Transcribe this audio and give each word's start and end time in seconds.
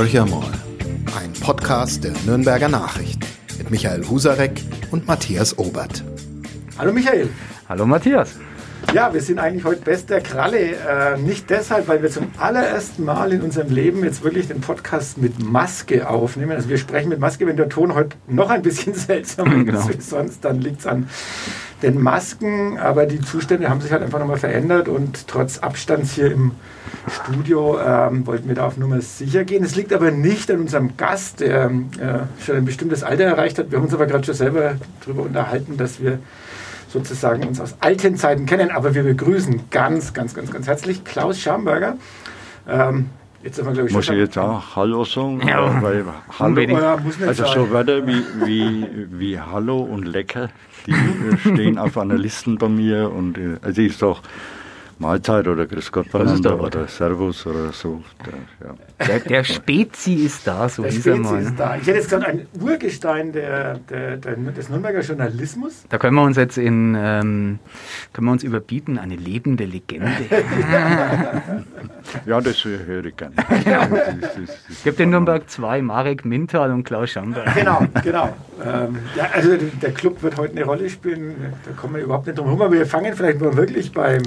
Horcher 0.00 0.24
mal. 0.24 0.50
Ein 1.14 1.30
Podcast 1.42 2.02
der 2.04 2.14
Nürnberger 2.24 2.70
Nachrichten 2.70 3.20
mit 3.58 3.70
Michael 3.70 4.02
Husarek 4.08 4.62
und 4.90 5.06
Matthias 5.06 5.58
Obert. 5.58 6.02
Hallo 6.78 6.90
Michael. 6.90 7.28
Hallo 7.68 7.84
Matthias. 7.84 8.30
Ja, 8.92 9.14
wir 9.14 9.20
sind 9.20 9.38
eigentlich 9.38 9.64
heute 9.64 9.82
bester 9.82 10.20
Kralle. 10.20 10.58
Äh, 10.58 11.16
nicht 11.16 11.48
deshalb, 11.48 11.86
weil 11.86 12.02
wir 12.02 12.10
zum 12.10 12.26
allerersten 12.38 13.04
Mal 13.04 13.32
in 13.32 13.40
unserem 13.40 13.70
Leben 13.70 14.02
jetzt 14.02 14.24
wirklich 14.24 14.48
den 14.48 14.60
Podcast 14.60 15.16
mit 15.16 15.38
Maske 15.40 16.08
aufnehmen. 16.10 16.50
Also 16.50 16.68
wir 16.68 16.76
sprechen 16.76 17.08
mit 17.08 17.20
Maske, 17.20 17.46
wenn 17.46 17.56
der 17.56 17.68
Ton 17.68 17.94
heute 17.94 18.16
noch 18.26 18.50
ein 18.50 18.62
bisschen 18.62 18.94
seltsam 18.94 19.64
genau. 19.64 19.88
ist 19.88 20.10
sonst, 20.10 20.44
dann 20.44 20.60
liegt 20.60 20.80
es 20.80 20.86
an 20.88 21.08
den 21.82 22.02
Masken. 22.02 22.78
Aber 22.78 23.06
die 23.06 23.20
Zustände 23.20 23.70
haben 23.70 23.80
sich 23.80 23.92
halt 23.92 24.02
einfach 24.02 24.18
nochmal 24.18 24.38
verändert 24.38 24.88
und 24.88 25.28
trotz 25.28 25.58
Abstands 25.58 26.14
hier 26.14 26.32
im 26.32 26.50
Studio 27.08 27.78
ähm, 27.78 28.26
wollten 28.26 28.48
wir 28.48 28.56
da 28.56 28.66
auf 28.66 28.76
Nummer 28.76 29.00
sicher 29.00 29.44
gehen. 29.44 29.62
Es 29.62 29.76
liegt 29.76 29.92
aber 29.92 30.10
nicht 30.10 30.50
an 30.50 30.62
unserem 30.62 30.96
Gast, 30.96 31.38
der 31.38 31.66
äh, 31.66 32.44
schon 32.44 32.56
ein 32.56 32.64
bestimmtes 32.64 33.04
Alter 33.04 33.22
erreicht 33.22 33.56
hat. 33.60 33.70
Wir 33.70 33.78
haben 33.78 33.84
uns 33.84 33.94
aber 33.94 34.06
gerade 34.06 34.24
schon 34.24 34.34
selber 34.34 34.74
darüber 35.04 35.22
unterhalten, 35.22 35.76
dass 35.76 36.02
wir 36.02 36.18
sozusagen 36.90 37.46
uns 37.46 37.60
aus 37.60 37.76
alten 37.80 38.16
Zeiten 38.16 38.46
kennen. 38.46 38.70
Aber 38.70 38.94
wir 38.94 39.02
begrüßen 39.02 39.70
ganz, 39.70 40.12
ganz, 40.12 40.34
ganz, 40.34 40.50
ganz 40.50 40.66
herzlich 40.66 41.04
Klaus 41.04 41.38
Schamberger. 41.40 41.96
Ähm, 42.68 43.06
Jetzt 43.42 43.56
wir, 43.56 43.72
glaube 43.72 43.88
ich, 43.88 43.94
muss 43.94 44.06
ich 44.10 44.18
jetzt 44.18 44.36
auch 44.36 44.76
Hallo 44.76 45.02
sagen? 45.02 45.40
Ja, 45.48 45.82
weil 45.82 46.04
Hallo, 46.38 46.60
ja, 46.60 46.98
also 47.26 47.46
so 47.46 47.70
Wörter 47.70 48.06
wie, 48.06 48.22
wie, 48.44 48.86
wie 49.12 49.40
Hallo 49.40 49.78
und 49.78 50.06
Lecker, 50.06 50.50
die 50.86 50.92
stehen 51.40 51.78
auf 51.78 51.96
einer 51.96 52.18
Liste 52.18 52.50
bei 52.56 52.68
mir 52.68 53.10
und 53.10 53.38
äh, 53.38 53.56
also 53.62 53.80
ich 53.80 53.96
sage 53.96 54.18
Mahlzeit 55.00 55.48
oder 55.48 55.66
Grüß 55.66 55.90
Gott 55.92 56.12
beieinander 56.12 56.60
oder 56.60 56.86
Servus 56.86 57.46
oder 57.46 57.72
so. 57.72 58.02
Der, 58.26 58.66
ja. 58.68 58.74
der, 59.06 59.20
der 59.20 59.44
Spezi 59.44 60.12
ist 60.12 60.46
da, 60.46 60.68
so 60.68 60.82
der 60.82 60.90
Spezi 60.90 61.18
mal. 61.18 61.40
ist 61.40 61.58
da. 61.58 61.76
Ich 61.76 61.86
hätte 61.86 61.96
jetzt 61.96 62.10
gesagt, 62.10 62.26
ein 62.26 62.46
Urgestein 62.60 63.32
der, 63.32 63.78
der, 63.78 64.18
der, 64.18 64.36
des 64.36 64.68
Nürnberger 64.68 65.00
Journalismus. 65.00 65.84
Da 65.88 65.96
können 65.96 66.16
wir 66.16 66.22
uns 66.22 66.36
jetzt 66.36 66.58
in, 66.58 66.94
ähm, 66.98 67.60
können 68.12 68.26
wir 68.26 68.32
uns 68.32 68.44
überbieten, 68.44 68.98
eine 68.98 69.16
lebende 69.16 69.64
Legende. 69.64 70.10
ja, 72.26 72.40
das 72.42 72.62
höre 72.62 73.06
ich 73.06 73.16
gerne. 73.16 73.34
Es 74.68 74.84
gibt 74.84 75.00
in 75.00 75.08
Nürnberg 75.08 75.48
zwei, 75.48 75.80
Marek 75.80 76.26
Mintal 76.26 76.72
und 76.72 76.84
Klaus 76.84 77.08
Schamberg. 77.08 77.54
Genau, 77.54 77.86
genau. 78.04 78.36
Ähm, 78.62 78.98
ja, 79.16 79.30
also 79.32 79.56
der 79.56 79.92
Club 79.92 80.22
wird 80.22 80.36
heute 80.36 80.52
eine 80.56 80.64
Rolle 80.64 80.90
spielen, 80.90 81.54
da 81.64 81.72
kommen 81.72 81.94
wir 81.94 82.02
überhaupt 82.02 82.26
nicht 82.26 82.38
drum 82.38 82.48
herum, 82.48 82.60
aber 82.60 82.74
wir 82.74 82.84
fangen 82.84 83.14
vielleicht 83.14 83.40
mal 83.40 83.56
wirklich 83.56 83.92
beim 83.92 84.20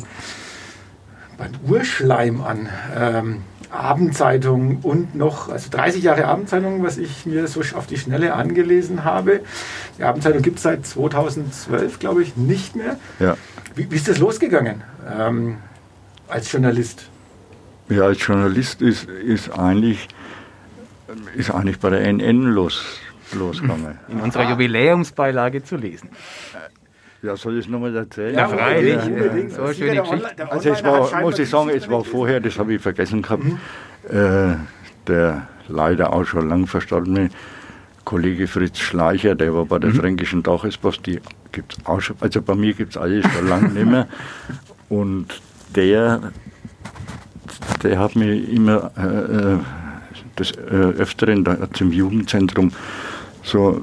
beim 1.44 1.72
Urschleim 1.72 2.42
an. 2.42 2.70
Ähm, 2.98 3.42
Abendzeitung 3.70 4.82
und 4.84 5.16
noch, 5.16 5.50
also 5.50 5.72
30 5.72 6.04
Jahre 6.04 6.26
Abendzeitung, 6.26 6.84
was 6.84 7.00
ich 7.00 7.26
mir 7.26 7.48
so 7.48 7.62
auf 7.76 7.88
die 7.88 7.98
Schnelle 7.98 8.36
angelesen 8.36 9.04
habe. 9.04 9.40
Die 9.98 10.04
Abendzeitung 10.04 10.44
gibt 10.44 10.58
es 10.58 10.64
seit 10.64 10.86
2012, 10.86 11.98
glaube 11.98 12.22
ich, 12.22 12.38
nicht 12.38 12.76
mehr. 12.76 13.00
Ja. 13.20 13.36
Wie, 13.74 13.90
wie 13.90 13.96
ist 13.96 14.08
das 14.08 14.20
losgegangen 14.20 14.84
ähm, 15.12 15.58
als 16.28 16.52
Journalist? 16.52 17.10
Ja, 17.90 18.04
als 18.04 18.26
Journalist 18.26 18.84
ist, 18.84 19.06
ist, 19.06 19.50
eigentlich, 19.50 20.08
ist 21.36 21.50
eigentlich 21.50 21.80
bei 21.80 21.90
der 21.90 22.02
NN 22.02 22.44
los, 22.44 23.00
losgegangen. 23.34 23.98
In 24.08 24.22
unserer 24.22 24.52
Jubiläumsbeilage 24.52 25.64
zu 25.64 25.78
lesen. 25.78 26.10
Ja, 27.24 27.38
soll 27.38 27.58
ich 27.58 27.66
es 27.66 27.72
nochmal 27.72 27.96
erzählen? 27.96 28.36
Ja, 28.36 28.50
freilich. 28.50 28.96
Ja, 28.96 29.50
So 29.50 29.62
eine 29.64 29.74
schöne 29.74 30.02
Geschichte. 30.02 30.52
Also 30.52 30.70
es 30.72 30.84
war, 30.84 31.22
muss 31.22 31.40
ich 31.40 31.50
sagen, 31.50 31.70
es 31.70 31.90
war 31.90 32.04
vorher, 32.04 32.42
das 32.42 32.60
habe 32.60 32.74
ich 32.74 32.82
vergessen 32.82 33.22
gehabt, 33.22 33.46
mhm. 33.46 33.60
äh, 34.10 34.56
der 35.08 35.48
leider 35.70 36.12
auch 36.12 36.26
schon 36.26 36.50
lang 36.50 36.68
verstorbene 36.68 37.30
Kollege 38.04 38.46
Fritz 38.46 38.80
Schleicher, 38.80 39.36
der 39.36 39.54
war 39.54 39.66
bei 39.66 39.80
der 39.80 39.92
mhm. 39.92 39.96
Fränkischen 39.96 40.44
Tagespost, 40.44 41.06
die 41.06 41.22
gibt's 41.54 41.78
auch 41.86 42.02
schon, 42.02 42.18
also 42.20 42.42
bei 42.42 42.56
mir 42.56 42.74
gibt 42.74 42.92
es 42.92 42.98
alles 42.98 43.26
schon 43.32 43.48
lange 43.48 43.70
nicht 43.70 43.86
mehr. 43.86 44.08
Und 44.90 45.28
der, 45.78 46.34
der 47.84 48.00
hat 48.00 48.18
mir 48.18 48.34
immer 48.34 48.92
äh, 48.98 49.54
äh 49.54 49.58
des 50.38 50.52
äh, 50.52 50.76
Öfteren 50.98 51.44
da, 51.44 51.72
zum 51.72 51.92
Jugendzentrum 51.92 52.72
so, 53.44 53.82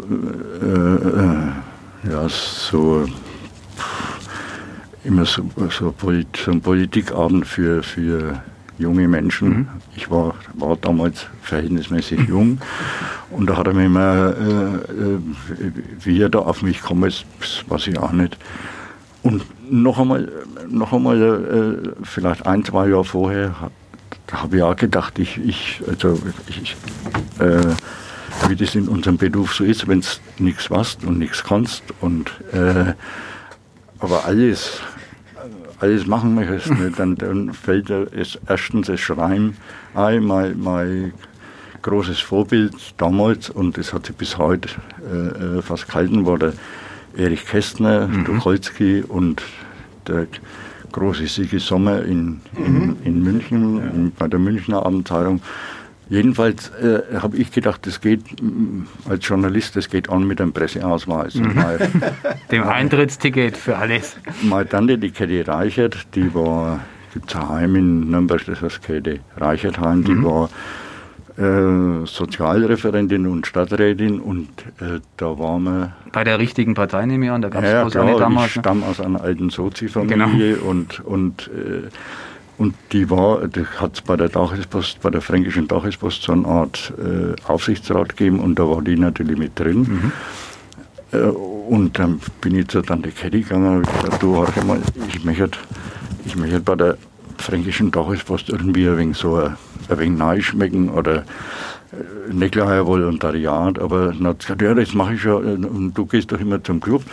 äh, 0.61 0.67
äh 0.67 2.11
ja, 2.11 2.29
so 2.29 3.07
immer 5.05 5.25
so, 5.25 5.43
so, 5.71 5.93
Polit, 5.93 6.29
so 6.37 6.51
ein 6.51 6.61
Politikabend 6.61 7.47
für, 7.47 7.83
für 7.83 8.43
junge 8.79 9.09
Menschen. 9.09 9.49
Mhm. 9.49 9.69
Ich 9.97 10.11
war, 10.11 10.35
war 10.55 10.77
damals 10.77 11.27
verhältnismäßig 11.43 12.21
jung 12.29 12.59
und 13.31 13.49
da 13.49 13.57
hat 13.57 13.67
er 13.67 13.75
mir 13.75 13.87
immer, 13.87 14.35
äh, 14.37 15.05
äh 15.05 15.19
wie 16.03 16.21
er 16.21 16.29
da 16.29 16.41
auf 16.41 16.63
mich 16.63 16.81
gekommen 16.81 17.05
ist, 17.05 17.25
weiß 17.69 17.87
ich 17.89 17.99
auch 17.99 18.13
nicht. 18.13 18.37
Und 19.23 19.45
noch 19.71 19.99
einmal, 19.99 20.31
noch 20.69 20.93
einmal 20.93 21.23
äh, 21.23 22.05
vielleicht 22.05 22.47
ein, 22.47 22.65
zwei 22.65 22.89
Jahre 22.89 23.05
vorher, 23.05 23.55
da 24.27 24.43
habe 24.43 24.57
ich 24.57 24.63
auch 24.63 24.77
gedacht, 24.77 25.19
ich, 25.19 25.39
ich 25.39 25.83
also 25.87 26.19
ich, 26.49 26.77
äh, 27.39 27.75
wie 28.49 28.57
das 28.57 28.75
in 28.75 28.89
unserem 28.89 29.19
Beruf 29.19 29.55
so 29.55 29.65
ist, 29.65 29.87
wenn 29.89 30.01
du 30.01 30.07
nichts 30.39 30.71
weißt 30.71 31.05
und 31.05 31.19
nichts 31.19 31.45
kannst 31.45 31.83
und 32.01 32.31
äh, 32.53 32.95
aber 34.01 34.25
alles, 34.25 34.81
alles 35.79 36.07
machen 36.07 36.35
möchtest, 36.35 36.71
ne, 36.71 36.93
dann, 36.97 37.17
dann 37.17 37.53
fällt 37.53 37.91
es 37.91 38.39
erstens 38.47 38.89
das 38.89 39.01
Schreiben 39.01 39.57
ein, 39.95 40.25
mein, 40.25 40.59
mein 40.61 41.13
großes 41.83 42.21
Vorbild 42.21 42.75
damals 42.99 43.51
und 43.51 43.79
das 43.79 43.93
hat 43.93 44.07
sich 44.07 44.17
bis 44.17 44.37
heute 44.37 44.69
äh, 45.11 45.59
äh 45.59 45.63
fast 45.63 45.87
gehalten, 45.87 46.27
war 46.27 46.39
der 46.39 46.53
Erich 47.17 47.47
Kästner, 47.47 48.07
mhm. 48.07 48.25
Tucholsky 48.25 49.03
und 49.07 49.43
der 50.07 50.27
große 50.93 51.27
Sigi 51.27 51.59
Sommer 51.59 52.03
in, 52.03 52.41
in, 52.57 52.73
mhm. 52.73 52.97
in 53.05 53.23
München, 53.23 53.79
ja. 53.79 53.85
in, 53.85 54.13
bei 54.13 54.29
der 54.29 54.39
Münchner 54.39 54.85
Abendzeitung. 54.85 55.41
Jedenfalls 56.11 56.71
äh, 56.71 57.21
habe 57.21 57.37
ich 57.37 57.53
gedacht, 57.53 57.87
das 57.87 58.01
geht 58.01 58.43
mm, 58.43 58.83
als 59.09 59.27
Journalist, 59.27 59.77
das 59.77 59.89
geht 59.89 60.11
an 60.11 60.27
mit 60.27 60.41
einem 60.41 60.53
Presseausweis. 60.53 61.37
Mhm. 61.37 61.55
Mal, 61.55 61.79
Dem 62.51 62.65
Eintrittsticket 62.65 63.57
für 63.57 63.79
alles. 63.79 64.17
Meine 64.43 64.69
Tante, 64.69 64.99
die 64.99 65.13
Käthe 65.13 65.47
Reichert, 65.47 66.09
die 66.17 66.35
war, 66.35 66.81
gibt 67.15 67.31
es 67.31 67.37
ein 67.37 67.49
Heim 67.49 67.77
in 67.77 68.11
Nürnberg, 68.11 68.45
das 68.45 68.61
heißt 68.61 68.83
Käthe 68.83 69.21
Reichertheim, 69.37 70.03
die 70.03 70.15
mhm. 70.15 70.25
war 70.25 70.51
äh, 71.39 72.07
Sozialreferentin 72.07 73.29
und 73.29 73.47
Stadträtin 73.47 74.19
und 74.19 74.49
äh, 74.81 74.99
da 75.17 75.39
waren 75.39 75.63
wir. 75.63 75.93
Bei 76.13 76.25
der 76.25 76.41
richtigen 76.41 76.75
Partei 76.75 77.07
nehme 77.07 77.27
ich 77.27 77.31
an, 77.31 77.41
da 77.41 77.51
gab 77.51 77.63
es 77.63 77.71
ja, 77.71 77.89
klar, 77.89 78.19
damals. 78.19 78.47
Ich 78.47 78.61
stamme 78.61 78.85
aus 78.85 79.01
einer 79.01 79.21
alten 79.21 79.49
Sozi-Familie 79.49 80.57
genau. 80.57 80.69
und, 80.69 81.01
und 81.05 81.51
äh, 81.55 81.89
und 82.61 82.75
die 82.93 83.09
war, 83.09 83.49
die 83.49 83.65
hat 83.65 83.95
es 83.95 84.03
bei 84.03 84.17
der 84.17 84.31
Tagespost, 84.31 85.01
bei 85.01 85.09
der 85.09 85.23
fränkischen 85.23 85.67
Tagespost 85.67 86.23
so 86.23 86.33
eine 86.33 86.47
Art 86.47 86.93
äh, 86.99 87.35
Aufsichtsrat 87.51 88.11
gegeben 88.11 88.39
und 88.39 88.59
da 88.59 88.69
war 88.69 88.83
die 88.83 88.99
natürlich 88.99 89.39
mit 89.39 89.59
drin. 89.59 89.79
Mhm. 89.79 90.13
Äh, 91.19 91.23
und 91.23 91.99
dann 91.99 92.21
bin 92.43 92.57
ich 92.57 92.69
zur 92.69 92.83
Tante 92.83 93.13
Ketty 93.13 93.41
gegangen 93.41 93.79
und 93.79 93.87
gesagt, 93.87 94.23
du, 94.23 94.37
warte 94.37 94.63
mal, 94.67 94.79
ich 95.09 95.25
möchte, 95.25 95.53
ich 96.27 96.37
möchte 96.37 96.61
bei 96.61 96.75
der 96.75 96.99
fränkischen 97.39 97.93
Tagespost 97.93 98.51
irgendwie 98.51 98.87
ein 98.87 98.99
wenig 98.99 99.17
so 99.17 99.37
ein, 99.37 99.57
ein 99.89 99.99
wenig 99.99 100.19
neu 100.19 100.41
schmecken 100.43 100.91
oder 100.91 101.25
äh, 101.93 102.31
nicht 102.31 102.53
gleich 102.53 102.69
ein 102.69 102.87
Volontariat, 102.87 103.79
aber 103.79 104.09
dann 104.09 104.27
hat 104.27 104.41
gesagt, 104.41 104.61
ja, 104.61 104.75
das 104.75 104.93
mache 104.93 105.15
ich 105.15 105.25
ja 105.25 105.33
und 105.37 105.95
du 105.95 106.05
gehst 106.05 106.31
doch 106.31 106.39
immer 106.39 106.63
zum 106.63 106.79
Club. 106.81 107.05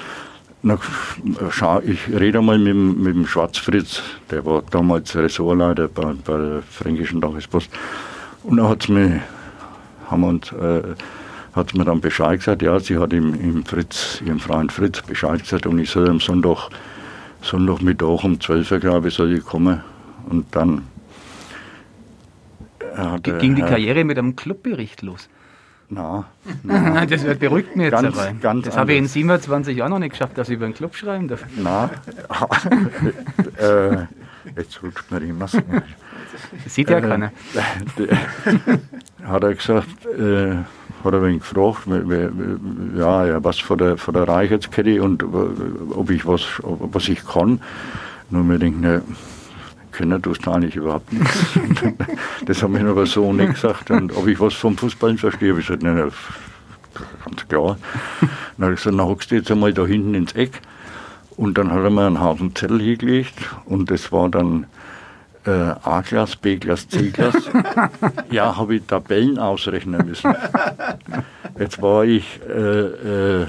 Na, 0.64 0.78
schau, 1.52 1.82
ich 1.82 2.10
rede 2.10 2.42
mal 2.42 2.58
mit, 2.58 2.76
mit 2.76 3.16
dem 3.16 3.28
Schwarzfritz, 3.28 4.02
der 4.32 4.44
war 4.46 4.64
damals 4.72 5.16
Ressortleiter 5.16 5.88
bei, 5.88 6.14
bei 6.26 6.38
der 6.38 6.62
Fränkischen 6.64 7.22
Tagespost. 7.22 7.70
Und 8.44 8.58
dann 8.58 8.68
hat's 8.68 8.90
mir, 8.90 9.22
haben 10.10 10.24
uns, 10.24 10.52
äh, 10.54 10.82
hat 11.54 11.76
mir 11.76 11.86
dann 11.86 12.02
Bescheid 12.02 12.40
gesagt, 12.40 12.64
ja, 12.64 12.80
sie 12.80 12.98
hat 12.98 13.14
ihm, 13.14 13.36
ihm 13.36 13.66
Fritz, 13.66 14.22
ihrem 14.26 14.40
Freund 14.40 14.72
Fritz 14.72 15.02
Bescheid 15.02 15.42
gesagt 15.42 15.68
und 15.68 15.78
ich 15.78 15.92
soll 15.92 16.10
am 16.10 16.20
Sonntag, 16.20 16.70
Sonntagmittag 17.42 18.24
um 18.24 18.42
12 18.42 18.72
Uhr, 18.72 18.80
glaube 18.80 19.08
ich, 19.10 19.14
soll 19.14 19.34
ich 19.34 19.46
kommen. 19.46 19.82
Und 20.28 20.48
dann 20.56 20.88
hat, 22.96 23.24
Ging 23.24 23.56
die 23.56 23.62
Karriere 23.62 24.04
mit 24.04 24.18
einem 24.18 24.36
Clubbericht 24.36 25.04
los? 25.04 25.30
Na, 25.90 26.26
na. 26.64 27.06
das 27.06 27.24
beruhigt 27.40 27.76
mich 27.76 27.86
jetzt 27.86 28.02
ganz, 28.02 28.16
dabei. 28.16 28.36
Ganz 28.42 28.66
das 28.66 28.78
habe 28.78 28.94
ich 28.94 29.00
in 29.00 29.08
27 29.08 29.78
Jahren 29.78 29.92
noch 29.92 30.00
nicht 30.00 30.12
geschafft, 30.12 30.38
dass 30.38 30.50
ich 30.50 30.56
über 30.56 30.66
einen 30.66 30.74
Club 30.74 30.96
schreiben 30.96 31.28
darf. 31.28 31.46
Na, 31.56 31.90
äh, 33.58 34.06
jetzt 34.58 34.84
rutscht 34.84 35.10
mir 35.12 35.22
die 35.22 35.32
Maske. 35.32 35.64
Das 36.64 36.76
sieht 36.76 36.90
ja 36.90 36.98
äh, 36.98 37.02
keiner. 37.02 37.32
hat 39.26 39.44
er 39.44 39.56
gesagt, 39.56 40.06
äh, 40.06 40.56
hat 41.04 41.14
er 41.14 41.20
mich 41.22 41.40
gefragt, 41.40 41.88
ja, 42.98 43.26
ja, 43.26 43.44
was 43.44 43.60
von 43.60 43.78
der, 43.78 43.98
von 43.98 44.14
der 44.14 44.28
Reichheitskette 44.28 45.02
und 45.02 45.24
ob 45.24 46.10
ich 46.10 46.26
was, 46.26 46.44
was 46.64 47.08
ich 47.08 47.26
kann. 47.26 47.62
Nur 48.30 48.44
mir 48.44 48.60
denkt, 48.60 48.82
ne, 48.82 49.02
kennen 49.98 50.22
tust 50.22 50.46
du 50.46 50.52
eigentlich 50.52 50.76
überhaupt 50.76 51.12
nichts. 51.12 51.60
das 52.46 52.64
haben 52.64 52.74
mir 52.74 52.88
aber 52.88 53.06
so 53.06 53.34
nicht 53.34 53.56
gesagt. 53.56 53.92
Und 53.92 54.16
ob 54.16 54.28
ich 54.28 54.40
was 54.40 54.54
vom 54.54 54.78
Fußball 54.78 55.18
verstehe, 55.18 55.50
habe 55.50 55.60
ich 55.60 55.68
gesagt, 55.68 55.84
nein, 55.84 56.12
ganz 57.26 57.48
klar. 57.48 57.78
Dann 58.58 58.66
habe 58.66 58.74
ich 58.74 58.80
gesagt, 58.80 58.96
na 58.96 59.04
hockst 59.04 59.32
du 59.32 59.36
jetzt 59.36 59.52
einmal 59.52 59.74
da 59.74 59.86
hinten 59.86 60.14
ins 60.14 60.34
Eck. 60.34 60.62
Und 61.36 61.58
dann 61.58 61.72
hat 61.72 61.84
er 61.84 61.90
mir 61.90 62.08
einen 62.08 62.22
Haufen 62.22 62.56
Zettel 62.56 62.82
hingelegt 62.82 63.36
und 63.66 63.92
das 63.92 64.12
war 64.12 64.28
dann 64.28 64.66
äh, 65.46 65.52
A-Klasse, 65.52 66.38
B-Klasse, 66.42 66.90
C-Klasse. 66.90 67.52
ja, 68.32 68.58
habe 68.58 68.76
ich 68.76 68.84
Tabellen 68.88 69.38
ausrechnen 69.38 70.06
müssen. 70.06 70.34
Jetzt 71.60 71.80
war 71.82 72.06
ich 72.06 72.40
äh, 72.50 73.42
äh, 73.42 73.48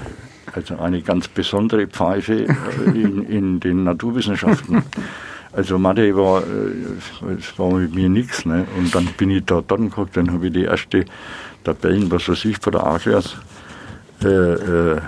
also 0.53 0.77
eine 0.77 1.01
ganz 1.01 1.27
besondere 1.27 1.87
Pfeife 1.87 2.45
äh, 2.45 2.53
in, 2.93 3.23
in 3.23 3.59
den 3.59 3.83
Naturwissenschaften. 3.83 4.83
Also 5.51 5.79
Mathe 5.79 6.15
war, 6.15 6.41
äh, 6.41 7.35
das 7.35 7.57
war 7.57 7.71
mit 7.71 7.95
mir 7.95 8.09
nichts. 8.09 8.45
Ne? 8.45 8.65
Und 8.77 8.93
dann 8.93 9.05
bin 9.17 9.31
ich 9.31 9.45
da 9.45 9.61
dran 9.61 9.89
geguckt, 9.89 10.15
dann 10.15 10.31
habe 10.31 10.47
ich 10.47 10.53
die 10.53 10.63
erste 10.65 11.05
Tabellen, 11.63 12.11
was 12.11 12.29
weiß 12.29 12.45
ich, 12.45 12.57
von 12.59 12.73
der 12.73 12.85
A-Klasse 12.85 13.37
äh, 14.23 14.27
äh, 14.27 15.01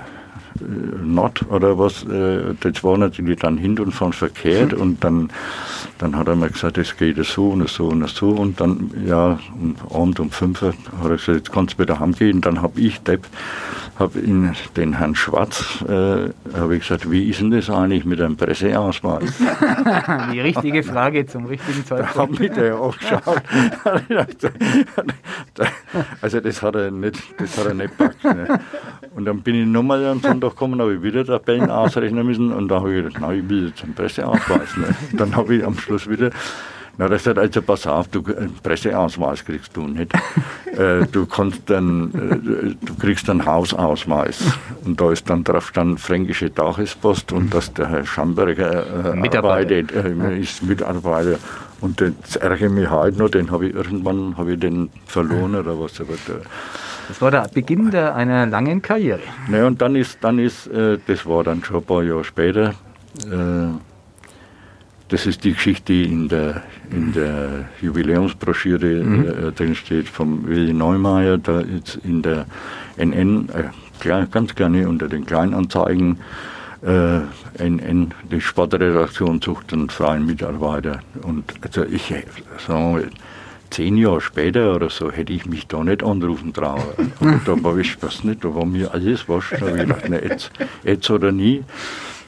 Nord 1.03 1.43
oder 1.49 1.77
was, 1.77 2.03
äh, 2.03 2.53
das 2.59 2.83
war 2.83 2.97
natürlich 2.97 3.39
dann 3.39 3.57
hin 3.57 3.77
und 3.79 3.91
von 3.91 4.13
verkehrt 4.13 4.73
und 4.73 5.03
dann, 5.03 5.31
dann 5.97 6.17
hat 6.17 6.27
er 6.27 6.35
mir 6.35 6.49
gesagt, 6.49 6.77
es 6.77 6.97
geht 6.97 7.23
so 7.25 7.49
und 7.49 7.69
so 7.69 7.87
und 7.87 8.07
so 8.09 8.29
und 8.29 8.59
dann, 8.59 8.91
ja, 9.05 9.39
um, 9.53 9.75
Abend 9.93 10.19
um 10.19 10.31
fünf 10.31 10.61
hat 10.61 10.75
er 11.03 11.09
gesagt, 11.09 11.37
jetzt 11.37 11.51
kannst 11.51 11.75
du 11.75 11.83
wieder 11.83 11.99
heimgehen. 11.99 12.41
Dann 12.41 12.61
habe 12.61 12.79
ich 12.79 13.01
Depp 13.01 13.27
habe 14.01 14.19
ihn 14.19 14.53
den 14.75 14.97
Herrn 14.97 15.15
Schwarz 15.15 15.83
äh, 15.87 16.29
habe 16.57 16.75
ich 16.75 16.81
gesagt, 16.81 17.09
wie 17.11 17.29
ist 17.29 17.39
denn 17.39 17.51
das 17.51 17.69
eigentlich 17.69 18.03
mit 18.03 18.19
einem 18.19 18.35
Presseausweis? 18.35 19.31
Die 20.33 20.39
richtige 20.39 20.81
Frage 20.83 21.27
zum 21.27 21.45
richtigen 21.45 21.85
Zeitpunkt. 21.85 22.15
Da 22.15 22.21
habe 22.21 22.45
ich 22.45 22.51
der 22.51 22.79
auch 22.79 22.97
geschaut. 22.97 23.43
also 26.21 26.39
das 26.39 26.61
hat 26.61 26.75
er 26.75 26.91
nicht, 26.91 27.21
das 27.37 27.57
hat 27.57 27.67
er 27.67 27.73
nicht 27.75 27.97
gepackt. 27.97 28.23
Ne? 28.23 28.59
Und 29.15 29.25
dann 29.25 29.41
bin 29.41 29.55
ich 29.55 29.67
nochmal 29.67 30.05
am 30.05 30.19
Sonntag 30.19 30.50
gekommen, 30.51 30.80
habe 30.81 30.95
ich 30.95 31.03
wieder 31.03 31.25
Tabellen 31.25 31.69
ausrechnen 31.69 32.25
müssen 32.25 32.53
und 32.53 32.68
da 32.68 32.75
habe 32.75 32.94
ich 32.94 33.03
gedacht, 33.03 33.18
na, 33.21 33.33
ich 33.33 33.48
will 33.50 33.68
jetzt 33.68 33.83
einen 33.83 33.94
Presseausweis. 33.94 34.77
Ne? 34.77 34.95
Dann 35.18 35.36
habe 35.36 35.56
ich 35.56 35.65
am 35.65 35.77
Schluss 35.77 36.09
wieder 36.09 36.31
na, 36.98 37.07
das 37.07 37.25
hat 37.25 37.38
also, 37.38 37.62
pass 37.62 37.88
auf, 37.88 38.07
du, 38.09 38.24
einen 38.25 38.50
äh, 38.50 38.62
Presseausweis 38.62 39.45
kriegst 39.45 39.75
du 39.75 39.88
nicht. 39.88 40.13
äh, 40.77 41.06
du 41.12 41.25
kannst 41.25 41.62
dann, 41.68 42.12
äh, 42.13 42.86
du 42.86 42.95
kriegst 42.95 43.30
einen 43.30 43.45
Hausausweis. 43.45 44.44
Und 44.86 45.00
da 45.00 45.12
ist 45.12 45.30
dann 45.30 45.44
drauf 45.44 45.68
stand 45.68 46.00
Fränkische 46.00 46.54
Tagespost 46.54 47.31
und 47.31 47.54
dass 47.54 47.74
der 47.74 47.88
Herr 47.88 48.06
Schamberger 48.06 49.13
äh, 49.13 49.15
Mitarbeiter. 49.15 49.77
Arbeitet, 49.77 49.92
äh, 49.95 50.39
ist 50.39 50.63
Mitarbeiter. 50.63 51.39
Und 51.80 52.01
das 52.01 52.36
ärgere 52.36 52.69
mich 52.69 52.89
halt 52.89 53.18
noch, 53.18 53.30
den 53.30 53.50
habe 53.51 53.68
ich 53.68 53.74
irgendwann 53.74 54.38
hab 54.38 54.47
ich 54.47 54.59
den 54.59 54.92
verloren 55.07 55.56
oder 55.56 55.80
was. 55.80 56.00
Aber 56.00 56.13
der, 56.27 56.42
das 57.11 57.21
war 57.21 57.29
der 57.29 57.49
Beginn 57.53 57.91
der, 57.91 58.15
einer 58.15 58.45
langen 58.45 58.81
Karriere. 58.81 59.19
Ne, 59.49 59.65
und 59.65 59.81
dann 59.81 59.97
ist, 59.97 60.19
dann 60.21 60.39
ist, 60.39 60.67
äh, 60.67 60.97
das 61.07 61.25
war 61.25 61.43
dann 61.43 61.61
schon 61.61 61.75
ein 61.75 61.83
paar 61.83 62.03
Jahre 62.03 62.23
später, 62.23 62.69
äh, 63.29 63.67
das 65.09 65.25
ist 65.25 65.43
die 65.43 65.51
Geschichte, 65.51 65.91
die 65.91 66.05
in 66.05 66.29
der, 66.29 66.63
in 66.89 67.11
der 67.11 67.65
Jubiläumsbroschüre 67.81 69.03
mhm. 69.03 69.25
äh, 69.25 69.51
drin 69.51 69.75
steht, 69.75 70.07
vom 70.07 70.47
Willi 70.47 70.71
Neumeier, 70.71 71.37
da 71.37 71.59
ist 71.59 71.99
in 72.05 72.21
der 72.21 72.45
NN, 72.95 73.49
äh, 73.49 74.25
ganz 74.31 74.55
kleine 74.55 74.87
unter 74.87 75.09
den 75.09 75.25
Kleinanzeigen, 75.25 76.17
äh, 76.81 77.19
NN, 77.61 78.13
die 78.31 78.39
Sportredaktion 78.39 79.41
sucht 79.41 79.73
einen 79.73 79.89
freien 79.89 80.25
Mitarbeiter. 80.25 81.01
Und 81.23 81.55
also 81.61 81.83
ich, 81.83 82.13
sagen 82.65 82.95
wir, 82.95 83.09
zehn 83.71 83.97
Jahre 83.97 84.21
später 84.21 84.75
oder 84.75 84.89
so 84.89 85.12
hätte 85.12 85.33
ich 85.33 85.45
mich 85.45 85.68
da 85.68 85.83
nicht 85.83 86.03
anrufen 86.03 86.53
trauen. 86.53 86.83
da 87.45 87.63
war 87.63 87.77
ich, 87.77 88.01
weiß 88.01 88.23
nicht, 88.25 88.44
da 88.44 88.53
war 88.53 88.65
mir 88.65 88.94
alles 88.94 89.27
wurscht. 89.27 89.53
Da 89.53 89.62
habe 89.62 89.77
ich 89.77 89.88
gedacht, 89.88 90.09
ne, 90.09 90.21
jetzt, 90.23 90.51
jetzt 90.83 91.09
oder 91.09 91.31
nie. 91.31 91.63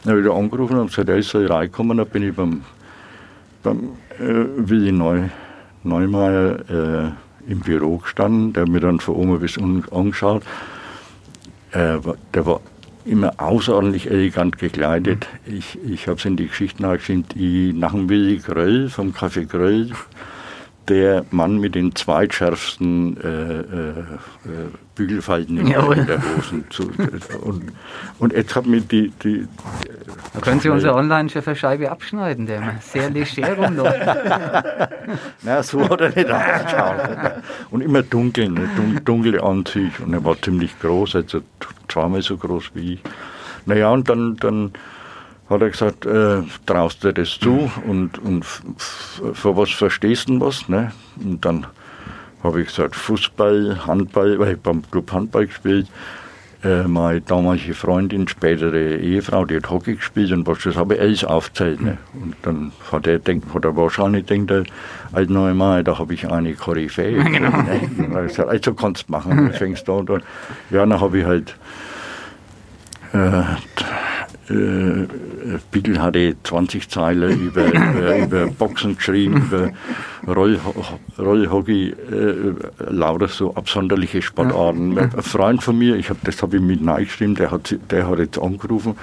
Dann 0.03 0.11
habe 0.11 0.21
ich 0.21 0.27
da 0.27 0.33
angerufen 0.33 0.77
und 0.77 0.87
gesagt, 0.87 1.09
er 1.09 1.21
soll 1.21 1.47
reinkommen. 1.47 1.97
Dann 1.97 2.07
bin 2.07 2.27
ich 2.27 2.35
beim, 2.35 2.61
beim 3.61 3.89
äh, 4.19 4.45
Willi 4.57 4.91
Neu, 4.91 5.23
Neumeier 5.83 6.59
äh, 6.69 7.51
im 7.51 7.59
Büro 7.59 7.97
gestanden, 7.97 8.53
der 8.53 8.67
mir 8.67 8.79
dann 8.79 8.99
von 8.99 9.15
oben 9.15 9.39
bis 9.39 9.57
unten 9.57 9.93
angeschaut. 9.93 10.43
Äh, 11.71 11.97
der 12.33 12.45
war 12.45 12.61
immer 13.05 13.33
außerordentlich 13.37 14.09
elegant 14.09 14.57
gekleidet. 14.57 15.27
Ich, 15.45 15.77
ich 15.85 16.07
habe 16.07 16.17
es 16.17 16.25
in 16.25 16.37
die 16.37 16.47
Geschichten 16.47 16.83
nachgeschrieben, 16.83 17.25
die 17.35 17.73
nach 17.73 17.91
dem 17.91 18.07
Willi 18.07 18.37
Gröll, 18.37 18.89
vom 18.89 19.11
Café 19.11 19.45
Gröll, 19.45 19.91
der 20.87 21.25
Mann 21.31 21.59
mit 21.59 21.75
den 21.75 21.95
zweitschärfsten 21.95 23.17
äh, 23.21 23.59
äh, 23.59 23.93
Bügelfalten 24.95 25.57
in, 25.57 25.67
in 25.67 26.05
der 26.05 26.21
Hosen. 26.21 26.65
Zu, 26.69 26.91
und, 27.41 27.71
und 28.19 28.33
jetzt 28.33 28.55
hat 28.55 28.65
mir 28.65 28.81
die, 28.81 29.11
die 29.23 29.47
da 30.33 30.39
können 30.41 30.59
Sie 30.59 30.69
unsere 30.69 30.95
Online-Schifferscheibe 30.95 31.91
abschneiden, 31.91 32.45
der 32.45 32.75
sehr 32.81 33.09
leger 33.09 33.55
rumläuft. 33.55 34.07
Na, 35.43 35.63
so 35.63 35.87
hat 35.87 36.01
er 36.01 36.09
nicht 36.09 36.29
ausgeschaut. 36.29 37.41
Und 37.71 37.81
immer 37.81 38.01
dunkel, 38.03 38.49
ne? 38.49 38.69
dunkle 39.05 39.41
Anzüge. 39.43 40.03
Und 40.03 40.13
er 40.13 40.23
war 40.23 40.41
ziemlich 40.41 40.79
groß, 40.79 41.15
also 41.15 41.41
zweimal 41.87 42.21
so 42.21 42.37
groß 42.37 42.71
wie 42.73 42.93
ich. 42.93 42.99
Naja, 43.65 43.89
und 43.91 44.09
dann, 44.09 44.35
dann 44.37 44.71
hat 45.49 45.61
er 45.61 45.69
gesagt, 45.69 46.05
äh, 46.05 46.41
traust 46.65 47.03
du 47.03 47.13
das 47.13 47.39
zu 47.39 47.71
und, 47.85 48.17
und 48.19 48.45
für 48.45 49.57
was 49.57 49.71
verstehst 49.71 50.29
du 50.29 50.39
was? 50.39 50.67
Ne? 50.69 50.91
Und 51.23 51.43
dann 51.43 51.67
habe 52.43 52.61
ich 52.61 52.67
gesagt, 52.67 52.95
Fußball, 52.95 53.85
Handball, 53.87 54.39
weil 54.39 54.53
ich 54.53 54.59
beim 54.59 54.83
Club 54.89 55.11
Handball 55.11 55.47
gespielt. 55.47 55.87
Äh, 56.63 56.83
meine 56.83 57.19
damalige 57.19 57.73
Freundin, 57.73 58.27
spätere 58.29 58.95
Ehefrau, 58.95 59.43
die 59.43 59.57
hat 59.57 59.69
Hockey 59.69 59.95
gespielt 59.95 60.31
und 60.31 60.47
was 60.47 60.59
das 60.63 60.77
habe 60.77 60.95
ich 60.95 61.01
alles 61.01 61.23
aufgezählt. 61.25 61.81
Ne? 61.81 61.97
Und 62.13 62.35
dann 62.41 62.71
hat 62.89 63.05
er, 63.05 63.19
denkt, 63.19 63.53
hat 63.53 63.65
er 63.65 63.75
wahrscheinlich 63.75 64.25
gedacht, 64.25 64.71
als 65.11 65.29
neue 65.29 65.53
Mal, 65.53 65.83
da 65.83 65.99
habe 65.99 66.13
ich 66.13 66.29
eine 66.29 66.53
Koryphäe. 66.53 67.21
Genau. 67.21 67.49
Ne? 67.49 68.27
gesagt, 68.27 68.47
also 68.47 68.73
kannst 68.73 69.09
du 69.09 69.11
machen, 69.11 69.35
dann 69.35 69.53
fängst 69.53 69.87
du 69.89 69.97
an. 69.97 70.23
Ja, 70.69 70.85
dann 70.85 71.01
habe 71.01 71.19
ich 71.19 71.25
halt 71.25 71.57
äh, 73.11 73.43
äh, 74.49 75.07
Pickel 75.71 76.01
hatte 76.01 76.35
20 76.43 76.89
Zeilen 76.89 77.39
über, 77.39 77.65
über, 77.65 78.17
über, 78.17 78.47
Boxen 78.47 78.97
geschrieben, 78.97 79.47
über 79.47 79.71
Roll, 80.27 80.59
Rollhockey, 81.17 81.89
äh, 81.89 82.53
lauter 82.89 83.27
so 83.27 83.55
absonderliche 83.55 84.21
Sportarten. 84.21 84.97
Ein 84.97 85.11
Freund 85.21 85.63
von 85.63 85.77
mir, 85.77 85.95
ich 85.95 86.09
hab, 86.09 86.21
das 86.23 86.41
habe 86.41 86.57
ich 86.57 86.61
mit 86.61 86.81
geschrieben, 86.97 87.35
der 87.35 87.51
hat, 87.51 87.75
der 87.89 88.07
hat 88.07 88.19
jetzt 88.19 88.37
angerufen, 88.37 88.95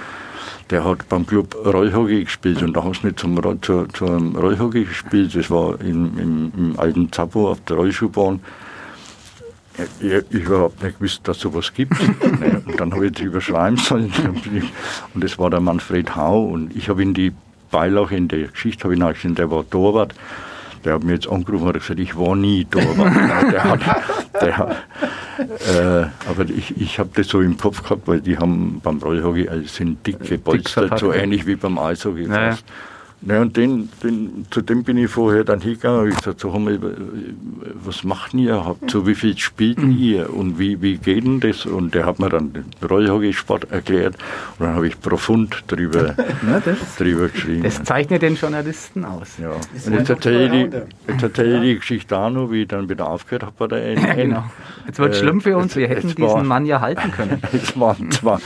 der 0.69 0.85
hat 0.85 1.09
beim 1.09 1.25
Club 1.25 1.55
Rollhockey 1.65 2.23
gespielt 2.23 2.61
und 2.61 2.73
da 2.73 2.83
haben 2.83 2.93
sie 2.93 3.07
nicht 3.07 3.19
zum, 3.19 3.39
zu, 3.61 3.85
zum 3.93 4.35
Rollhockey 4.35 4.85
gespielt, 4.85 5.35
das 5.35 5.49
war 5.49 5.79
im, 5.81 6.17
im, 6.19 6.51
im 6.55 6.79
alten 6.79 7.11
Zappo 7.11 7.49
auf 7.49 7.61
der 7.61 7.77
Rollschuhbahn 7.77 8.41
ich, 9.99 10.31
überhaupt 10.31 10.83
nicht 10.83 10.97
gewusst, 10.97 11.21
dass 11.27 11.37
es 11.37 11.43
sowas 11.43 11.73
gibt. 11.73 11.93
und 12.65 12.79
dann 12.79 12.93
habe 12.93 13.07
ich 13.07 13.13
drüber 13.13 13.41
schreiben 13.41 13.77
sollen. 13.77 14.11
Und 15.13 15.23
das 15.23 15.37
war 15.37 15.49
der 15.49 15.59
Manfred 15.59 16.15
Hau. 16.15 16.45
Und 16.45 16.75
ich 16.75 16.89
habe 16.89 17.01
in 17.01 17.13
die 17.13 17.31
Beilage 17.71 18.15
in 18.15 18.27
der 18.27 18.47
Geschichte, 18.47 18.83
habe 18.83 18.93
ich 18.93 18.99
nachgesehen, 18.99 19.35
der 19.35 19.49
war 19.49 19.67
Torwart. 19.69 20.13
Der 20.83 20.95
hat 20.95 21.03
mir 21.03 21.13
jetzt 21.13 21.29
angerufen 21.29 21.67
und 21.67 21.73
gesagt, 21.73 21.99
ich 21.99 22.17
war 22.17 22.35
nie 22.35 22.65
Torwart. 22.65 23.15
der 23.51 23.63
hat, 23.63 23.81
der 24.41 24.57
hat, 24.57 24.77
äh, 25.39 26.07
aber 26.29 26.49
ich, 26.49 26.79
ich 26.79 26.99
habe 26.99 27.09
das 27.13 27.27
so 27.27 27.41
im 27.41 27.57
Kopf 27.57 27.83
gehabt, 27.83 28.07
weil 28.07 28.21
die 28.21 28.37
haben 28.37 28.81
beim 28.83 28.97
Rollhockey 28.97 29.47
also 29.47 29.65
sind 29.67 30.05
dick 30.05 30.19
gepolstert, 30.19 30.97
so 30.99 31.13
ähnlich 31.13 31.45
wie 31.45 31.55
beim 31.55 31.77
Eishockey 31.77 32.27
naja. 32.27 32.51
fast. 32.51 32.65
Ne, 33.23 33.39
und 33.39 33.55
den, 33.55 33.87
den, 34.03 34.47
zu 34.49 34.61
dem 34.61 34.83
bin 34.83 34.97
ich 34.97 35.11
vorher 35.11 35.43
dann 35.43 35.61
hingegangen 35.61 36.01
und 36.01 36.09
ich 36.09 36.15
gesagt, 36.15 36.39
so, 36.39 36.51
wir, 36.55 36.79
was 37.83 38.03
macht 38.03 38.33
ihr? 38.33 38.65
Habt 38.65 38.89
so 38.89 39.05
wie 39.05 39.13
viel 39.13 39.37
spielt 39.37 39.77
mhm. 39.77 39.95
ihr 39.95 40.33
und 40.33 40.57
wie, 40.57 40.81
wie 40.81 40.97
geht 40.97 41.23
denn 41.23 41.39
das? 41.39 41.67
Und 41.67 41.93
der 41.93 42.07
hat 42.07 42.17
mir 42.17 42.29
dann 42.29 42.51
den 42.51 42.65
Rollhockeysport 42.81 43.71
erklärt 43.71 44.15
und 44.57 44.65
dann 44.65 44.75
habe 44.75 44.87
ich 44.87 44.99
profund 44.99 45.63
drüber, 45.67 46.15
ja, 46.47 46.59
das, 46.65 46.95
drüber 46.97 47.27
geschrieben. 47.27 47.61
Das 47.61 47.83
zeichnet 47.83 48.23
den 48.23 48.37
Journalisten 48.37 49.05
aus. 49.05 49.37
Ja. 49.39 49.51
Und 49.51 49.93
jetzt 49.93 50.09
erzähle, 50.09 50.45
ich 50.45 50.69
die, 50.71 51.11
jetzt 51.11 51.21
erzähle 51.21 51.57
ich 51.57 51.61
die 51.61 51.75
Geschichte 51.75 52.17
auch 52.17 52.31
noch, 52.31 52.51
wie 52.51 52.63
ich 52.63 52.69
dann 52.69 52.89
wieder 52.89 53.07
aufgehört 53.07 53.43
habe 53.43 53.53
bei 53.59 53.67
der 53.67 53.83
NN. 53.95 54.01
Ja, 54.11 54.13
genau. 54.15 54.43
Jetzt 54.87 54.97
wird 54.97 55.13
es 55.13 55.19
äh, 55.19 55.21
schlimm 55.21 55.41
für 55.41 55.55
uns, 55.57 55.75
wir 55.75 55.87
hätten 55.87 56.07
diesen 56.07 56.23
war, 56.23 56.43
Mann 56.43 56.65
ja 56.65 56.81
halten 56.81 57.11
können. 57.11 57.39
es 57.53 57.79
waren 57.79 58.09
zwei, 58.09 58.39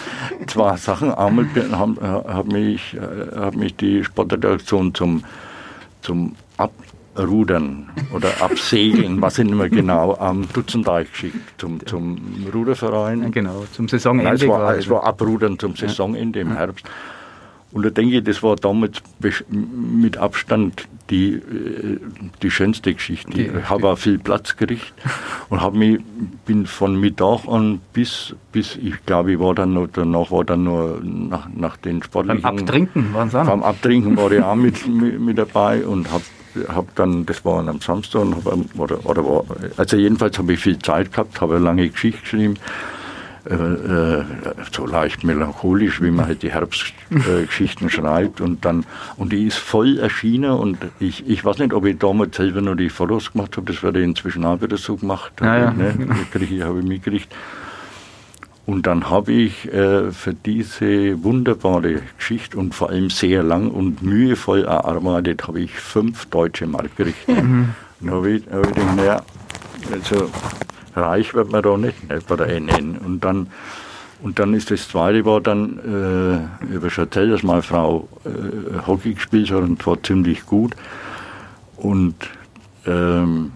zwei 0.47 0.75
Sachen. 0.75 1.13
Einmal 1.13 1.47
haben, 1.71 1.97
hat 2.01 2.47
mich, 2.47 2.93
äh, 2.93 3.39
hat 3.39 3.55
mich 3.55 3.75
die 3.77 4.03
Sportredaktion 4.03 4.64
Instruktion 4.65 4.93
zum, 4.93 5.23
zum 6.01 6.35
Abrudern 6.57 7.89
oder 8.13 8.29
Absegeln, 8.41 9.21
was 9.21 9.37
nicht 9.37 9.53
mehr 9.53 9.69
genau, 9.69 10.15
am 10.17 10.47
Dutzendeich 10.51 11.11
geschickt, 11.11 11.37
zum, 11.59 11.85
zum 11.85 12.17
Ruderverein. 12.51 13.21
Ja, 13.23 13.29
genau, 13.29 13.65
zum 13.71 13.87
Saisonende. 13.87 14.25
Nein, 14.25 14.35
es, 14.35 14.47
war, 14.47 14.77
es 14.77 14.89
war 14.89 15.03
Abrudern 15.03 15.59
zum 15.59 15.75
Saisonende 15.75 16.39
im 16.39 16.53
Herbst. 16.53 16.85
Und 17.75 17.83
da 17.83 17.89
denke 17.89 18.19
ich, 18.19 18.23
das 18.23 18.41
war 18.41 18.55
damals 18.55 19.01
mit 19.19 20.15
Abstand 20.15 20.87
die, 21.09 21.33
äh, 21.33 21.99
die 22.41 22.49
schönste 22.49 22.93
Geschichte. 22.93 23.41
ich 23.41 23.69
habe 23.69 23.89
auch 23.89 23.97
viel 23.97 24.17
Platz 24.17 24.55
gekriegt 24.55 24.93
und 25.49 25.59
habe 25.59 25.77
mich, 25.77 25.99
bin 26.45 26.67
von 26.67 26.97
Mittag 26.97 27.45
an 27.49 27.81
bis, 27.91 28.33
bis 28.53 28.77
ich 28.77 29.05
glaube, 29.05 29.33
ich 29.33 29.39
war 29.39 29.53
dann 29.55 29.73
noch, 29.73 29.89
danach 29.91 30.31
war 30.31 30.45
dann 30.45 30.63
nur 30.63 31.01
nach, 31.03 31.49
nach 31.53 31.75
den 31.75 32.01
sportlichen. 32.01 32.43
Beim 32.43 32.59
Abtrinken 32.59 33.13
waren 33.13 33.27
es 33.27 33.35
auch. 33.35 33.45
Beim 33.45 33.63
Abtrinken 33.63 34.15
war 34.15 34.31
ich 34.31 34.41
auch 34.41 34.55
mit, 34.55 34.87
mit, 34.87 35.19
mit 35.19 35.37
dabei 35.37 35.85
und 35.85 36.09
habe 36.13 36.23
hab 36.69 36.95
dann, 36.95 37.25
das 37.25 37.43
war 37.43 37.67
am 37.67 37.81
Samstag, 37.81 38.25
hab, 38.45 38.79
oder, 38.79 39.05
oder 39.05 39.25
war, 39.25 39.43
also 39.75 39.97
jedenfalls 39.97 40.39
habe 40.39 40.53
ich 40.53 40.61
viel 40.61 40.79
Zeit 40.79 41.11
gehabt, 41.11 41.41
habe 41.41 41.55
eine 41.55 41.65
lange 41.65 41.89
Geschichte 41.89 42.21
geschrieben 42.21 42.55
äh, 43.49 43.53
äh, 43.53 44.23
so 44.71 44.85
leicht 44.85 45.23
melancholisch, 45.23 46.01
wie 46.01 46.09
man 46.09 46.25
halt 46.25 46.41
die 46.41 46.51
Herbstgeschichten 46.51 47.89
schreibt. 47.91 48.41
Und 48.41 48.65
dann, 48.65 48.85
und 49.17 49.31
die 49.31 49.45
ist 49.45 49.57
voll 49.57 49.99
erschienen 49.99 50.51
und 50.51 50.77
ich, 50.99 51.27
ich 51.29 51.45
weiß 51.45 51.59
nicht, 51.59 51.73
ob 51.73 51.85
ich 51.85 51.97
damals 51.97 52.37
selber 52.37 52.61
noch 52.61 52.75
die 52.75 52.89
Fotos 52.89 53.31
gemacht 53.31 53.55
habe, 53.57 53.71
das 53.71 53.83
werde 53.83 53.99
ich 53.99 54.05
inzwischen 54.05 54.45
auch 54.45 54.61
wieder 54.61 54.77
so 54.77 54.95
gemacht. 54.95 55.33
Ja, 55.41 55.57
ja. 55.57 55.71
Ne? 55.71 55.93
Ich, 56.35 56.61
habe 56.61 56.79
ich 56.79 56.85
mitgekriegt. 56.85 57.33
Und 58.65 58.87
dann 58.87 59.09
habe 59.09 59.31
ich 59.31 59.71
äh, 59.71 60.11
für 60.11 60.33
diese 60.33 61.23
wunderbare 61.23 62.01
Geschichte 62.17 62.57
und 62.57 62.73
vor 62.73 62.89
allem 62.89 63.09
sehr 63.09 63.43
lang 63.43 63.69
und 63.69 64.01
mühevoll 64.01 64.63
erarbeitet, 64.63 65.47
habe 65.47 65.61
ich 65.61 65.71
fünf 65.71 66.25
deutsche 66.27 66.65
Mark 66.65 66.95
gekriegt. 66.95 67.27
Mhm. 67.27 67.69
Dann 67.99 68.11
habe 68.11 68.31
ich, 68.31 68.43
hab 68.51 68.65
ich 68.65 68.73
gedacht, 68.73 68.95
naja, 68.95 69.21
also 69.91 70.29
reich 70.95 71.33
wird 71.33 71.51
man 71.51 71.61
da 71.61 71.77
nicht, 71.77 72.09
nicht 72.09 72.27
bei 72.27 72.35
der 72.35 72.47
NN. 72.47 72.97
Und 72.97 73.23
dann, 73.23 73.47
und 74.21 74.39
dann 74.39 74.53
ist 74.53 74.71
das 74.71 74.87
zweite 74.87 75.25
war 75.25 75.41
dann, 75.41 75.79
äh, 75.79 76.67
ich 76.69 76.75
habe 76.75 76.89
schon 76.89 77.05
erzählt, 77.05 77.31
dass 77.33 77.43
meine 77.43 77.61
Frau 77.61 78.07
äh, 78.23 78.87
Hockey 78.87 79.13
gespielt 79.13 79.51
hat 79.51 79.61
und 79.61 79.81
zwar 79.81 80.01
ziemlich 80.01 80.45
gut. 80.45 80.75
Und 81.77 82.15
ähm, 82.85 83.51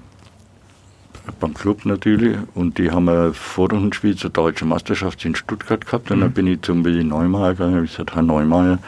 beim 1.40 1.54
Club 1.54 1.86
natürlich. 1.86 2.38
Und 2.56 2.78
die 2.78 2.92
haben 2.92 3.10
ein 3.10 3.34
Vorrundenspiel 3.34 4.16
zur 4.16 4.30
deutschen 4.30 4.70
Meisterschaft 4.70 5.24
in 5.26 5.36
Stuttgart 5.36 5.86
gehabt. 5.86 6.12
Und 6.12 6.18
mhm. 6.18 6.22
dann 6.22 6.32
bin 6.32 6.48
ich 6.48 6.62
zum 6.62 6.84
Willi 6.84 7.04
Neumeier 7.04 7.54
gegangen. 7.54 7.84
Ich 7.86 7.92
gesagt, 7.92 8.16
Herr 8.16 8.24
Neumeier, 8.24 8.80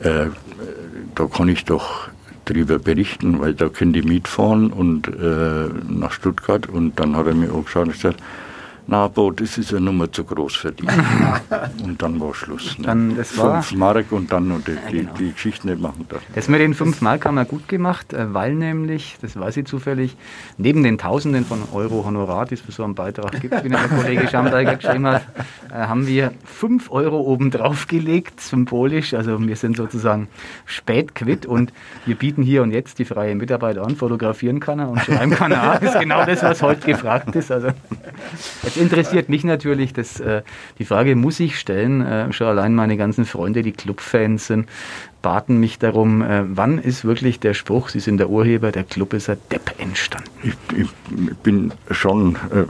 äh, 0.00 0.26
da 1.14 1.26
kann 1.26 1.48
ich 1.48 1.64
doch 1.64 2.08
darüber 2.48 2.78
berichten, 2.78 3.40
weil 3.40 3.54
da 3.54 3.68
können 3.68 3.92
die 3.92 4.02
mitfahren 4.02 4.70
und 4.72 5.08
äh, 5.08 5.68
nach 5.88 6.12
Stuttgart 6.12 6.68
und 6.68 6.98
dann 6.98 7.16
hat 7.16 7.26
er 7.26 7.34
mir 7.34 7.52
auch 7.52 7.64
geschaut 7.64 7.86
und 7.86 7.92
gesagt, 7.92 8.22
na, 8.90 9.06
Bo, 9.06 9.30
das 9.30 9.58
ist 9.58 9.70
ja 9.70 9.78
Nummer 9.78 10.10
zu 10.10 10.24
groß 10.24 10.56
für 10.56 10.72
dich. 10.72 10.88
und 11.84 12.00
dann 12.00 12.18
war 12.18 12.34
Schluss. 12.34 12.78
Ne? 12.78 12.86
Dann, 12.86 13.16
das 13.16 13.36
war 13.36 13.62
fünf 13.62 13.78
Mark 13.78 14.12
und 14.12 14.32
dann 14.32 14.50
und 14.50 14.66
die, 14.66 14.72
ja, 14.72 14.78
genau. 14.90 15.12
die, 15.12 15.24
die 15.26 15.32
Geschichte 15.34 15.66
nicht 15.66 15.78
machen 15.78 16.06
darf. 16.08 16.22
Das 16.34 16.48
mit 16.48 16.62
den 16.62 16.72
fünf 16.72 17.02
Mark 17.02 17.26
haben 17.26 17.34
wir 17.34 17.44
gut 17.44 17.68
gemacht, 17.68 18.14
äh, 18.14 18.32
weil 18.32 18.54
nämlich, 18.54 19.18
das 19.20 19.38
weiß 19.38 19.58
ich 19.58 19.66
zufällig, 19.66 20.16
neben 20.56 20.82
den 20.82 20.96
Tausenden 20.96 21.44
von 21.44 21.64
Euro 21.74 22.06
Honorar, 22.06 22.46
die 22.46 22.54
es 22.54 22.62
für 22.62 22.72
so 22.72 22.82
einen 22.82 22.94
Beitrag 22.94 23.38
gibt, 23.42 23.62
wie 23.62 23.68
der 23.68 23.88
Kollege 23.88 24.26
Schamberger 24.30 24.76
geschrieben 24.76 25.06
hat, 25.06 25.26
haben 25.70 26.06
wir 26.06 26.32
fünf 26.44 26.90
Euro 26.90 27.20
obendrauf 27.20 27.86
gelegt, 27.86 28.40
symbolisch. 28.40 29.14
Also 29.14 29.40
wir 29.46 29.56
sind 29.56 29.76
sozusagen 29.76 30.28
spät 30.66 31.14
quitt 31.14 31.46
und 31.46 31.72
wir 32.06 32.14
bieten 32.14 32.42
hier 32.42 32.62
und 32.62 32.72
jetzt 32.72 32.98
die 32.98 33.04
freie 33.04 33.34
Mitarbeit 33.34 33.78
an. 33.78 33.96
Fotografieren 33.96 34.60
kann 34.60 34.78
er 34.78 34.88
und 34.88 35.00
schreiben 35.00 35.32
kann 35.32 35.52
er 35.52 35.72
auch. 35.74 35.78
Das 35.78 35.94
ist 35.94 36.00
genau 36.00 36.24
das, 36.24 36.42
was 36.42 36.62
heute 36.62 36.86
gefragt 36.86 37.34
ist. 37.36 37.50
Also 37.50 37.68
jetzt 38.62 38.76
interessiert 38.76 39.28
mich 39.28 39.44
natürlich, 39.44 39.92
dass, 39.92 40.20
äh, 40.20 40.42
die 40.78 40.84
Frage 40.84 41.16
muss 41.16 41.40
ich 41.40 41.58
stellen, 41.58 42.00
äh, 42.00 42.32
schon 42.32 42.46
allein 42.46 42.74
meine 42.74 42.96
ganzen 42.96 43.24
Freunde, 43.24 43.62
die 43.62 43.72
Clubfans 43.72 44.46
sind, 44.46 44.68
baten 45.22 45.58
mich 45.58 45.78
darum, 45.78 46.22
äh, 46.22 46.44
wann 46.46 46.78
ist 46.78 47.04
wirklich 47.04 47.40
der 47.40 47.54
Spruch, 47.54 47.88
Sie 47.88 48.00
sind 48.00 48.18
der 48.18 48.30
Urheber, 48.30 48.72
der 48.72 48.84
Club 48.84 49.12
ist 49.14 49.28
ein 49.28 49.38
Depp 49.50 49.74
entstanden? 49.78 50.30
Ich, 50.42 50.54
ich 50.76 50.88
bin 51.42 51.72
schon, 51.90 52.36
äh, 52.36 52.64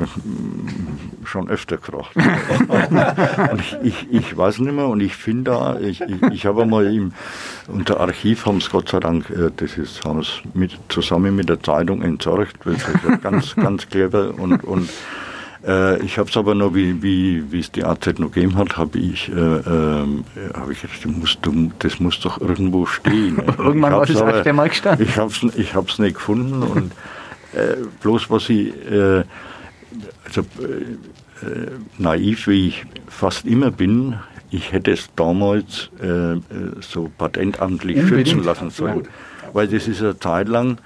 schon 1.25 1.49
öfter 1.49 1.76
gefragt. 1.76 2.17
und 3.50 3.61
ich, 3.61 3.76
ich, 3.83 4.07
ich, 4.11 4.37
weiß 4.37 4.61
nicht 4.61 4.75
mehr 4.75 4.88
und 4.88 5.00
ich 5.00 5.14
finde 5.14 5.50
da, 5.50 5.78
ich, 5.78 6.00
ich, 6.00 6.23
ich 6.33 6.47
habe 6.47 6.62
einmal 6.62 6.93
im, 6.93 7.12
unter 7.67 8.00
Archiv 8.00 8.47
haben 8.47 8.59
es 8.59 8.71
Gott 8.71 8.88
sei 8.88 9.00
Dank, 9.00 9.28
äh, 9.31 9.50
das 9.55 9.76
ist, 9.76 10.05
haben 10.05 10.21
es 10.21 10.40
mit, 10.55 10.78
zusammen 10.88 11.37
mit 11.37 11.49
der 11.49 11.62
Zeitung 11.62 12.02
entsorgt, 12.02 12.64
weil 12.64 12.75
es 12.75 13.23
ganz, 13.23 13.55
ganz 13.57 13.88
clever 13.88 14.35
und, 14.38 14.64
und 14.64 14.88
äh, 15.69 16.03
ich 16.03 16.19
habe 16.19 16.31
es 16.31 16.37
aber 16.37 16.55
noch, 16.55 16.75
wie, 16.75 17.03
wie, 17.03 17.53
wie 17.53 17.61
es 17.61 17.71
die 17.71 17.85
AZ 17.85 18.19
noch 18.19 18.33
gegeben 18.33 18.57
hat, 18.57 18.79
habe 18.79 18.99
ich, 18.99 19.29
äh, 19.29 19.33
äh, 19.35 20.07
hab 20.55 20.71
ich 20.71 20.81
gedacht, 20.81 21.05
das 21.05 21.13
muss, 21.13 21.39
das 21.79 22.01
muss 22.01 22.21
doch 22.21 22.41
irgendwo 22.41 22.87
stehen. 22.87 23.37
Irgendwann 23.59 23.93
war 23.93 24.07
das 24.07 24.17
aber, 24.17 24.53
mal 24.55 24.69
gestanden. 24.69 25.07
Ich 25.07 25.17
habe 25.19 25.31
es 25.31 25.57
ich 25.57 25.75
hab's 25.75 25.99
nicht 25.99 26.15
gefunden 26.15 26.63
und 26.63 26.93
äh, 27.53 27.77
bloß 28.01 28.31
was 28.31 28.49
ich, 28.49 28.69
äh, 28.91 29.25
also 30.25 30.41
äh, 30.41 31.71
naiv 31.99 32.47
wie 32.47 32.69
ich 32.69 32.87
fast 33.07 33.45
immer 33.45 33.71
bin, 33.71 34.17
ich 34.51 34.73
hätte 34.73 34.93
es 34.93 35.11
damals 35.15 35.91
so 36.81 37.11
patentamtlich 37.19 37.99
Unbedingt. 37.99 38.29
schützen 38.29 38.45
lassen 38.45 38.71
sollen. 38.71 39.07
Weil 39.52 39.69
das 39.69 39.88
ist 39.88 40.02
eine 40.02 40.19
Zeit 40.19 40.49
lang, 40.49 40.78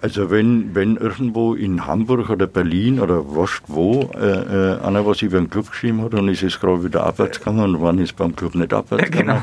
also 0.00 0.30
wenn, 0.30 0.74
wenn 0.74 0.96
irgendwo 0.96 1.54
in 1.54 1.86
Hamburg 1.86 2.30
oder 2.30 2.46
Berlin 2.46 3.00
oder 3.00 3.24
was 3.36 3.62
wo 3.68 4.10
äh, 4.14 4.74
äh, 4.74 4.80
einer 4.80 5.06
was 5.06 5.22
über 5.22 5.38
den 5.38 5.48
Club 5.48 5.70
geschrieben 5.70 6.02
hat 6.02 6.14
und 6.14 6.28
ist 6.28 6.42
es 6.42 6.58
gerade 6.58 6.84
wieder 6.84 7.04
abwärts 7.04 7.38
gegangen 7.38 7.74
und 7.74 7.82
wann 7.82 7.98
ist 7.98 8.16
beim 8.16 8.34
Club 8.34 8.54
nicht 8.54 8.72
abwärts 8.72 9.10
gegangen, 9.10 9.42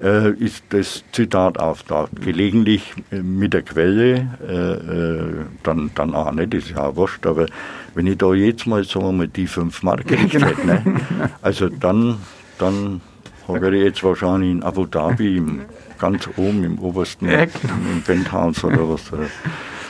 genau. 0.00 0.12
äh, 0.12 0.30
ist 0.32 0.64
das 0.70 1.04
Zitat 1.12 1.58
auftaucht. 1.58 2.10
Gelegentlich 2.20 2.92
äh, 3.10 3.22
mit 3.22 3.54
der 3.54 3.62
Quelle, 3.62 4.14
äh, 4.46 5.44
dann, 5.62 5.90
dann 5.94 6.14
auch 6.14 6.32
nicht, 6.32 6.54
ist 6.54 6.70
ja 6.70 6.86
auch 6.86 6.96
wurscht, 6.96 7.24
aber 7.26 7.46
wenn 7.94 8.06
ich 8.06 8.18
da 8.18 8.32
jetzt 8.34 8.66
mal, 8.66 8.84
sagen 8.84 9.06
wir 9.06 9.12
mal, 9.12 9.28
die 9.28 9.46
fünf 9.46 9.82
Marken 9.82 10.14
ja, 10.14 10.26
genau. 10.26 10.46
hätte, 10.46 10.66
ne? 10.66 11.00
also 11.42 11.68
dann, 11.68 12.16
dann 12.58 13.00
habe 13.46 13.76
ich 13.76 13.84
jetzt 13.84 14.02
wahrscheinlich 14.02 14.50
in 14.50 14.62
Abu 14.62 14.86
Dhabi 14.86 15.36
im, 15.36 15.60
ganz 16.02 16.28
oben 16.36 16.64
im 16.64 16.78
obersten, 16.80 17.30
ja, 17.30 17.42
im 17.44 18.02
Penthouse 18.04 18.64
oder 18.64 18.88
was. 18.88 19.12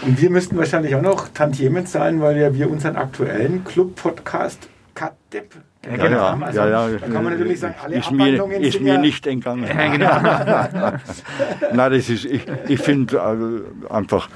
Und 0.02 0.20
wir 0.20 0.28
müssten 0.28 0.58
wahrscheinlich 0.58 0.94
auch 0.94 1.00
noch 1.00 1.28
Tantiemen 1.28 1.86
zahlen, 1.86 2.20
weil 2.20 2.36
ja 2.36 2.54
wir 2.54 2.70
unseren 2.70 2.96
aktuellen 2.96 3.64
Club-Podcast 3.64 4.68
Kadepp 4.94 5.54
ja, 5.86 5.96
genau. 5.96 6.20
haben. 6.20 6.44
Also, 6.44 6.60
ja, 6.60 6.68
ja, 6.68 6.98
da 6.98 7.06
kann 7.06 7.24
man 7.24 7.32
natürlich 7.32 7.60
sagen, 7.60 7.74
alle 7.82 7.96
ist 7.96 8.10
mir, 8.10 8.60
ist 8.60 8.80
mir 8.80 8.98
nicht 8.98 9.26
entgangen. 9.26 9.64
Ja, 9.66 9.88
genau. 9.90 10.98
Nein, 11.72 11.92
das 11.92 12.10
ist, 12.10 12.26
ich, 12.26 12.42
ich 12.68 12.78
finde 12.78 13.16
äh, 13.16 13.92
einfach, 13.92 14.28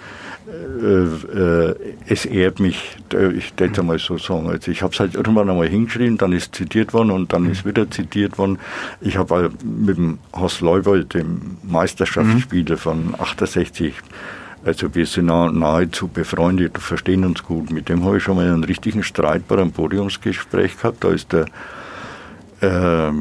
äh, 0.48 1.68
äh, 1.68 1.74
es 2.06 2.24
ehrt 2.24 2.60
mich, 2.60 2.96
äh, 3.12 3.32
ich 3.32 3.54
denke 3.54 3.82
mal 3.82 3.98
so 3.98 4.16
sagen. 4.16 4.48
Also 4.48 4.70
ich 4.70 4.82
habe 4.82 4.92
es 4.92 5.00
halt 5.00 5.14
irgendwann 5.16 5.50
einmal 5.50 5.68
hingeschrieben, 5.68 6.18
dann 6.18 6.32
ist 6.32 6.54
zitiert 6.54 6.92
worden 6.92 7.10
und 7.10 7.32
dann 7.32 7.50
ist 7.50 7.64
wieder 7.64 7.90
zitiert 7.90 8.38
worden. 8.38 8.58
Ich 9.00 9.16
habe 9.16 9.50
mit 9.64 9.96
dem 9.96 10.18
Horst 10.32 10.60
Leubold, 10.60 11.14
dem 11.14 11.56
Meisterschaftsspieler 11.64 12.76
mhm. 12.76 12.78
von 12.78 13.14
68, 13.18 13.94
also 14.64 14.94
wir 14.94 15.06
sind 15.06 15.26
nahezu 15.26 16.08
befreundet, 16.08 16.78
verstehen 16.78 17.24
uns 17.24 17.42
gut. 17.42 17.70
Mit 17.70 17.88
dem 17.88 18.04
habe 18.04 18.18
ich 18.18 18.22
schon 18.22 18.36
mal 18.36 18.46
einen 18.46 18.64
richtigen 18.64 19.02
Streit 19.02 19.48
bei 19.48 19.56
einem 19.56 19.72
Podiumsgespräch 19.72 20.76
gehabt. 20.76 21.02
Da 21.02 21.10
ist 21.10 21.32
der, 21.32 21.46
äh, 22.60 23.12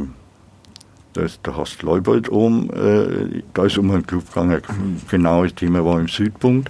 da 1.14 1.22
ist 1.22 1.46
der 1.46 1.56
Horst 1.56 1.82
Leubold 1.82 2.32
oben, 2.32 2.70
äh, 2.72 3.42
da 3.54 3.66
ist 3.66 3.78
um 3.78 3.90
einen 3.90 4.06
Club 4.06 4.28
gegangen. 4.28 4.62
Genau 5.10 5.44
das 5.44 5.56
Thema 5.56 5.84
war 5.84 6.00
im 6.00 6.08
Südpunkt. 6.08 6.70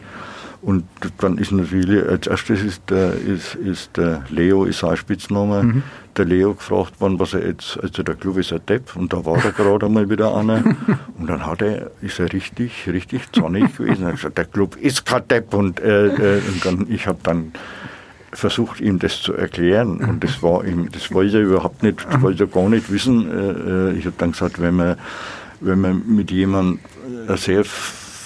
Und 0.65 0.85
dann 1.19 1.37
ist 1.37 1.51
natürlich, 1.51 2.03
als 2.09 2.25
erstes 2.25 2.63
ist 2.63 2.89
der, 2.89 3.13
ist, 3.13 3.53
ist 3.53 3.95
der 3.97 4.23
Leo, 4.31 4.65
ist 4.65 4.79
sein 4.79 4.97
Spitzname, 4.97 5.61
mhm. 5.61 5.83
der 6.17 6.25
Leo 6.25 6.55
gefragt 6.55 6.99
worden, 6.99 7.19
was 7.19 7.35
er 7.35 7.45
jetzt, 7.45 7.77
also 7.83 8.01
der 8.01 8.15
Club 8.15 8.39
ist 8.39 8.51
ein 8.51 8.61
Depp 8.67 8.95
und 8.95 9.13
da 9.13 9.23
war 9.23 9.37
er 9.45 9.51
gerade 9.51 9.85
einmal 9.85 10.09
wieder 10.09 10.35
einer. 10.35 10.63
Und 11.19 11.27
dann 11.27 11.45
hat 11.45 11.61
er, 11.61 11.91
ist 12.01 12.19
er 12.19 12.33
richtig, 12.33 12.87
richtig 12.87 13.31
zornig 13.31 13.77
gewesen. 13.77 14.03
Er 14.03 14.07
hat 14.07 14.15
gesagt, 14.15 14.37
der 14.39 14.45
Club 14.45 14.75
ist 14.75 15.05
kein 15.05 15.27
Depp 15.27 15.53
und, 15.53 15.79
äh, 15.79 16.07
äh, 16.07 16.41
und 16.47 16.65
dann, 16.65 16.87
ich 16.89 17.07
habe 17.07 17.19
dann 17.21 17.53
versucht, 18.33 18.81
ihm 18.81 18.99
das 18.99 19.21
zu 19.21 19.33
erklären 19.33 19.99
und 19.99 20.23
das 20.23 20.41
war 20.43 20.65
ihm, 20.65 20.91
das 20.91 21.13
wollte 21.13 21.37
er 21.37 21.43
überhaupt 21.43 21.83
nicht, 21.83 22.05
das 22.09 22.21
wollte 22.21 22.45
er 22.45 22.47
gar 22.47 22.69
nicht 22.69 22.91
wissen. 22.91 23.29
Äh, 23.31 23.91
äh 23.91 23.97
ich 23.97 24.05
habe 24.05 24.15
dann 24.17 24.31
gesagt, 24.31 24.59
wenn 24.59 24.75
man, 24.75 24.97
wenn 25.61 25.79
man 25.79 26.03
mit 26.07 26.31
jemandem 26.31 26.79
sehr 27.37 27.63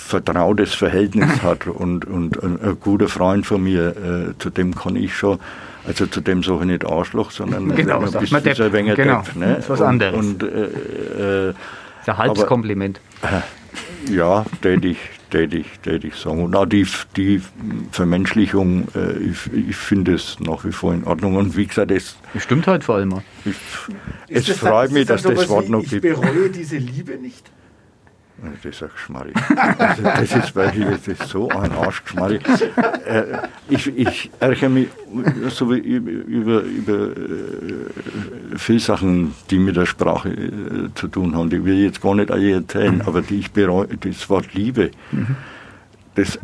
vertrautes 0.09 0.73
Verhältnis 0.73 1.41
hat 1.43 1.67
und, 1.67 2.05
und 2.05 2.41
ein, 2.43 2.61
ein, 2.61 2.77
guter 2.79 3.07
Freund 3.07 3.45
von 3.45 3.63
mir, 3.63 3.89
äh, 3.89 4.37
zu 4.39 4.49
dem 4.49 4.75
kann 4.75 4.95
ich 4.95 5.15
schon, 5.15 5.39
also 5.85 6.07
zu 6.07 6.21
dem 6.21 6.43
sage 6.43 6.61
ich 6.61 6.65
nicht 6.65 6.85
Arschloch, 6.85 7.31
sondern 7.31 7.75
genau, 7.75 7.99
ein 7.99 8.11
bisschen 8.11 8.43
Depp. 8.43 8.59
ein 8.59 8.73
wenig 8.73 8.95
genau. 8.95 9.21
Depp. 9.21 9.35
Ne? 9.35 9.47
Das 9.55 9.59
ist 9.59 9.69
was 9.69 9.81
anderes. 9.81 10.17
Und, 10.17 10.43
und 10.43 10.51
äh, 10.51 11.49
äh, 11.49 11.53
ein 12.07 12.17
Halbskompliment. 12.17 12.99
Äh, 13.21 14.11
ja, 14.11 14.45
tätig, 14.61 14.97
tätig, 15.29 15.65
tätig 15.83 16.15
sagen. 16.15 16.43
Und 16.43 16.55
auch 16.55 16.65
die, 16.65 16.87
die 17.15 17.41
Vermenschlichung, 17.91 18.87
äh, 18.95 19.17
ich, 19.17 19.69
ich 19.69 19.75
finde 19.75 20.15
es 20.15 20.39
nach 20.39 20.65
wie 20.65 20.71
vor 20.71 20.93
in 20.93 21.03
Ordnung. 21.03 21.35
Und 21.35 21.55
wie 21.55 21.67
gesagt, 21.67 21.91
es. 21.91 22.17
Stimmt 22.37 22.65
halt 22.65 22.83
vor 22.83 22.95
allem. 22.95 23.21
Ich, 23.45 23.55
es 24.27 24.49
freut 24.49 24.91
mich, 24.91 25.05
dass 25.05 25.21
das, 25.21 25.35
das 25.35 25.49
Wort 25.49 25.69
noch 25.69 25.83
gibt. 25.83 26.03
Ich 26.03 26.15
bereue 26.15 26.49
diese 26.49 26.77
Liebe 26.77 27.17
nicht. 27.17 27.51
Das 28.41 28.73
ist 28.73 28.83
ein 28.83 28.89
Geschmarri. 28.93 29.33
Also 29.77 30.03
das 30.03 30.35
ist 30.35 30.55
wirklich 30.55 30.85
das 30.85 31.07
ist 31.07 31.29
so 31.29 31.49
ein 31.49 31.71
Arschgeschmarri. 31.71 32.39
Äh, 33.05 33.23
ich, 33.69 33.87
ich 33.87 34.31
ärgere 34.39 34.69
mich 34.69 34.87
so 35.49 35.73
über, 35.73 36.61
über, 36.61 36.95
äh, 36.95 37.15
viele 38.57 38.79
Sachen, 38.79 39.33
die 39.49 39.57
mit 39.57 39.75
der 39.75 39.85
Sprache 39.85 40.29
äh, 40.29 40.89
zu 40.95 41.07
tun 41.07 41.35
haben. 41.35 41.49
Die 41.49 41.63
will 41.63 41.75
ich 41.75 41.85
jetzt 41.85 42.01
gar 42.01 42.15
nicht 42.15 42.31
alle 42.31 42.51
erzählen, 42.51 42.95
mhm. 42.95 43.01
aber 43.01 43.21
die 43.21 43.39
ich 43.39 43.51
bereue, 43.51 43.87
das 43.87 44.29
Wort 44.29 44.53
Liebe. 44.53 44.91
Mhm 45.11 45.35
das 46.19 46.35
äh, 46.35 46.39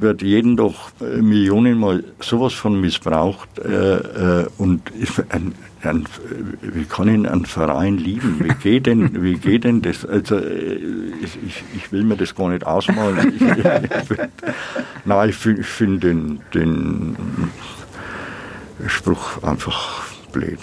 wird 0.00 0.22
jeden 0.22 0.56
doch 0.56 0.90
äh, 1.00 1.20
Millionenmal 1.20 2.04
sowas 2.20 2.52
von 2.52 2.80
missbraucht. 2.80 3.58
Äh, 3.58 4.46
und 4.58 4.82
ein, 5.30 5.54
ein, 5.86 6.04
wie 6.60 6.84
kann 6.84 7.08
ich 7.08 7.30
einen 7.30 7.46
Verein 7.46 7.96
lieben? 7.98 8.40
Wie 8.40 8.54
geht 8.54 8.86
denn, 8.86 9.22
wie 9.22 9.34
geht 9.34 9.64
denn 9.64 9.82
das? 9.82 10.04
Also, 10.04 10.38
ich, 10.38 11.64
ich 11.74 11.92
will 11.92 12.04
mir 12.04 12.16
das 12.16 12.34
gar 12.34 12.48
nicht 12.48 12.66
ausmalen. 12.66 13.34
Ich, 13.34 13.42
ich, 13.42 14.18
nein, 15.04 15.28
ich 15.28 15.36
finde 15.36 15.62
find 15.62 16.02
den, 16.04 16.40
den 16.54 17.16
Spruch 18.86 19.42
einfach 19.42 20.04
blöd. 20.32 20.58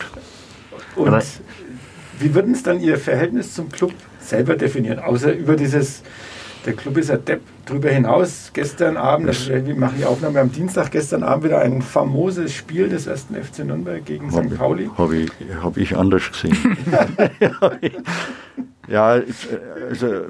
Und 0.96 1.24
wie 2.20 2.34
würden 2.36 2.54
es 2.54 2.64
dann 2.64 2.80
Ihr 2.80 2.98
Verhältnis 2.98 3.54
zum 3.54 3.70
Club 3.70 3.94
selber 4.20 4.56
definieren, 4.56 5.00
außer 5.00 5.34
über 5.34 5.56
dieses 5.56 6.04
der 6.66 6.74
Club 6.74 6.98
ist 6.98 7.12
ein 7.12 7.24
Depp. 7.26 7.42
Darüber 7.66 7.90
hinaus, 7.90 8.52
gestern 8.54 8.98
Abend, 8.98 9.30
also 9.30 9.52
wir 9.52 9.76
machen 9.76 9.96
die 9.98 10.06
Aufnahme 10.06 10.42
am 10.42 10.52
Dienstag, 10.52 10.92
gestern 10.92 11.24
Abend 11.24 11.46
wieder 11.46 11.60
ein 11.60 11.82
famoses 11.82 12.54
Spiel 12.54 12.90
des 12.90 13.08
ersten 13.08 13.36
FC 13.36 13.60
Nürnberg 13.60 14.06
gegen 14.06 14.34
hab, 14.34 14.46
St. 14.46 14.58
Pauli. 14.58 14.90
Habe 14.98 15.16
ich, 15.16 15.32
hab 15.62 15.78
ich 15.78 15.96
anders 15.96 16.30
gesehen. 16.30 16.58
ja, 18.88 19.22
also 19.90 20.26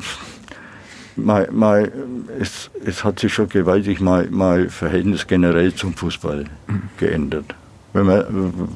mein, 1.15 1.47
mein, 1.51 1.91
es, 2.39 2.69
es 2.85 3.03
hat 3.03 3.19
sich 3.19 3.33
schon 3.33 3.49
gewaltig 3.49 3.99
mein, 3.99 4.27
mein 4.31 4.69
Verhältnis 4.69 5.25
generell 5.25 5.73
zum 5.73 5.95
Fußball 5.95 6.45
mhm. 6.67 6.81
geändert. 6.97 7.55
Wenn 7.93 8.05
man, 8.05 8.69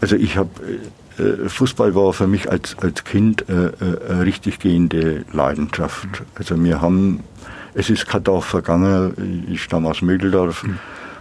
also 0.00 0.16
ich 0.16 0.36
habe 0.36 0.50
äh, 0.64 0.78
Fußball 1.46 1.94
war 1.94 2.12
für 2.12 2.26
mich 2.26 2.50
als, 2.50 2.76
als 2.78 3.04
Kind 3.04 3.48
äh, 3.48 3.66
äh, 3.66 4.10
eine 4.10 4.26
richtig 4.26 4.58
gehende 4.58 5.24
Leidenschaft. 5.32 6.08
Also 6.34 6.62
wir 6.62 6.80
haben, 6.80 7.20
es 7.74 7.88
ist 7.90 8.06
kein 8.06 8.24
Dorf 8.24 8.44
vergangen, 8.44 9.46
ich 9.50 9.62
stamme 9.62 9.88
aus 9.88 10.02
Mögeldorf 10.02 10.64
mhm. 10.64 10.78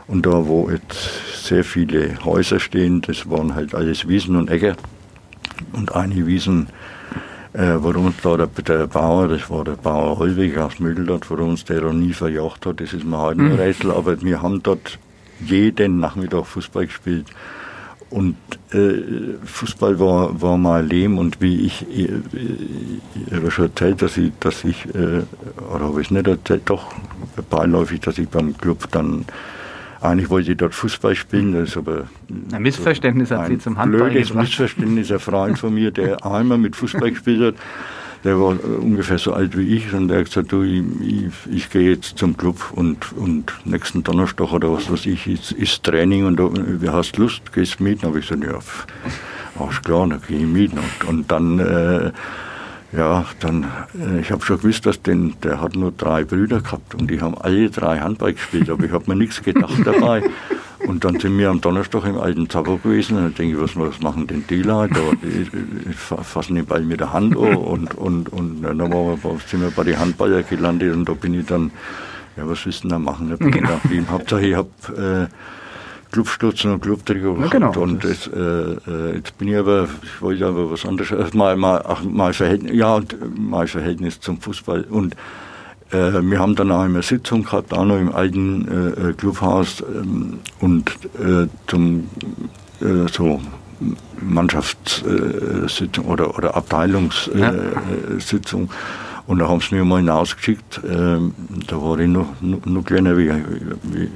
und 0.07 0.25
da 0.25 0.47
wo 0.47 0.69
jetzt 0.69 1.45
sehr 1.45 1.63
viele 1.63 2.23
Häuser 2.25 2.59
stehen, 2.59 3.01
das 3.01 3.29
waren 3.29 3.55
halt 3.55 3.73
alles 3.73 4.07
Wiesen 4.07 4.35
und 4.35 4.49
Äcker 4.49 4.75
und 5.71 5.95
eine 5.95 6.27
Wiesen, 6.27 6.67
äh, 7.53 7.75
warum 7.77 8.07
uns 8.07 8.17
da 8.21 8.35
der, 8.35 8.47
der, 8.47 8.87
Bauer, 8.87 9.29
das 9.29 9.49
war 9.49 9.63
der 9.63 9.73
Bauer 9.73 10.17
Holweg 10.17 10.57
aus 10.57 10.79
Mögeldorf, 10.79 11.29
warum 11.29 11.51
uns 11.51 11.63
der 11.63 11.81
da 11.81 11.93
nie 11.93 12.11
verjagt 12.11 12.65
hat, 12.65 12.81
das 12.81 12.91
ist 12.91 13.05
mir 13.05 13.17
halt 13.17 13.39
ein 13.39 13.53
mhm. 13.53 13.55
Rätsel, 13.55 13.91
aber 13.91 14.21
wir 14.21 14.41
haben 14.41 14.61
dort 14.61 14.99
jeden 15.39 15.99
Nachmittag 15.99 16.45
Fußball 16.45 16.87
gespielt. 16.87 17.27
Und 18.15 18.37
äh, 18.71 19.35
Fußball 19.43 19.99
war, 19.99 20.41
war 20.41 20.57
mein 20.57 20.87
Leben 20.87 21.17
und 21.17 21.41
wie 21.41 21.65
ich, 21.65 21.85
ich, 21.89 22.09
ich 23.13 23.33
habe 23.33 23.51
schon 23.51 23.65
erzählt, 23.65 24.01
dass 24.01 24.15
ich, 24.15 24.31
dass 24.39 24.63
ich 24.63 24.85
äh, 24.95 25.23
oder 25.69 25.83
habe 25.83 25.99
ich 25.99 26.11
nicht 26.11 26.25
erzählt, 26.25 26.61
doch 26.67 26.95
beiläufig, 27.49 27.99
dass 27.99 28.17
ich 28.17 28.29
beim 28.29 28.57
Club 28.57 28.89
dann 28.91 29.25
eigentlich 29.99 30.29
wollte 30.29 30.51
ich 30.51 30.57
dort 30.57 30.73
Fußball 30.73 31.13
spielen, 31.13 31.51
das 31.51 31.71
ist 31.71 31.77
aber 31.77 32.05
ein 32.53 32.61
Missverständnis 32.61 33.31
hat 33.31 33.47
sie 33.47 33.57
zum 33.57 33.77
Handball 33.77 34.09
blödes 34.09 34.29
gebracht. 34.29 34.45
Missverständnis, 34.45 35.11
ein 35.11 35.19
Freund 35.19 35.59
von 35.59 35.73
mir, 35.73 35.91
der 35.91 36.25
einmal 36.25 36.57
mit 36.57 36.77
Fußball 36.77 37.11
gespielt 37.11 37.41
hat, 37.41 37.55
der 38.25 38.39
war 38.39 38.57
ungefähr 38.79 39.19
so 39.19 39.33
alt 39.33 39.55
wie 39.55 39.75
ich 39.75 39.93
und 39.93 40.07
der 40.07 40.19
hat 40.19 40.25
gesagt, 40.25 40.51
du, 40.51 40.63
ich, 40.63 40.83
ich, 40.99 41.53
ich 41.53 41.69
gehe 41.69 41.91
jetzt 41.91 42.17
zum 42.17 42.35
Club 42.35 42.73
und, 42.73 43.13
und 43.13 43.53
nächsten 43.65 44.03
Donnerstag 44.03 44.51
oder 44.51 44.73
was 44.73 44.91
weiß 44.91 45.05
ich, 45.05 45.27
ist, 45.27 45.51
ist 45.51 45.83
Training 45.83 46.25
und 46.25 46.37
du 46.37 46.51
hast 46.91 47.17
Lust, 47.17 47.53
gehst 47.53 47.79
mit? 47.79 48.01
Dann 48.01 48.09
habe 48.09 48.19
ich 48.19 48.27
gesagt, 48.27 48.43
ja, 48.43 48.57
alles 49.63 49.81
klar, 49.83 50.07
dann 50.07 50.21
gehe 50.27 50.39
ich 50.39 50.45
mit. 50.45 50.71
Und, 50.73 51.07
und 51.07 51.31
dann, 51.31 51.59
äh, 51.59 52.11
ja, 52.97 53.25
dann, 53.41 53.67
äh, 53.93 54.21
ich 54.21 54.31
habe 54.31 54.43
schon 54.43 54.57
gewusst, 54.57 54.87
dass 54.87 54.99
den, 55.03 55.35
der 55.43 55.61
hat 55.61 55.75
nur 55.75 55.91
drei 55.91 56.23
Brüder 56.23 56.61
gehabt 56.61 56.95
und 56.95 57.11
die 57.11 57.21
haben 57.21 57.37
alle 57.37 57.69
drei 57.69 57.99
Handball 57.99 58.33
gespielt, 58.33 58.71
aber 58.71 58.85
ich 58.85 58.91
habe 58.91 59.03
mir 59.07 59.15
nichts 59.15 59.43
gedacht 59.43 59.85
dabei. 59.85 60.23
Und 60.79 61.03
dann 61.03 61.19
sind 61.19 61.37
wir 61.37 61.49
am 61.49 61.61
Donnerstag 61.61 62.05
im 62.05 62.17
alten 62.17 62.49
Zappo 62.49 62.77
gewesen. 62.77 63.17
Und 63.17 63.23
dann 63.23 63.35
denke 63.35 63.55
ich, 63.55 63.61
was, 63.61 63.75
was 63.75 63.99
machen 64.01 64.27
denn 64.27 64.43
die 64.49 64.61
Leute? 64.61 64.99
Die 65.21 65.93
fassen 65.93 66.55
den 66.55 66.65
Ball 66.65 66.81
mit 66.81 66.99
der 66.99 67.13
Hand 67.13 67.35
an. 67.35 67.55
Und, 67.55 67.95
und, 67.95 68.29
und 68.29 68.61
dann 68.61 68.77
wir, 68.79 69.17
sind 69.47 69.61
wir 69.61 69.71
bei 69.71 69.83
den 69.83 69.99
Handballer 69.99 70.43
gelandet. 70.43 70.93
Und 70.93 71.07
da 71.07 71.13
bin 71.13 71.33
ich 71.33 71.45
dann, 71.45 71.71
ja, 72.37 72.47
was 72.47 72.65
willst 72.65 72.83
du 72.83 72.89
denn 72.89 72.89
da 72.89 72.99
machen? 72.99 73.29
Da 73.29 73.35
bin 73.37 73.51
genau. 73.51 73.75
ich 73.75 73.81
geblieben. 73.83 74.07
Hauptsache, 74.09 74.45
ich 74.45 74.55
habe 74.55 75.29
äh, 75.29 76.11
Clubstutzen 76.11 76.73
und 76.73 76.81
Clubtrikot 76.81 77.37
ja, 77.41 77.47
genau. 77.47 77.71
Und 77.77 78.03
das, 78.03 78.27
äh, 78.27 78.39
äh, 78.39 79.15
jetzt 79.15 79.37
bin 79.37 79.49
ich 79.49 79.57
aber, 79.57 79.87
ich 80.03 80.21
wollte 80.21 80.45
aber 80.45 80.71
was 80.71 80.85
anderes. 80.85 81.33
Mal, 81.33 81.57
mal, 81.57 81.83
ach, 81.87 82.03
mal 82.03 82.33
Verhältnis, 82.33 82.73
ja, 82.73 82.95
und 82.95 83.15
mein 83.37 83.67
Verhältnis 83.67 84.19
zum 84.19 84.39
Fußball. 84.39 84.85
Und 84.89 85.13
äh, 85.13 85.17
wir 85.91 86.39
haben 86.39 86.55
dann 86.55 86.71
auch 86.71 86.81
eine 86.81 87.03
Sitzung 87.03 87.43
gehabt, 87.43 87.73
auch 87.73 87.85
noch 87.85 87.97
im 87.97 88.13
alten 88.13 88.67
äh, 88.67 89.13
Clubhaus 89.13 89.81
ähm, 89.81 90.39
und 90.59 90.89
äh, 91.19 91.47
zum 91.67 92.09
äh, 92.81 93.07
so 93.11 93.39
Mannschaftssitzung 94.21 96.05
oder, 96.05 96.37
oder 96.37 96.55
Abteilungssitzung. 96.55 98.63
Ja. 98.63 98.69
Und 99.27 99.39
da 99.39 99.47
haben 99.47 99.59
sie 99.59 99.75
mir 99.75 99.85
mal 99.85 99.97
hinausgeschickt. 99.97 100.81
Ähm, 100.87 101.33
da 101.67 101.81
war 101.81 101.97
ich 101.97 102.07
noch, 102.07 102.27
noch, 102.41 102.63
noch 102.65 102.83
kleiner 102.83 103.17
wie, 103.17 103.31
wie, 103.83 104.09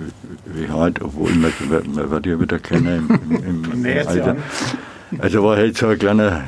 wie 0.45 0.69
heute, 0.69 1.05
obwohl 1.05 1.31
man, 1.31 1.51
man 1.95 2.11
wird 2.11 2.27
ja 2.27 2.39
wieder 2.39 2.59
kleiner 2.59 2.97
im, 2.97 3.09
im, 3.29 3.43
im, 3.43 3.71
im 3.85 4.07
Alter. 4.07 4.35
Also 5.17 5.43
war 5.43 5.57
halt 5.57 5.75
so 5.75 5.87
ein 5.87 5.97
kleiner 5.97 6.43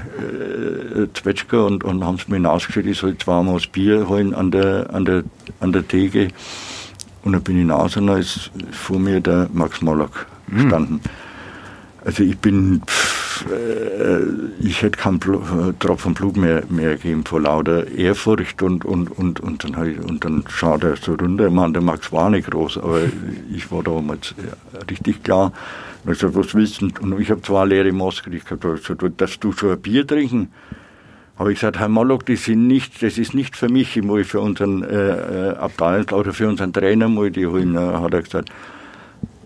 äh, 0.92 1.08
Zwetschger 1.14 1.66
und, 1.66 1.84
und 1.84 2.04
haben 2.04 2.16
es 2.16 2.28
mir 2.28 2.36
hinausgestellt, 2.36 2.88
ich 2.88 2.98
soll 2.98 3.18
zweimal 3.18 3.56
das 3.56 3.68
Bier 3.68 4.08
holen 4.08 4.34
an 4.34 4.52
der, 4.52 4.94
an 4.94 5.06
der, 5.06 5.24
an 5.60 5.72
der 5.72 5.88
Theke. 5.88 6.30
Und 7.24 7.34
dann 7.34 7.44
bin 7.44 7.56
ich 7.56 7.62
hinaus 7.62 7.98
und 7.98 8.08
da 8.08 8.18
ist 8.18 8.52
vor 8.72 9.00
mir 9.00 9.20
der 9.20 9.48
Max 9.54 9.82
Mollack 9.82 10.28
mhm. 10.48 10.62
gestanden. 10.64 10.96
Mhm. 10.96 11.02
Also 12.04 12.24
ich 12.24 12.38
bin, 12.40 12.82
pff, 12.86 13.46
äh, 13.52 14.24
ich 14.60 14.82
hätte 14.82 14.98
keinen 14.98 15.20
Bl 15.20 15.40
Tropfen 15.80 16.16
Blut 16.16 16.36
mehr, 16.36 16.64
mehr 16.70 16.96
gegeben 16.96 17.24
vor 17.26 17.42
lauter 17.42 17.88
Ehrfurcht 17.88 18.64
und, 18.64 18.86
und, 18.86 19.12
und, 19.12 19.40
und, 19.40 19.64
dann, 19.64 19.88
ich, 19.88 20.00
und 20.00 20.26
dann 20.26 20.44
schaut 20.48 20.84
er 20.84 20.96
so 20.98 21.14
runter. 21.14 21.48
Ich 21.48 21.54
meine, 21.54 21.74
der 21.74 21.82
Max 21.84 22.12
war 22.12 22.30
nicht 22.32 22.50
groß, 22.50 22.80
aber 22.80 23.02
ich 23.54 23.72
war 23.72 23.84
damals 23.84 24.34
richtig 24.90 25.24
klar. 25.24 25.54
Und 26.04 26.14
ich 26.14 26.20
gesagt, 26.20 26.36
was 26.36 26.78
du? 26.78 26.90
Und 27.02 27.20
ich 27.20 27.30
habe 27.30 27.42
zwei 27.42 27.66
leere 27.66 27.92
Masken. 27.92 28.34
Ich 28.34 28.44
habe 28.50 28.58
gesagt, 28.58 29.04
darfst 29.18 29.44
du 29.44 29.52
schon 29.52 29.72
ein 29.72 29.82
Bier 29.82 30.06
trinken? 30.06 30.52
Habe 31.38 31.54
ich 31.54 31.60
gesagt, 31.60 31.80
Herr 31.80 31.90
Mollock, 31.90 32.26
das, 32.26 32.46
sind 32.46 32.68
nicht, 32.68 33.02
das 33.04 33.18
ist 33.18 33.34
nicht 33.34 33.56
für 33.56 33.70
mich, 33.70 33.98
ich 33.98 34.04
muss 34.04 34.28
für 34.28 34.42
unseren 34.42 34.84
äh, 34.84 35.50
äh 35.50 35.58
Abteilungs- 35.58 36.14
oder 36.14 36.34
für 36.34 36.48
unseren 36.48 36.74
Trainer 36.74 37.08
muss 37.08 37.32
die 37.32 37.46
holen. 37.46 37.78
Hat 37.78 38.14
er 38.14 38.22
gesagt, 38.22 38.52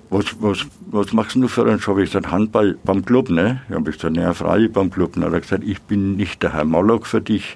was, 0.09 0.25
was, 0.39 0.65
was 0.87 1.13
machst 1.13 1.35
du 1.35 1.47
für 1.47 1.65
einen 1.65 1.79
Job? 1.79 1.97
Ich 1.99 2.11
gesagt, 2.11 2.31
Handball 2.31 2.77
beim 2.83 3.03
Club, 3.03 3.29
ne? 3.29 3.61
Ich 3.69 3.75
habe 3.75 3.91
gesagt, 3.91 4.15
ja, 4.15 4.33
freilich 4.33 4.71
beim 4.71 4.89
Club. 4.89 5.13
Dann 5.13 5.25
hat 5.25 5.33
er 5.33 5.41
gesagt, 5.41 5.63
ich 5.65 5.81
bin 5.81 6.15
nicht 6.15 6.41
der 6.41 6.53
Herr 6.53 6.65
Mollock 6.65 7.05
für 7.05 7.21
dich, 7.21 7.55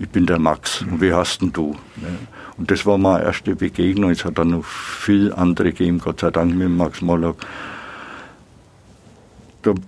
ich 0.00 0.08
bin 0.08 0.26
der 0.26 0.38
Max. 0.38 0.82
Und 0.82 1.00
wie 1.00 1.12
hast 1.12 1.40
denn 1.42 1.52
du? 1.52 1.76
Ne? 1.96 2.18
Und 2.58 2.70
das 2.70 2.84
war 2.84 2.98
meine 2.98 3.24
erste 3.24 3.54
Begegnung. 3.54 4.10
Es 4.10 4.24
hat 4.24 4.38
dann 4.38 4.50
noch 4.50 4.64
viel 4.64 5.32
andere 5.32 5.72
gegeben, 5.72 5.98
Gott 5.98 6.20
sei 6.20 6.30
Dank 6.30 6.54
mit 6.54 6.70
Max 6.70 7.00
Mollock 7.00 7.36
da, 7.40 7.46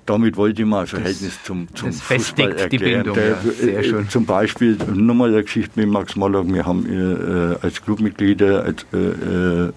damit 0.07 0.37
wollte 0.37 0.63
ich 0.63 0.69
mal 0.69 0.83
ein 0.83 0.87
Verhältnis 0.87 1.35
das, 1.37 1.45
zum, 1.45 1.69
zum 1.75 1.93
Fußball 1.93 2.53
erklären. 2.53 2.71
Die 2.71 2.79
Bindung, 2.79 3.15
Der, 3.15 3.29
ja. 3.29 3.39
Sehr 3.41 3.79
äh, 3.79 3.85
schön. 3.85 4.09
Zum 4.09 4.27
Beispiel 4.27 4.77
nochmal 4.95 5.31
eine 5.31 5.43
Geschichte 5.43 5.81
mit 5.81 5.89
Max 5.89 6.17
Mollock. 6.17 6.53
Wir 6.53 6.65
haben 6.65 6.87
äh, 6.87 7.57
als 7.63 7.83
Clubmitglieder 7.83 8.65
als, 8.65 8.87
äh, 8.93 8.97
äh, 8.97 9.73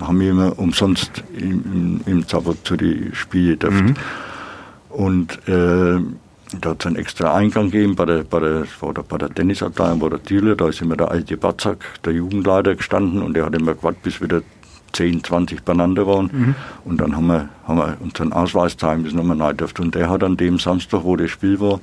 haben 0.00 0.20
wir 0.20 0.30
immer 0.30 0.58
umsonst 0.58 1.24
im, 1.36 1.62
im, 1.72 2.00
im 2.06 2.28
Zabot 2.28 2.58
zu 2.64 2.76
den 2.76 3.14
Spielen 3.14 3.58
dürfen. 3.58 3.86
Mhm. 3.86 3.94
Und 4.90 5.48
äh, 5.48 5.98
da 6.60 6.70
hat 6.70 6.80
es 6.80 6.86
einen 6.86 6.96
extra 6.96 7.34
Eingang 7.34 7.70
gegeben 7.70 7.96
bei 7.96 8.04
der, 8.04 8.24
bei 8.24 8.40
der, 8.40 8.64
war 8.80 8.92
der, 8.92 9.02
bei 9.02 9.18
der 9.18 9.30
Tennisabteilung, 9.30 10.00
war 10.00 10.10
der 10.10 10.18
Dealer, 10.18 10.54
da 10.54 10.68
ist 10.68 10.82
immer 10.82 10.96
der 10.96 11.10
alte 11.10 11.36
Batzak, 11.36 11.84
der 12.04 12.12
Jugendleiter 12.12 12.74
gestanden 12.74 13.22
und 13.22 13.34
der 13.34 13.46
hat 13.46 13.54
immer 13.54 13.74
gewartet, 13.74 14.02
bis 14.02 14.20
wieder 14.20 14.42
10, 14.92 15.24
20 15.24 15.64
beieinander 15.64 16.06
waren. 16.06 16.30
Mhm. 16.32 16.54
Und 16.84 17.00
dann 17.00 17.16
haben 17.16 17.26
wir, 17.26 17.48
haben 17.66 17.78
wir 17.78 17.96
unseren 18.00 18.32
Ausweis 18.32 18.76
zeigen 18.76 19.02
müssen, 19.02 19.18
haben 19.18 19.36
wir 19.36 19.44
rein 19.44 19.56
dürfen. 19.56 19.82
Und 19.82 19.94
der 19.94 20.08
hat 20.10 20.22
an 20.22 20.36
dem 20.36 20.58
Samstag, 20.58 21.04
wo 21.04 21.16
das 21.16 21.30
Spiel 21.30 21.60
war, 21.60 21.80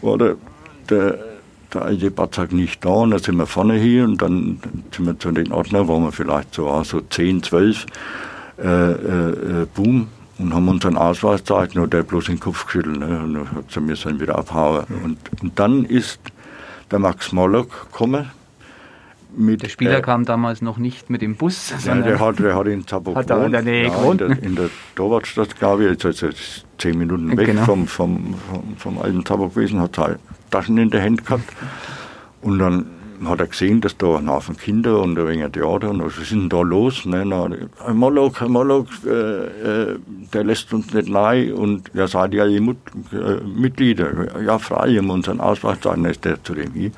war 0.00 0.18
der, 0.18 0.36
der, 0.88 1.18
der 1.72 1.82
alte 1.82 2.10
Batzak 2.10 2.52
nicht 2.52 2.84
da. 2.84 2.90
Und 2.90 3.10
dann 3.10 3.20
sind 3.20 3.36
wir 3.36 3.46
vorne 3.46 3.74
hier 3.74 4.04
und 4.04 4.20
dann 4.20 4.58
sind 4.94 5.06
wir 5.06 5.18
zu 5.18 5.30
den 5.32 5.52
Ordnern, 5.52 5.88
waren 5.88 6.04
wir 6.04 6.12
vielleicht 6.12 6.54
so, 6.54 6.82
so 6.84 7.00
10, 7.00 7.42
12, 7.42 7.86
äh, 8.58 8.66
äh, 8.66 9.30
äh, 9.62 9.66
boom, 9.74 10.08
und 10.38 10.54
haben 10.54 10.68
unseren 10.68 10.96
Ausweis 10.96 11.40
gezeigt, 11.40 11.74
nur 11.74 11.86
der 11.86 12.02
bloß 12.02 12.26
den 12.26 12.40
Kopf 12.40 12.66
geschüttelt. 12.66 12.98
Ne? 12.98 13.20
Und 13.20 13.34
dann 13.34 13.50
hat 13.52 13.70
sie 13.70 13.80
mir 13.80 13.94
dann 13.94 14.20
wieder 14.20 14.36
abhauen. 14.36 14.84
Und, 15.02 15.18
und 15.40 15.58
dann 15.58 15.84
ist 15.84 16.20
der 16.90 16.98
Max 16.98 17.32
Mollock 17.32 17.90
gekommen. 17.90 18.30
Mit, 19.36 19.62
der 19.62 19.68
Spieler 19.68 19.98
äh, 19.98 20.02
kam 20.02 20.24
damals 20.24 20.62
noch 20.62 20.78
nicht 20.78 21.10
mit 21.10 21.22
dem 21.22 21.36
Bus. 21.36 21.72
Ja, 21.84 21.94
der 21.94 22.20
hat, 22.20 22.38
der 22.38 22.54
hat 22.54 22.66
in 22.66 22.86
Zabo 22.86 23.14
hat 23.14 23.26
gewohnt. 23.26 23.46
In 23.46 23.52
der 23.52 23.62
Nähe 23.62 23.88
ja, 23.88 24.10
in 24.10 24.18
der, 24.18 24.42
in 24.42 24.56
der 24.56 24.70
Torwartstadt, 24.94 25.58
glaube 25.58 25.84
ich, 25.84 26.02
jetzt, 26.02 26.20
jetzt 26.20 26.66
zehn 26.78 26.98
Minuten 26.98 27.36
weg 27.36 27.46
genau. 27.46 27.64
vom, 27.64 27.86
vom, 27.86 28.34
vom, 28.50 28.76
vom 28.76 28.98
alten 28.98 29.24
Zabo 29.24 29.48
gewesen, 29.48 29.80
hat 29.80 29.96
halt 29.98 30.18
Taschen 30.50 30.76
in 30.78 30.90
der 30.90 31.02
Hand 31.02 31.24
gehabt. 31.24 31.50
Und 32.42 32.58
dann 32.58 32.86
hat 33.24 33.40
er 33.40 33.46
gesehen, 33.46 33.80
dass 33.80 33.96
da 33.96 34.16
ein 34.16 34.28
Haufen 34.28 34.56
Kinder 34.56 35.00
und 35.00 35.18
ein 35.18 35.28
wenig 35.28 35.52
Theater 35.52 35.90
und 35.90 36.04
was 36.04 36.18
ist 36.18 36.32
denn 36.32 36.48
da 36.48 36.60
los? 36.62 37.04
Ne, 37.04 37.24
na, 37.24 37.48
ein 37.86 37.96
Moloch, 37.96 38.40
ein 38.40 38.50
Moloch, 38.50 38.86
äh, 39.06 39.10
äh, 39.10 39.98
der 40.32 40.44
lässt 40.44 40.72
uns 40.72 40.92
nicht 40.92 41.08
nahe 41.08 41.54
und 41.54 41.90
ja, 41.94 42.06
seid 42.06 42.34
ihr 42.34 42.60
Mut, 42.60 42.76
äh, 43.12 43.42
Mitglieder? 43.44 44.42
Ja, 44.44 44.58
frei, 44.58 44.90
wir 44.90 44.98
haben 44.98 45.10
unseren 45.10 45.40
Ausweis 45.40 45.78
dann 45.80 46.04
ist 46.04 46.24
der 46.24 46.42
zu 46.42 46.54
dem 46.54 46.72
ich. 46.74 46.92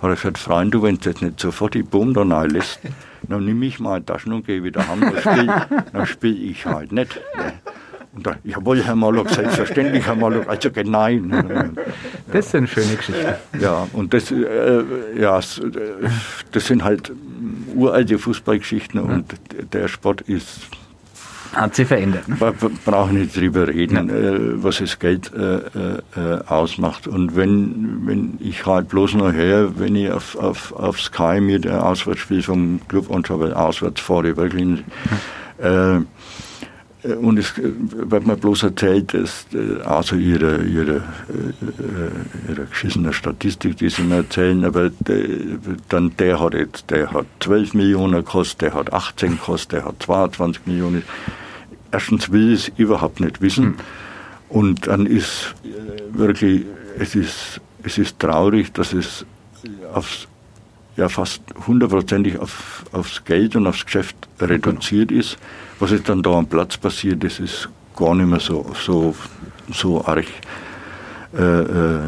Hat 0.00 0.08
er 0.08 0.14
gesagt, 0.14 0.38
Freund, 0.38 0.72
du, 0.72 0.82
wenn 0.82 0.98
du 0.98 1.08
jetzt 1.08 1.22
nicht 1.22 1.40
sofort 1.40 1.74
die 1.74 1.82
Bombe 1.82 2.14
da 2.14 2.24
nahe 2.24 2.46
lässt, 2.46 2.80
dann 3.22 3.44
nimm 3.44 3.62
ich 3.62 3.80
meine 3.80 4.04
Taschen 4.04 4.32
und 4.32 4.46
gehe 4.46 4.62
wieder 4.62 4.86
heim, 4.88 5.00
dann 5.00 5.16
spiele 5.16 6.06
spiel 6.06 6.50
ich 6.50 6.66
halt 6.66 6.92
nicht. 6.92 7.20
Ne. 7.36 7.52
Und 8.12 8.26
dann, 8.26 8.36
jawohl, 8.42 8.82
Herr 8.82 8.96
Moloch, 8.96 9.28
selbstverständlich, 9.28 10.04
Herr 10.04 10.16
Moloch, 10.16 10.48
also 10.48 10.68
nein. 10.84 11.78
Das 12.32 12.46
ist 12.46 12.54
eine 12.56 12.66
schöne 12.66 12.96
Geschichte. 12.96 13.38
Ja, 13.60 13.86
und 13.92 14.12
das, 14.12 14.32
äh, 14.32 14.82
ja, 15.16 15.38
das 16.52 16.66
sind 16.66 16.82
halt 16.82 17.12
uralte 17.74 18.18
Fußballgeschichten 18.18 19.00
und 19.00 19.26
der 19.72 19.86
Sport 19.86 20.22
ist 20.22 20.62
hat 21.52 21.74
sich 21.74 21.88
verändert. 21.88 22.28
Ne? 22.28 22.36
Wir 22.40 22.52
brauchen 22.84 23.18
nicht 23.18 23.36
drüber 23.36 23.68
reden, 23.68 24.08
ja. 24.08 24.14
äh, 24.14 24.62
was 24.62 24.78
das 24.78 24.98
Geld 24.98 25.32
äh, 25.34 25.56
äh, 25.56 26.44
ausmacht. 26.46 27.06
Und 27.06 27.36
wenn, 27.36 28.06
wenn 28.06 28.38
ich 28.40 28.64
halt 28.66 28.88
bloß 28.88 29.14
noch 29.14 29.32
her, 29.32 29.72
wenn 29.76 29.96
ich 29.96 30.10
auf, 30.10 30.36
auf, 30.36 30.72
auf 30.72 31.00
Sky 31.00 31.40
mir 31.40 31.58
der 31.58 31.84
Auswärtsspiel 31.86 32.42
vom 32.42 32.80
Club 32.88 33.10
anschaue, 33.10 33.56
auswärts 33.56 34.00
fahre, 34.00 34.36
wirklich, 34.36 34.84
äh, 35.60 35.96
äh, 35.96 36.00
und 37.02 37.38
es 37.38 37.56
äh, 37.58 37.72
wird 38.10 38.26
mir 38.26 38.36
bloß 38.36 38.64
erzählt, 38.64 39.14
dass 39.14 39.46
also 39.84 40.16
ihre, 40.16 40.62
ihre, 40.64 41.02
ihre 42.48 42.64
geschissene 42.66 43.12
Statistik, 43.12 43.78
die 43.78 43.88
sie 43.88 44.02
mir 44.02 44.16
erzählen, 44.16 44.64
aber 44.64 44.90
dann 45.88 46.16
der 46.18 46.40
hat 46.40 46.54
jetzt, 46.54 46.90
der 46.90 47.12
hat 47.12 47.26
12 47.40 47.74
Millionen 47.74 48.16
gekostet, 48.16 48.60
der 48.62 48.74
hat 48.74 48.92
18 48.92 49.32
gekostet, 49.32 49.72
der 49.72 49.84
hat 49.86 50.02
22 50.02 50.66
Millionen. 50.66 51.02
Erstens 51.90 52.30
will 52.30 52.52
ich 52.52 52.68
es 52.68 52.72
überhaupt 52.76 53.20
nicht 53.20 53.40
wissen. 53.40 53.64
Hm. 53.64 53.76
Und 54.50 54.86
dann 54.86 55.06
ist 55.06 55.54
wirklich, 56.12 56.66
es 56.98 57.14
ist, 57.14 57.60
es 57.82 57.98
ist 57.98 58.18
traurig, 58.18 58.72
dass 58.72 58.92
es 58.92 59.24
aufs, 59.94 60.28
ja 60.96 61.08
fast 61.08 61.42
hundertprozentig 61.66 62.38
auf, 62.38 62.84
aufs 62.92 63.24
Geld 63.24 63.56
und 63.56 63.66
aufs 63.66 63.84
Geschäft 63.86 64.16
reduziert 64.40 65.12
ist. 65.12 65.38
Was 65.80 65.90
jetzt 65.90 66.08
dann 66.08 66.22
da 66.22 66.30
am 66.32 66.46
Platz 66.46 66.76
passiert, 66.76 67.24
das 67.24 67.40
ist 67.40 67.68
gar 67.96 68.14
nicht 68.14 68.26
mehr 68.26 68.40
so, 68.40 68.66
so, 68.74 69.14
so 69.72 70.04
arg 70.04 70.26
äh, 71.36 71.42
äh, 71.42 72.00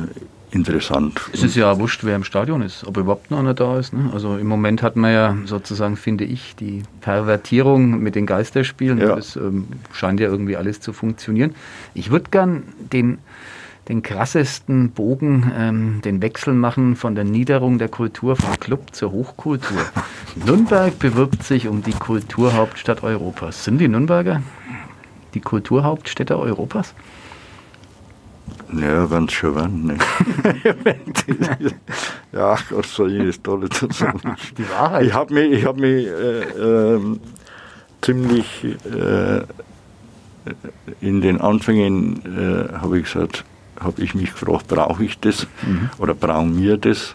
interessant. 0.51 1.21
Es 1.33 1.43
ist 1.43 1.57
ja 1.57 1.73
auch 1.73 1.79
wurscht, 1.79 2.05
wer 2.05 2.15
im 2.15 2.25
Stadion 2.25 2.61
ist, 2.61 2.87
ob 2.87 2.99
überhaupt 2.99 3.31
noch 3.31 3.39
einer 3.39 3.55
da 3.55 3.79
ist. 3.79 3.93
Ne? 3.93 4.11
Also 4.13 4.37
im 4.37 4.47
Moment 4.47 4.83
hat 4.83 4.97
man 4.97 5.13
ja 5.13 5.37
sozusagen, 5.47 5.97
finde 5.97 6.25
ich, 6.25 6.55
die 6.57 6.83
Pervertierung 7.01 7.99
mit 7.99 8.15
den 8.15 8.27
Geisterspielen. 8.27 8.99
Ja. 8.99 9.17
Das 9.17 9.37
ähm, 9.37 9.69
scheint 9.93 10.21
ja 10.21 10.29
irgendwie 10.29 10.57
alles 10.57 10.81
zu 10.81 10.93
funktionieren. 10.93 11.55
Ich 11.95 12.11
würde 12.11 12.27
gern 12.31 12.65
den 12.93 13.19
den 13.89 14.03
krassesten 14.03 14.91
Bogen, 14.91 15.51
ähm, 15.57 16.03
den 16.03 16.23
Wechsel 16.23 16.55
machen 16.55 16.97
von 16.97 17.15
der 17.15 17.25
Niederung 17.25 17.79
der 17.79 17.89
Kultur 17.89 18.37
vom 18.37 18.59
Club 18.61 18.95
zur 18.95 19.13
Hochkultur. 19.13 19.79
Nürnberg 20.47 20.99
bewirbt 20.99 21.43
sich 21.43 21.69
um 21.69 21.83
die 21.83 21.93
Kulturhauptstadt 21.93 23.03
Europas. 23.03 23.65
Sind 23.65 23.79
die 23.79 23.89
Nürnberger 23.89 24.43
die 25.35 25.41
Kulturhauptstädte 25.41 26.39
Europas? 26.39 26.95
Ja, 28.73 29.11
wenn 29.11 29.25
es 29.25 29.33
schon 29.33 29.55
werden. 29.55 29.87
Ne? 29.87 29.99
ja, 32.33 32.57
Gott 32.71 32.87
ich 32.87 33.27
das 33.27 33.43
tolle 33.43 33.69
dazu 33.69 33.91
sagen. 33.91 34.37
Die 34.57 34.69
Wahrheit. 34.71 35.07
Ich 35.07 35.13
habe 35.13 35.35
mich, 35.35 35.53
ich 35.53 35.65
hab 35.67 35.77
mich 35.77 36.07
äh, 36.07 36.95
äh, 36.95 37.01
ziemlich 38.01 38.65
äh, 38.65 39.43
in 41.01 41.21
den 41.21 41.41
Anfängen 41.41 42.23
äh, 42.25 42.79
habe 42.79 42.99
ich 42.99 43.05
gesagt, 43.05 43.45
habe 43.85 44.03
ich 44.03 44.15
mich 44.15 44.33
gefragt, 44.33 44.69
brauche 44.69 45.05
ich 45.05 45.19
das 45.19 45.47
mhm. 45.67 45.91
oder 45.99 46.15
brauchen 46.15 46.61
wir 46.61 46.77
das? 46.77 47.15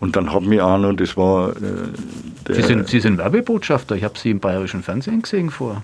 Und 0.00 0.14
dann 0.16 0.30
wir 0.50 0.64
auch 0.64 0.78
noch, 0.78 0.92
das 0.92 1.16
war. 1.16 1.50
Äh, 1.50 2.52
Sie, 2.52 2.62
sind, 2.62 2.88
Sie 2.88 3.00
sind 3.00 3.18
Werbebotschafter, 3.18 3.96
ich 3.96 4.04
habe 4.04 4.18
Sie 4.18 4.30
im 4.30 4.40
bayerischen 4.40 4.82
Fernsehen 4.82 5.22
gesehen 5.22 5.50
vor. 5.50 5.82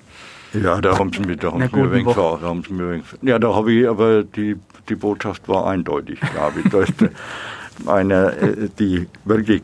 Ja, 0.55 0.81
da 0.81 0.97
haben 0.99 1.13
sie 1.13 1.21
mich, 1.21 1.39
da 1.39 1.53
haben 1.53 1.69
sie 1.69 1.77
mir 1.77 1.93
wenig 1.93 2.15
da 2.15 2.39
haben 2.41 2.63
sie 2.63 2.73
mir 2.73 3.03
Ja, 3.23 3.39
da 3.39 3.55
habe 3.55 3.73
ich, 3.73 3.89
aber 3.89 4.23
die, 4.23 4.57
die 4.89 4.95
Botschaft 4.95 5.49
war 5.49 5.67
eindeutig, 5.67 6.21
glaube 6.21 6.61
ich. 6.65 6.71
Da 6.71 6.81
ist 6.83 6.95
eine, 7.87 8.37
äh, 8.37 8.69
die 8.79 9.09
wirklich, 9.25 9.63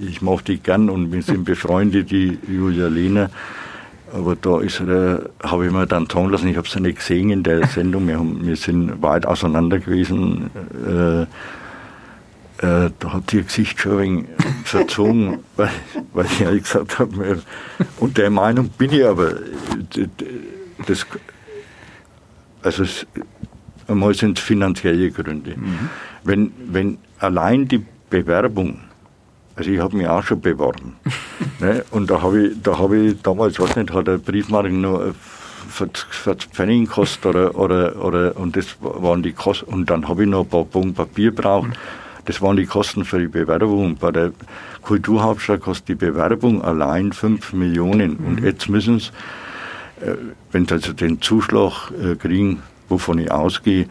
ich 0.00 0.20
mochte 0.20 0.52
die 0.52 0.58
gern 0.58 0.90
und 0.90 1.10
wir 1.12 1.22
sind 1.22 1.44
befreundet, 1.44 2.10
die 2.10 2.38
Julia 2.48 2.88
Lehner 2.88 3.30
aber 4.12 4.36
da 4.36 4.60
habe 5.42 5.66
ich 5.66 5.72
mir 5.72 5.86
dann 5.86 6.08
sagen 6.08 6.30
lassen, 6.30 6.48
ich 6.48 6.56
habe 6.56 6.66
es 6.66 6.74
ja 6.74 6.80
nicht 6.80 6.98
gesehen 6.98 7.30
in 7.30 7.42
der 7.42 7.66
Sendung, 7.66 8.06
wir, 8.06 8.18
haben, 8.18 8.46
wir 8.46 8.56
sind 8.56 9.02
weit 9.02 9.26
auseinander 9.26 9.78
gewesen. 9.78 10.50
Äh, 10.86 11.22
äh, 12.58 12.90
da 12.98 13.12
hat 13.12 13.32
ihr 13.34 13.42
Gesicht 13.42 13.80
schon 13.80 13.92
ein 13.92 13.98
wenig 13.98 14.26
verzogen, 14.64 15.38
weil, 15.56 15.70
weil 16.12 16.26
ich 16.26 16.40
ja 16.40 16.50
gesagt 16.50 16.98
habe, 16.98 17.42
und 17.98 18.16
der 18.16 18.30
Meinung 18.30 18.68
bin 18.70 18.92
ich 18.92 19.04
aber, 19.04 19.34
das, 20.86 21.06
also 22.62 22.82
es, 22.84 23.06
einmal 23.88 24.14
sind 24.14 24.38
es 24.38 24.44
finanzielle 24.44 25.10
Gründe. 25.10 25.54
Mhm. 25.56 25.90
Wenn, 26.24 26.52
wenn 26.68 26.98
allein 27.18 27.68
die 27.68 27.84
Bewerbung 28.08 28.80
also 29.56 29.70
ich 29.70 29.80
habe 29.80 29.96
mich 29.96 30.06
auch 30.06 30.22
schon 30.22 30.40
beworben. 30.40 30.96
ne? 31.60 31.84
Und 31.90 32.10
da 32.10 32.22
habe 32.22 32.48
ich, 32.48 32.62
da 32.62 32.78
habe 32.78 32.98
ich 32.98 33.22
damals, 33.22 33.58
weiß 33.58 33.76
nicht, 33.76 33.92
hat 33.92 34.06
der 34.06 34.18
Briefmarke 34.18 34.70
nur 34.70 35.14
40 35.68 36.50
Pfennig 36.52 36.88
gekostet 36.88 37.26
oder, 37.26 37.56
oder, 37.56 37.96
oder, 38.04 38.36
und 38.36 38.56
das 38.56 38.76
waren 38.80 39.22
die 39.22 39.32
Kosten, 39.32 39.72
und 39.72 39.90
dann 39.90 40.08
habe 40.08 40.24
ich 40.24 40.28
noch 40.28 40.44
ein 40.44 40.48
paar 40.48 40.64
Bogen 40.64 40.94
Papier 40.94 41.34
braucht. 41.34 41.70
Das 42.26 42.42
waren 42.42 42.56
die 42.56 42.66
Kosten 42.66 43.04
für 43.04 43.18
die 43.18 43.28
Bewerbung. 43.28 43.96
Bei 43.96 44.10
der 44.10 44.32
Kulturhauptstadt 44.82 45.60
kostet 45.60 45.88
die 45.88 45.94
Bewerbung 45.94 46.62
allein 46.62 47.12
5 47.12 47.52
Millionen. 47.52 48.16
Und 48.16 48.40
mhm. 48.40 48.44
jetzt 48.44 48.68
müssen 48.68 48.98
sie, 48.98 49.10
äh, 50.04 50.16
wenn 50.50 50.66
sie 50.66 50.74
also 50.74 50.92
den 50.92 51.22
Zuschlag 51.22 51.90
äh, 51.92 52.16
kriegen, 52.16 52.62
wovon 52.88 53.18
ich 53.18 53.30
ausgehe, 53.30 53.88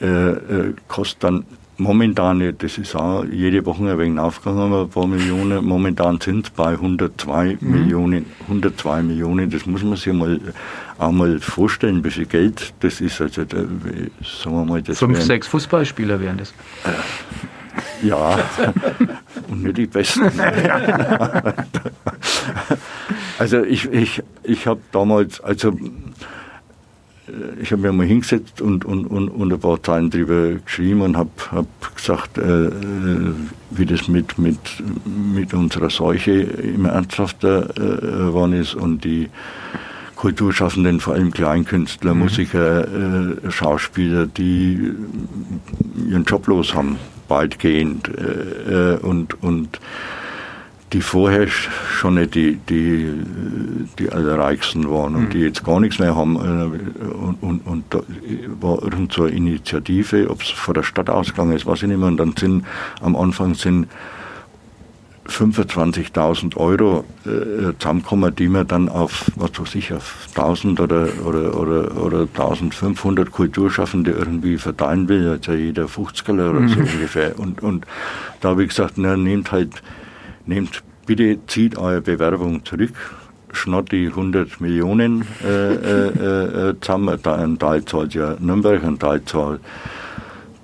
äh, 0.00 0.72
kostet 0.88 1.24
dann 1.24 1.44
momentan, 1.80 2.54
das 2.58 2.78
ist 2.78 2.94
auch 2.94 3.24
jede 3.24 3.64
Woche 3.66 3.90
ein 3.90 3.98
wenig 3.98 4.18
aufgegangen, 4.18 4.72
ein 4.72 4.88
paar 4.88 5.06
Millionen. 5.06 5.64
Momentan 5.64 6.20
sind 6.20 6.46
es 6.46 6.50
bei 6.50 6.72
102 6.72 7.56
mhm. 7.60 7.70
Millionen. 7.70 8.26
102 8.42 9.02
Millionen, 9.02 9.50
das 9.50 9.66
muss 9.66 9.82
man 9.82 9.96
sich 9.96 10.12
mal 10.12 10.38
auch 10.98 11.10
mal 11.10 11.40
vorstellen, 11.40 12.04
wie 12.04 12.10
viel 12.10 12.26
Geld 12.26 12.74
das 12.80 13.00
ist. 13.00 13.20
Also, 13.20 13.44
da, 13.44 13.56
sagen 13.56 14.56
wir 14.56 14.64
mal, 14.64 14.82
das 14.82 14.98
Fünf, 14.98 15.16
wären, 15.16 15.26
sechs 15.26 15.46
Fußballspieler 15.48 16.20
wären 16.20 16.36
das. 16.38 16.50
Äh, 16.84 18.06
ja, 18.06 18.38
und 19.48 19.62
nicht 19.62 19.78
die 19.78 19.86
Besten. 19.86 20.24
also 23.38 23.62
ich, 23.62 23.90
ich, 23.90 24.22
ich 24.42 24.66
habe 24.66 24.80
damals, 24.92 25.40
also 25.40 25.72
ich 27.60 27.72
habe 27.72 27.82
mir 27.82 27.92
mal 27.92 28.06
hingesetzt 28.06 28.60
und, 28.60 28.84
und, 28.84 29.06
und, 29.06 29.28
und 29.28 29.52
ein 29.52 29.60
paar 29.60 29.82
Zeilen 29.82 30.10
drüber 30.10 30.52
geschrieben 30.64 31.02
und 31.02 31.16
habe 31.16 31.30
hab 31.50 31.96
gesagt, 31.96 32.38
äh, 32.38 32.66
äh, 32.66 32.70
wie 33.70 33.86
das 33.86 34.08
mit, 34.08 34.38
mit, 34.38 34.58
mit 35.34 35.54
unserer 35.54 35.90
Seuche 35.90 36.32
immer 36.32 36.90
ernsthafter 36.90 37.70
äh, 37.70 38.00
geworden 38.00 38.54
ist 38.54 38.74
und 38.74 39.04
die 39.04 39.28
Kulturschaffenden, 40.16 41.00
vor 41.00 41.14
allem 41.14 41.30
Kleinkünstler, 41.30 42.12
mhm. 42.14 42.20
Musiker, 42.20 42.84
äh, 42.86 43.50
Schauspieler, 43.50 44.26
die 44.26 44.92
ihren 46.08 46.24
Job 46.24 46.46
los 46.46 46.74
haben, 46.74 46.96
weitgehend 47.28 48.08
äh, 48.08 48.98
und, 49.00 49.42
und 49.42 49.80
die 50.92 51.02
vorher 51.02 51.46
schon 51.48 52.14
nicht 52.14 52.34
die, 52.34 52.56
die, 52.68 53.12
die 53.98 54.10
Allerreichsten 54.10 54.90
waren 54.90 55.14
und 55.14 55.24
mhm. 55.24 55.30
die 55.30 55.38
jetzt 55.38 55.64
gar 55.64 55.78
nichts 55.78 55.98
mehr 55.98 56.16
haben. 56.16 56.36
Äh, 56.36 57.04
und, 57.06 57.42
und, 57.42 57.66
und 57.66 57.84
da 57.90 58.00
war 58.60 58.82
irgend 58.82 59.12
so 59.12 59.24
eine 59.24 59.32
Initiative, 59.32 60.28
ob 60.30 60.42
es 60.42 60.50
von 60.50 60.74
der 60.74 60.82
Stadt 60.82 61.08
ausgegangen 61.08 61.52
ist, 61.52 61.66
weiß 61.66 61.82
ich 61.82 61.88
nicht 61.88 61.98
mehr. 61.98 62.08
Und 62.08 62.16
dann 62.16 62.34
sind 62.36 62.64
am 63.00 63.14
Anfang 63.14 63.54
sind 63.54 63.86
25.000 65.28 66.56
Euro 66.56 67.04
äh, 67.24 67.72
zusammenkommen, 67.78 68.34
die 68.34 68.48
man 68.48 68.66
dann 68.66 68.88
auf, 68.88 69.30
was 69.36 69.52
weiß 69.60 69.76
ich, 69.76 69.92
auf 69.92 70.26
1000 70.34 70.80
oder, 70.80 71.08
oder, 71.24 71.56
oder, 71.56 71.96
oder 71.96 72.20
1500 72.22 73.30
Kulturschaffende 73.30 74.10
irgendwie 74.10 74.58
verteilen 74.58 75.08
will, 75.08 75.28
also 75.28 75.52
jeder 75.52 75.86
50 75.86 76.28
oder 76.30 76.52
mhm. 76.52 76.68
so 76.68 76.80
ungefähr. 76.80 77.38
Und, 77.38 77.62
und 77.62 77.86
da 78.40 78.50
habe 78.50 78.64
ich 78.64 78.70
gesagt, 78.70 78.94
na, 78.96 79.16
nehmt 79.16 79.52
halt, 79.52 79.82
nehmt, 80.46 80.82
bitte 81.06 81.38
zieht 81.46 81.76
eure 81.78 82.00
Bewerbung 82.00 82.64
zurück, 82.64 82.92
schnott 83.52 83.92
die 83.92 84.06
100 84.06 84.60
Millionen 84.60 85.26
äh, 85.44 85.74
äh, 85.74 86.68
äh, 86.70 86.74
zusammen, 86.80 87.18
ein 87.24 87.58
Teil 87.58 87.84
zahlt 87.84 88.14
ja 88.14 88.36
Nürnberg, 88.38 88.82
ein 88.84 88.98
Teil 88.98 89.24
zahlt 89.24 89.60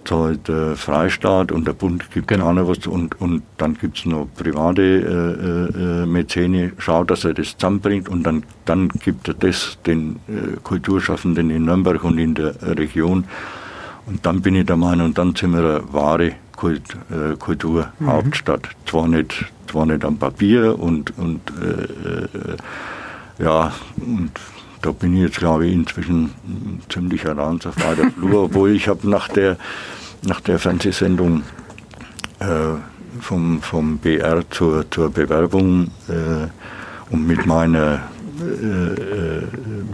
zahlt 0.06 0.48
der 0.48 0.76
Freistaat 0.76 1.52
und 1.52 1.66
der 1.66 1.72
Bund 1.72 2.10
gibt 2.12 2.28
genau. 2.28 2.48
auch 2.48 2.52
noch 2.52 2.68
was 2.68 2.86
und, 2.86 3.20
und 3.20 3.42
dann 3.58 3.74
gibt 3.74 3.98
es 3.98 4.06
noch 4.06 4.28
private 4.36 4.82
äh, 4.82 6.02
äh, 6.02 6.06
Mäzene, 6.06 6.72
schaut, 6.78 7.10
dass 7.10 7.24
er 7.24 7.34
das 7.34 7.56
zusammenbringt 7.56 8.08
und 8.08 8.22
dann, 8.22 8.44
dann 8.64 8.88
gibt 8.88 9.28
er 9.28 9.34
das 9.34 9.78
den 9.84 10.16
äh, 10.28 10.56
Kulturschaffenden 10.62 11.50
in 11.50 11.64
Nürnberg 11.64 12.04
und 12.04 12.18
in 12.18 12.34
der 12.34 12.54
Region. 12.62 13.24
Und 14.06 14.24
dann 14.24 14.40
bin 14.40 14.54
ich 14.54 14.66
der 14.66 14.76
Meinung, 14.76 15.14
dann 15.14 15.34
sind 15.34 15.52
wir 15.52 15.58
eine 15.58 15.92
wahre 15.92 16.32
Kult, 16.56 16.96
äh, 17.10 17.36
Kulturhauptstadt. 17.36 18.62
Mhm. 18.62 18.88
Zwar, 18.88 19.08
nicht, 19.08 19.52
zwar 19.70 19.86
nicht 19.86 20.04
am 20.04 20.18
Papier 20.18 20.78
und, 20.78 21.16
und 21.18 21.40
äh, 21.60 22.52
äh, 22.52 22.56
ja, 23.38 23.72
und 23.96 24.32
da 24.82 24.92
bin 24.92 25.14
ich 25.14 25.22
jetzt, 25.22 25.38
glaube 25.38 25.66
ich, 25.66 25.74
inzwischen 25.74 26.30
ziemlich 26.88 27.24
heran 27.24 27.60
auf 27.64 27.76
weiter 27.76 28.10
Flur, 28.10 28.44
obwohl 28.44 28.70
ich 28.70 28.88
habe 28.88 29.08
nach 29.08 29.28
der 29.28 29.56
nach 30.26 30.40
der 30.40 30.58
Fernsehsendung 30.58 31.42
äh, 32.40 32.46
vom, 33.20 33.62
vom 33.62 33.98
BR 33.98 34.48
zur, 34.50 34.90
zur 34.90 35.10
Bewerbung 35.10 35.90
äh, 36.08 36.48
und 37.10 37.26
mit 37.26 37.46
meiner, 37.46 38.02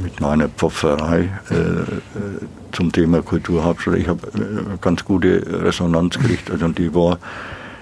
mit 0.03 0.21
meiner 0.21 0.49
Pfopferei 0.49 1.29
äh, 1.51 2.62
zum 2.73 2.93
Thema 2.93 3.23
Kulturhauptstadt. 3.23 3.97
Ich 3.97 4.09
habe 4.09 4.79
ganz 4.81 5.05
gute 5.05 5.43
Resonanz 5.65 6.19
gekriegt. 6.19 6.51
Also 6.51 6.69
die 6.69 6.95
war, 6.95 7.19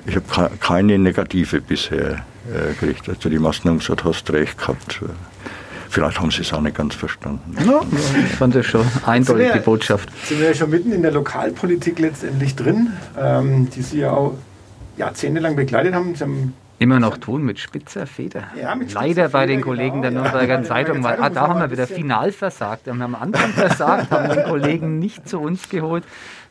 ich 0.06 0.16
habe 0.16 0.50
keine 0.60 0.98
negative 0.98 1.60
bisher 1.60 2.24
gekriegt. 2.80 3.08
Also 3.08 3.28
die 3.28 3.38
Maßnahmen 3.38 3.80
gesagt, 3.80 4.04
hast 4.04 4.30
recht 4.30 4.58
gehabt. 4.58 5.00
Vielleicht 5.88 6.20
haben 6.20 6.30
sie 6.30 6.42
es 6.42 6.52
auch 6.52 6.60
nicht 6.60 6.76
ganz 6.76 6.94
verstanden. 6.94 7.56
Ja, 7.66 7.80
ich 8.24 8.36
fand 8.36 8.54
das 8.54 8.64
schon 8.64 8.86
eindeutig 9.04 9.46
wir, 9.46 9.54
die 9.54 9.58
Botschaft. 9.58 10.08
Sind 10.24 10.38
wir 10.38 10.46
ja 10.46 10.54
schon 10.54 10.70
mitten 10.70 10.92
in 10.92 11.02
der 11.02 11.10
Lokalpolitik 11.10 11.98
letztendlich 11.98 12.54
drin, 12.54 12.92
ähm, 13.18 13.68
die 13.70 13.82
Sie 13.82 13.98
ja 13.98 14.12
auch 14.12 14.38
jahrzehntelang 14.96 15.56
begleitet 15.56 15.92
haben. 15.94 16.14
Sie 16.14 16.22
haben 16.22 16.54
Immer 16.80 16.98
noch 16.98 17.18
tun 17.18 17.42
mit 17.42 17.58
spitzer 17.58 18.06
Feder. 18.06 18.44
Ja, 18.58 18.74
mit 18.74 18.90
spitzer 18.90 19.06
Leider 19.06 19.28
bei 19.28 19.44
den 19.44 19.60
Kollegen 19.60 20.00
genau, 20.00 20.22
der 20.22 20.22
Nürnberger 20.22 20.54
ja, 20.54 20.62
Zeitung, 20.62 21.04
weil 21.04 21.20
ah, 21.20 21.28
da 21.28 21.46
haben 21.46 21.60
wir 21.60 21.70
wieder 21.70 21.86
final 21.86 22.32
versagt. 22.32 22.86
Wir 22.86 22.94
haben 22.94 23.02
am 23.02 23.14
Anfang 23.14 23.50
versagt, 23.50 24.10
haben 24.10 24.34
den 24.34 24.44
Kollegen 24.44 24.98
nicht 24.98 25.28
zu 25.28 25.40
uns 25.40 25.68
geholt, 25.68 26.04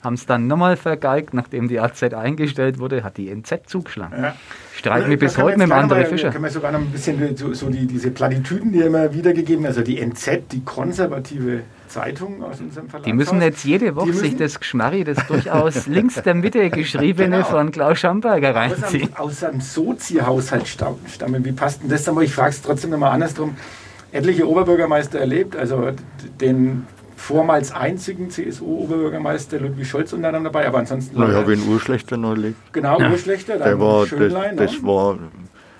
haben 0.04 0.13
es 0.13 0.28
dann 0.28 0.46
nochmal 0.46 0.78
vergeigt, 0.78 1.34
nachdem 1.34 1.68
die 1.68 1.80
AZ 1.80 2.04
eingestellt 2.04 2.78
wurde, 2.78 3.04
hat 3.04 3.18
die 3.18 3.32
NZ 3.34 3.62
zugeschlagen. 3.65 4.22
Ja. 4.22 4.36
Streiten 4.76 5.10
wir 5.10 5.18
bis 5.18 5.36
heute 5.39 5.58
mit 5.58 5.68
dem 5.68 5.74
André 5.74 6.06
Fischer. 6.06 6.30
Können 6.30 6.44
wir 6.44 6.52
sogar 6.52 6.74
noch 6.74 6.80
ein 6.80 6.92
bisschen 6.92 7.36
so, 7.36 7.52
so 7.56 7.72
die, 7.72 7.88
diese 7.88 8.12
Plattitüden, 8.12 8.72
die 8.72 8.82
immer 8.82 9.12
wiedergegeben, 9.12 9.65
also 9.65 9.82
die 9.82 10.00
NZ, 10.00 10.52
die 10.52 10.63
konservative 10.63 11.63
Zeitung 11.89 12.43
aus 12.43 12.62
unserem 12.62 12.89
Verlag. 12.89 13.06
Die 13.06 13.13
müssen 13.13 13.41
jetzt 13.41 13.65
jede 13.65 13.95
Woche 13.95 14.13
sich 14.13 14.38
das 14.38 14.60
Geschmarri, 14.60 15.04
das 15.04 15.25
durchaus 15.28 15.88
links 15.88 16.21
der 16.21 16.36
Mitte 16.36 16.69
geschriebene 16.69 17.38
genau. 17.38 17.45
von 17.45 17.71
Klaus 17.71 17.99
Schamberger 17.99 18.56
reinziehen. 18.56 19.15
Aus 19.15 19.43
einem, 19.43 19.54
einem 19.54 19.62
Sozi-Haushalt 19.62 20.67
stammen. 20.67 21.43
Wie 21.43 21.52
passt 21.52 21.82
denn 21.82 21.89
das 21.89 22.04
dann? 22.04 22.19
Ich 22.21 22.34
frage 22.34 22.52
es 22.52 22.62
trotzdem 22.62 22.91
nochmal 22.91 23.12
andersrum. 23.12 23.58
Etliche 24.12 24.47
Oberbürgermeister 24.47 25.19
erlebt, 25.19 25.56
also 25.56 25.91
den 26.39 26.88
vormals 27.15 27.71
einzigen 27.71 28.30
CSU-Oberbürgermeister 28.30 29.60
Ludwig 29.60 29.88
Scholz 29.88 30.13
unter 30.13 30.30
anderem 30.30 30.45
dabei, 30.45 30.67
aber 30.67 30.80
ansonsten. 30.80 31.15
Na, 31.19 31.30
ich 31.30 31.36
habe 31.36 31.54
ihn 31.54 31.67
Urschlechter 31.67 32.17
neulich. 32.17 32.56
Genau, 32.71 32.99
ja. 32.99 33.12
Urschlechter. 33.12 33.58
Der 33.58 33.80
war, 33.80 34.08
das, 34.08 34.56
das 34.56 34.84
war 34.84 35.19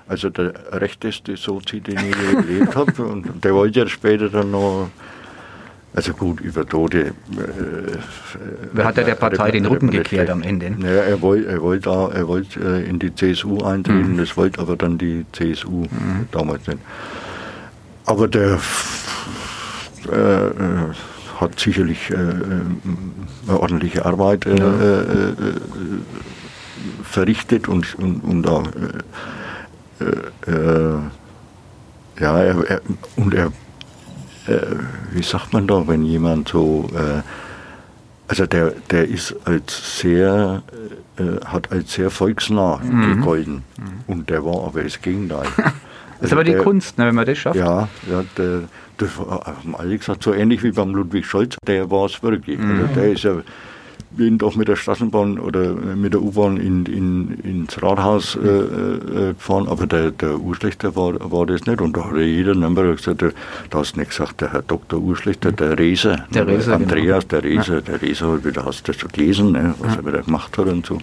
also 0.08 0.30
der 0.30 0.54
rechteste 0.74 1.38
Sozi, 1.38 1.80
den 1.82 1.98
ich 1.98 2.36
erlebt 2.36 2.76
habe. 2.76 3.04
Und 3.04 3.44
der 3.44 3.54
wollte 3.54 3.82
ja 3.82 3.88
später 3.88 4.30
dann 4.30 4.52
noch 4.52 4.90
also 6.00 6.14
gut, 6.14 6.40
über 6.40 6.66
Tote. 6.66 7.08
Äh, 7.08 7.12
Wer 8.72 8.86
hat 8.86 8.96
ja 8.96 9.04
der 9.04 9.16
Partei 9.16 9.52
den 9.52 9.66
Rücken 9.66 9.92
gekehrt 9.92 10.30
am 10.30 10.42
Ende? 10.42 10.72
Naja, 10.72 11.02
er 11.02 11.22
wollte 11.22 11.50
er 11.50 11.62
wollt 11.62 11.86
er 11.86 12.26
wollt, 12.26 12.56
äh, 12.56 12.84
in 12.84 13.00
die 13.00 13.14
CSU 13.14 13.62
eintreten, 13.64 14.14
mhm. 14.14 14.18
das 14.18 14.38
wollte 14.38 14.62
aber 14.62 14.78
dann 14.78 14.98
die 14.98 15.26
CSU 15.34 15.82
mhm. 15.82 16.28
damals 16.32 16.66
nicht. 16.68 16.80
Aber 18.06 18.30
der 18.30 18.60
äh, 20.10 20.16
äh 20.16 20.52
hat 21.42 21.58
sicherlich 21.58 22.12
äh, 22.12 22.16
eine 22.16 23.60
ordentliche 23.60 24.06
Arbeit 24.06 24.46
äh, 24.46 24.56
ja. 24.58 25.34
verrichtet 27.04 27.70
und, 27.70 27.96
und, 27.96 28.20
und 28.26 28.46
auch, 28.46 28.68
ja, 32.20 32.44
er, 32.44 32.70
er, 32.70 32.82
und 33.16 33.34
er 33.34 33.54
äh, 34.50 34.76
wie 35.12 35.24
sagt 35.24 35.54
man 35.54 35.68
da, 35.68 35.88
wenn 35.88 36.04
jemand 36.04 36.50
so, 36.50 36.90
äh, 36.94 37.22
also 38.28 38.46
der, 38.46 38.74
der 38.90 39.08
ist 39.08 39.36
als 39.46 40.00
sehr, 40.00 40.64
äh, 41.18 41.46
hat 41.46 41.72
als 41.72 41.94
sehr 41.94 42.10
volksnah 42.10 42.78
mhm. 42.78 43.16
gegolten. 43.16 43.64
Mhm. 43.78 44.04
Und 44.08 44.30
der 44.30 44.44
war 44.46 44.66
aber 44.66 44.84
das 44.84 45.02
Gegenteil. 45.02 45.48
Das 46.20 46.32
ist 46.32 46.34
aber 46.34 46.44
die 46.44 46.52
der, 46.52 46.64
Kunst, 46.64 46.98
ne, 46.98 47.06
wenn 47.08 47.16
man 47.16 47.26
das 47.26 47.38
schafft. 47.38 47.56
Ja, 47.56 47.88
ja 48.10 48.26
der, 48.38 48.64
das 48.98 49.18
haben 49.18 49.74
alle 49.74 49.98
gesagt, 49.98 50.22
so 50.22 50.34
ähnlich 50.34 50.62
wie 50.64 50.72
beim 50.72 50.94
Ludwig 50.94 51.26
Scholz, 51.26 51.56
der 51.66 51.90
war 51.90 52.08
es 52.08 52.22
wirklich. 52.22 52.60
Also 52.60 52.74
mhm. 52.74 52.82
Also 52.82 52.94
der 52.94 53.12
ist 53.14 53.24
ja 53.24 53.36
bin 54.12 54.38
doch 54.38 54.56
mit 54.56 54.68
der 54.68 54.76
Straßenbahn 54.76 55.40
oder 55.40 55.74
mit 55.74 56.14
der 56.14 56.22
U-Bahn 56.22 56.58
in, 56.58 56.86
in, 56.86 57.40
ins 57.44 57.82
Rathaus 57.82 58.36
äh, 58.36 58.48
äh, 58.48 59.34
gefahren, 59.34 59.68
aber 59.68 59.86
der, 59.86 60.12
der 60.12 60.40
Urschlechter 60.40 60.96
war, 60.96 61.32
war 61.32 61.46
das 61.46 61.66
nicht. 61.66 61.82
Und 61.82 61.96
da 61.96 62.06
hat 62.06 62.16
jeder 62.18 62.56
Nürnberger 62.56 62.96
gesagt, 62.96 63.22
der, 63.22 63.32
da 63.70 63.80
hast 63.80 63.96
du 63.96 64.00
nicht 64.00 64.12
gesagt, 64.12 64.42
der 64.42 64.54
Herr 64.54 64.64
Dr. 64.64 65.00
Urschlechter, 65.00 65.52
der 65.52 65.78
Reser, 65.78 66.26
der 66.34 66.48
Reser 66.48 66.76
Andreas, 66.76 67.28
genau. 67.28 67.42
der 67.42 67.52
Reser, 67.52 67.76
ja. 67.76 67.82
der 67.82 68.02
Reser, 68.02 68.28
halt 68.28 68.46
wieder, 68.46 68.66
hast 68.66 68.88
du 68.88 68.92
das 68.92 69.12
gelesen, 69.12 69.52
ne, 69.52 69.76
was 69.80 69.94
ja. 69.94 70.00
er 70.00 70.06
wieder 70.06 70.22
gemacht 70.24 70.58
hat 70.58 70.68
und 70.68 70.86
so. 70.86 70.98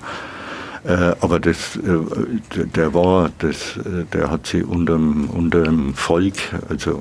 Äh, 0.84 1.16
aber 1.20 1.40
das, 1.40 1.76
äh, 1.76 2.64
der 2.76 2.94
war, 2.94 3.30
das, 3.38 3.76
äh, 3.78 4.04
der 4.12 4.30
hat 4.30 4.46
sich 4.46 4.64
unter 4.64 4.96
dem 4.96 5.94
Volk, 5.94 6.34
also 6.68 7.00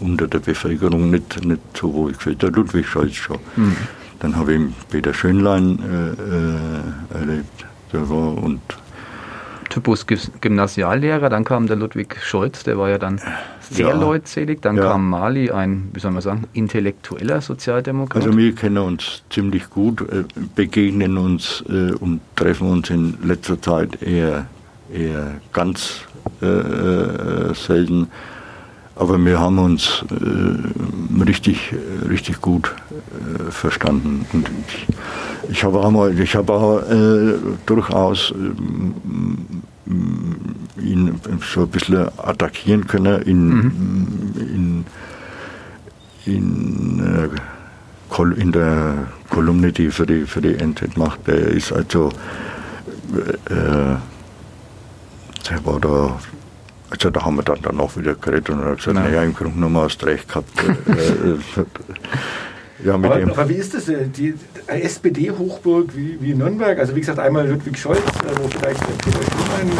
unter 0.00 0.26
der 0.26 0.40
Bevölkerung 0.40 1.10
nicht, 1.10 1.44
nicht 1.44 1.60
so 1.74 1.94
wohl 1.94 2.12
gefühlt. 2.12 2.42
Der 2.42 2.50
Ludwig 2.50 2.88
Scholz 2.88 3.14
schon. 3.14 3.38
Mhm. 3.54 3.76
Dann 4.20 4.36
habe 4.36 4.54
ich 4.54 4.60
Peter 4.90 5.12
Schönlein 5.12 5.78
äh, 5.82 7.16
äh, 7.16 7.20
erlebt. 7.20 7.66
Der 7.92 8.08
war 8.08 8.42
und 8.42 8.60
Typus 9.70 10.04
Gymnasiallehrer, 10.40 11.28
dann 11.28 11.44
kam 11.44 11.68
der 11.68 11.76
Ludwig 11.76 12.16
Scholz, 12.20 12.64
der 12.64 12.76
war 12.76 12.90
ja 12.90 12.98
dann 12.98 13.20
sehr 13.60 13.88
ja, 13.88 13.94
leutselig, 13.94 14.60
dann 14.60 14.76
ja. 14.76 14.82
kam 14.82 15.08
Mali, 15.08 15.50
ein, 15.52 15.90
wie 15.92 16.00
soll 16.00 16.10
man 16.10 16.22
sagen, 16.22 16.48
intellektueller 16.52 17.40
Sozialdemokrat. 17.40 18.24
Also 18.24 18.36
wir 18.36 18.52
kennen 18.54 18.78
uns 18.78 19.22
ziemlich 19.30 19.70
gut, 19.70 20.02
äh, 20.02 20.24
begegnen 20.56 21.16
uns 21.16 21.64
äh, 21.68 21.92
und 21.92 22.20
treffen 22.34 22.68
uns 22.68 22.90
in 22.90 23.16
letzter 23.22 23.62
Zeit 23.62 24.02
eher, 24.02 24.46
eher 24.92 25.36
ganz 25.52 26.00
äh, 26.42 26.46
äh 26.46 27.54
selten. 27.54 28.08
Aber 29.00 29.18
wir 29.24 29.40
haben 29.40 29.58
uns 29.58 30.04
äh, 30.10 31.22
richtig, 31.24 31.72
richtig 32.06 32.42
gut 32.42 32.74
äh, 33.48 33.50
verstanden. 33.50 34.26
Und 34.34 34.50
ich, 34.68 34.86
ich 35.48 35.64
habe 35.64 35.80
auch, 35.80 35.90
mal, 35.90 36.20
ich 36.20 36.36
habe 36.36 36.52
auch 36.52 36.82
äh, 36.82 37.38
durchaus 37.64 38.32
äh, 38.32 38.34
ihn 40.82 41.18
so 41.40 41.62
ein 41.62 41.68
bisschen 41.68 42.08
attackieren 42.18 42.86
können 42.86 43.22
in, 43.22 43.48
mhm. 43.48 44.34
in, 44.36 44.84
in, 46.26 47.00
äh, 47.00 48.22
in, 48.38 48.52
der 48.52 49.06
Kolumne, 49.30 49.72
die 49.72 49.90
für 49.90 50.04
die, 50.04 50.26
für 50.26 50.42
die 50.42 50.62
NZ 50.62 50.98
macht. 50.98 51.26
Der 51.26 51.38
ist 51.38 51.72
also, 51.72 52.10
äh, 53.46 53.96
der 55.48 55.64
war 55.64 55.80
da 55.80 56.18
also 56.90 57.10
da 57.10 57.24
haben 57.24 57.36
wir 57.36 57.42
dann, 57.42 57.62
dann 57.62 57.80
auch 57.80 57.96
wieder 57.96 58.14
geredet 58.14 58.50
und 58.50 58.60
er 58.60 58.70
hat 58.70 58.78
gesagt, 58.78 58.96
naja, 58.96 59.20
na 59.20 59.24
im 59.24 59.34
Grunde 59.34 59.54
genommen 59.54 59.76
hast 59.76 59.98
du 59.98 60.06
recht 60.06 60.28
gehabt. 60.28 60.50
Äh, 60.88 61.60
äh, 61.60 61.64
ja, 62.84 62.94
aber, 62.94 63.14
aber, 63.14 63.48
wie 63.48 63.54
ist 63.54 63.74
das? 63.74 63.88
Äh, 63.88 64.08
die 64.08 64.34
SPD-Hochburg 64.66 65.94
wie, 65.94 66.18
wie 66.20 66.34
Nürnberg, 66.34 66.78
also 66.78 66.96
wie 66.96 67.00
gesagt, 67.00 67.18
einmal 67.18 67.48
Ludwig 67.48 67.78
Scholz, 67.78 68.00
wo 68.36 68.48
vielleicht 68.48 68.80
der 68.80 68.94
Peter 69.04 69.22
Schumann 69.22 69.70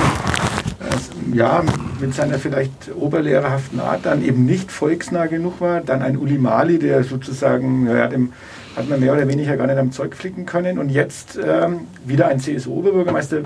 ja, 1.34 1.62
mit 2.00 2.14
seiner 2.14 2.38
vielleicht 2.38 2.94
oberlehrerhaften 2.94 3.80
Art 3.80 4.06
dann 4.06 4.24
eben 4.24 4.44
nicht 4.46 4.72
volksnah 4.72 5.26
genug 5.26 5.60
war. 5.60 5.80
Dann 5.80 6.02
ein 6.02 6.16
Uli 6.16 6.38
Mali, 6.38 6.78
der 6.78 7.04
sozusagen, 7.04 7.86
ja, 7.86 8.08
dem 8.08 8.32
hat 8.76 8.88
man 8.88 9.00
mehr 9.00 9.12
oder 9.12 9.26
weniger 9.28 9.56
gar 9.56 9.66
nicht 9.66 9.78
am 9.78 9.92
Zeug 9.92 10.14
flicken 10.14 10.46
können. 10.46 10.78
Und 10.78 10.90
jetzt 10.90 11.38
ähm, 11.42 11.80
wieder 12.04 12.28
ein 12.28 12.40
CSU-Oberbürgermeister. 12.40 13.42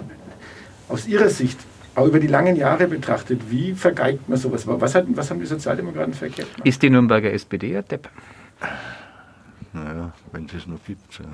Aus 0.88 1.07
Ihrer 1.07 1.31
Sicht, 1.31 1.59
auch 1.94 2.07
über 2.07 2.20
die 2.20 2.26
langen 2.26 2.57
Jahre 2.57 2.87
betrachtet, 2.87 3.40
wie 3.50 3.72
vergeigt 3.72 4.28
man 4.28 4.38
sowas? 4.38 4.66
Was, 4.66 4.94
hat, 4.94 5.07
was 5.09 5.30
haben 5.30 5.40
die 5.40 5.46
Sozialdemokraten 5.46 6.14
verkehrt 6.14 6.52
gemacht? 6.54 6.66
Ist 6.66 6.83
die 6.83 6.90
Nürnberger 6.90 7.33
SPD 7.33 7.76
ein 7.76 7.85
Depp? 7.88 8.09
Naja, 9.72 10.12
wenn 10.30 10.46
es 10.46 10.54
es 10.54 10.66
noch 10.68 10.78
gibt. 10.87 11.18
Ja. 11.18 11.24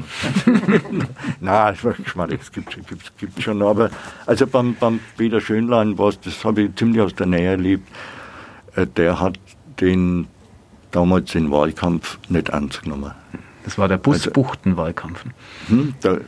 Nein, 1.41 1.77
ich 2.07 2.17
meine, 2.17 2.35
es 2.35 2.51
gibt 2.51 2.75
es 2.75 2.87
gibt, 2.87 3.19
gibt 3.19 3.43
schon. 3.43 3.63
Aber 3.63 3.91
also 4.25 4.47
beim, 4.47 4.75
beim 4.81 4.99
Peter 5.19 5.43
Schönlein 5.43 5.99
war 5.99 6.09
es, 6.09 6.21
das 6.21 6.43
habe 6.43 6.63
ich 6.63 6.75
ziemlich 6.75 7.03
aus 7.03 7.15
der 7.15 7.27
Nähe 7.27 7.51
erlebt, 7.51 7.87
äh, 8.77 8.87
der 8.87 9.21
hat 9.21 9.39
den 9.81 10.27
damals 10.91 11.33
den 11.33 11.51
Wahlkampf 11.51 12.19
nicht 12.29 12.49
ernst 12.49 12.83
genommen. 12.83 13.13
Das 13.65 13.77
war 13.77 13.89
der 13.89 13.99
Busbuchtenwahlkampf. 13.99 15.25
Hm, 15.69 15.95
der, 16.03 16.21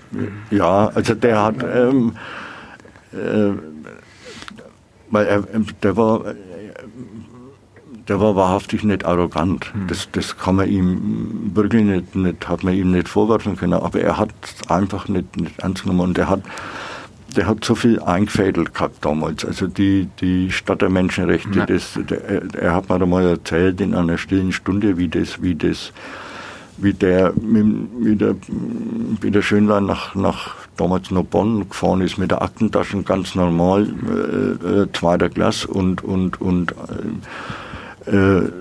ja, 0.50 0.88
also 0.88 1.14
der 1.14 1.42
hat, 1.42 1.56
ähm, 1.62 2.14
äh, 3.12 3.52
weil 5.12 5.26
er, 5.26 5.44
der 5.82 5.96
war, 5.96 6.34
der 8.08 8.20
war 8.20 8.34
wahrhaftig 8.34 8.82
nicht 8.82 9.04
arrogant. 9.04 9.72
Mhm. 9.74 9.86
Das, 9.86 10.08
das 10.10 10.36
kann 10.36 10.56
man 10.56 10.68
ihm 10.68 11.52
wirklich 11.54 11.84
nicht, 11.84 12.16
nicht, 12.16 12.48
hat 12.48 12.64
man 12.64 12.74
ihm 12.74 12.90
nicht 12.90 13.08
vorwerfen 13.08 13.56
können. 13.56 13.74
Aber 13.74 14.00
er 14.00 14.18
hat 14.18 14.30
einfach 14.68 15.08
nicht, 15.08 15.36
nicht 15.36 15.58
ernst 15.60 15.84
genommen 15.84 16.00
und 16.00 16.18
er 16.18 16.28
hat, 16.28 16.42
der 17.36 17.46
hat 17.46 17.64
so 17.64 17.74
viel 17.74 18.00
eingefädelt 18.00 18.74
gehabt 18.74 19.04
damals. 19.04 19.44
Also 19.44 19.66
die, 19.66 20.08
die 20.20 20.50
Stadt 20.50 20.82
der 20.82 20.90
Menschenrechte, 20.90 21.58
ja. 21.58 21.66
das, 21.66 21.98
der, 22.08 22.42
er 22.54 22.74
hat 22.74 22.88
mir 22.88 22.98
da 22.98 23.06
mal 23.06 23.26
erzählt 23.26 23.80
in 23.80 23.94
einer 23.94 24.18
stillen 24.18 24.52
Stunde, 24.52 24.96
wie 24.98 25.08
das, 25.08 25.42
wie 25.42 25.54
das, 25.54 25.92
wie 26.82 26.92
der 26.92 27.32
mit, 27.40 28.20
der, 28.20 28.34
mit 29.22 29.34
der 29.34 29.42
Schönlein 29.42 29.86
nach, 29.86 30.14
nach 30.14 30.54
damals 30.76 31.10
noch 31.10 31.24
Bonn 31.24 31.68
gefahren 31.68 32.00
ist 32.00 32.18
mit 32.18 32.30
der 32.30 32.42
Aktentaschen 32.42 33.04
ganz 33.04 33.34
normal, 33.34 33.86
äh, 33.86 34.82
äh, 34.82 34.86
zweiter 34.92 35.28
Klasse 35.28 35.68
und, 35.68 36.02
und, 36.02 36.40
und 36.40 36.74
äh, 38.06 38.10
äh 38.10 38.52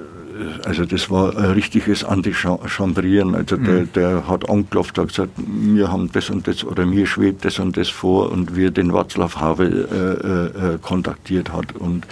also 0.66 0.86
das 0.86 1.10
war 1.12 1.38
ein 1.38 1.52
richtiges 1.52 2.04
Antichambrieren. 2.04 3.36
Also 3.36 3.58
der, 3.58 3.82
mhm. 3.82 3.94
der 3.94 4.28
hat 4.28 4.50
angeklopft 4.50 4.98
und 4.98 5.10
gesagt, 5.10 5.32
wir 5.38 5.92
haben 5.92 6.10
das 6.12 6.30
und 6.30 6.48
das 6.48 6.64
oder 6.64 6.86
mir 6.86 7.06
schwebt 7.06 7.46
das 7.46 7.60
und 7.60 7.78
das 7.78 7.90
vor 7.90 8.32
und 8.32 8.56
wir 8.56 8.72
den 8.72 8.92
Václav 8.92 9.36
Havel 9.36 9.88
äh, 9.92 10.74
äh, 10.74 10.78
kontaktiert 10.82 11.54
hat 11.54 11.76
und 11.76 12.08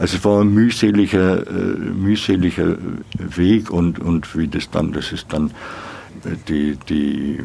also 0.00 0.16
es 0.16 0.24
war 0.24 0.40
ein 0.40 0.54
mühseliger, 0.54 1.46
äh, 1.46 1.76
mühseliger 1.76 2.76
Weg 3.18 3.70
und, 3.70 3.98
und 3.98 4.36
wie 4.36 4.48
das 4.48 4.70
dann, 4.70 4.92
das 4.92 5.12
ist 5.12 5.32
dann 5.32 5.50
die, 6.48 6.78
die, 6.88 7.40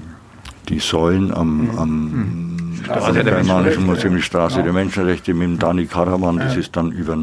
die 0.69 0.79
Säulen 0.79 1.33
am, 1.33 1.63
mhm. 1.63 1.77
am 1.77 2.73
Straße 2.81 3.23
der 3.23 3.23
Germanischen 3.23 3.85
Museum, 3.85 4.15
die 4.15 4.21
Straße 4.21 4.57
ja. 4.57 4.63
der 4.63 4.73
Menschenrechte 4.73 5.33
mit 5.33 5.49
dem 5.49 5.59
Dani 5.59 5.85
Karaman, 5.85 6.37
das 6.37 6.53
ja. 6.53 6.61
ist 6.61 6.75
dann 6.75 6.91
über 6.91 7.17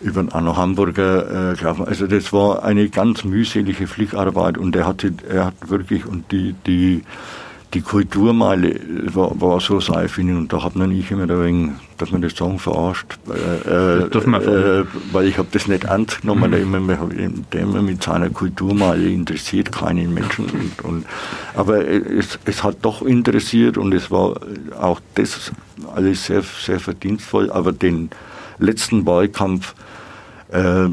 über 0.00 0.22
den 0.22 0.32
Anno 0.32 0.56
Hamburger 0.56 1.52
äh, 1.52 1.56
gelaufen. 1.56 1.86
Also 1.86 2.06
das 2.06 2.32
war 2.32 2.62
eine 2.62 2.88
ganz 2.88 3.24
mühselige 3.24 3.86
Flickarbeit 3.86 4.58
und 4.58 4.76
er 4.76 4.86
hatte, 4.86 5.12
er 5.28 5.46
hat 5.46 5.54
wirklich 5.68 6.06
und 6.06 6.30
die, 6.30 6.54
die 6.66 7.02
die 7.74 7.80
Kulturmeile 7.80 8.80
war, 9.12 9.40
war 9.40 9.60
so 9.60 9.80
seifig 9.80 10.26
und 10.26 10.52
da 10.52 10.62
hat 10.62 10.76
man 10.76 10.90
nicht 10.90 11.10
immer 11.10 11.24
ein 11.24 11.44
wenig, 11.44 11.70
dass 11.98 12.12
man 12.12 12.22
das 12.22 12.34
sagen, 12.34 12.58
verarscht. 12.58 13.18
Äh, 13.28 14.06
äh, 14.06 14.84
weil 15.12 15.26
ich 15.26 15.38
habe 15.38 15.48
das 15.52 15.66
nicht 15.66 15.84
ernst 15.84 16.22
genommen, 16.22 16.50
mhm. 16.50 16.52
der, 16.52 16.60
immer, 16.60 16.78
immer 17.52 17.82
mit 17.82 18.02
seiner 18.02 18.30
Kulturmeile 18.30 19.08
interessiert 19.08 19.72
keinen 19.72 20.14
Menschen. 20.14 20.46
Und, 20.46 20.84
und, 20.84 21.06
aber 21.54 21.86
es, 21.86 22.38
es 22.44 22.62
hat 22.62 22.78
doch 22.82 23.02
interessiert 23.02 23.78
und 23.78 23.92
es 23.94 24.10
war 24.10 24.40
auch 24.78 25.00
das 25.14 25.52
alles 25.94 26.26
sehr, 26.26 26.42
sehr 26.42 26.80
verdienstvoll. 26.80 27.50
Aber 27.50 27.72
den 27.72 28.10
letzten 28.58 29.06
Wahlkampf 29.06 29.74
äh, 30.50 30.88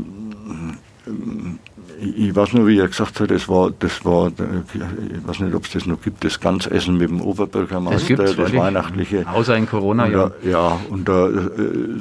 ich 2.04 2.36
weiß 2.36 2.54
nur, 2.54 2.68
wie 2.68 2.80
er 2.80 2.88
gesagt 2.88 3.20
hat, 3.20 3.32
das 3.32 3.48
war, 3.48 3.72
das 3.78 4.04
war, 4.06 4.28
ich 4.30 5.28
weiß 5.28 5.40
nicht, 5.40 5.54
ob 5.54 5.66
es 5.66 5.72
das 5.72 5.86
noch 5.86 6.02
gibt, 6.02 6.24
das 6.24 6.40
Ganzessen 6.40 6.98
mit 6.98 7.10
dem 7.10 7.22
Oberbürgermeister, 7.22 8.16
das, 8.16 8.36
das 8.36 8.54
weihnachtliche. 8.54 9.26
Außer 9.28 9.56
in 9.56 9.68
Corona, 9.68 10.08
ja. 10.08 10.32
Ja, 10.44 10.80
und 10.90 11.08
da 11.08 11.28
äh, 11.28 11.32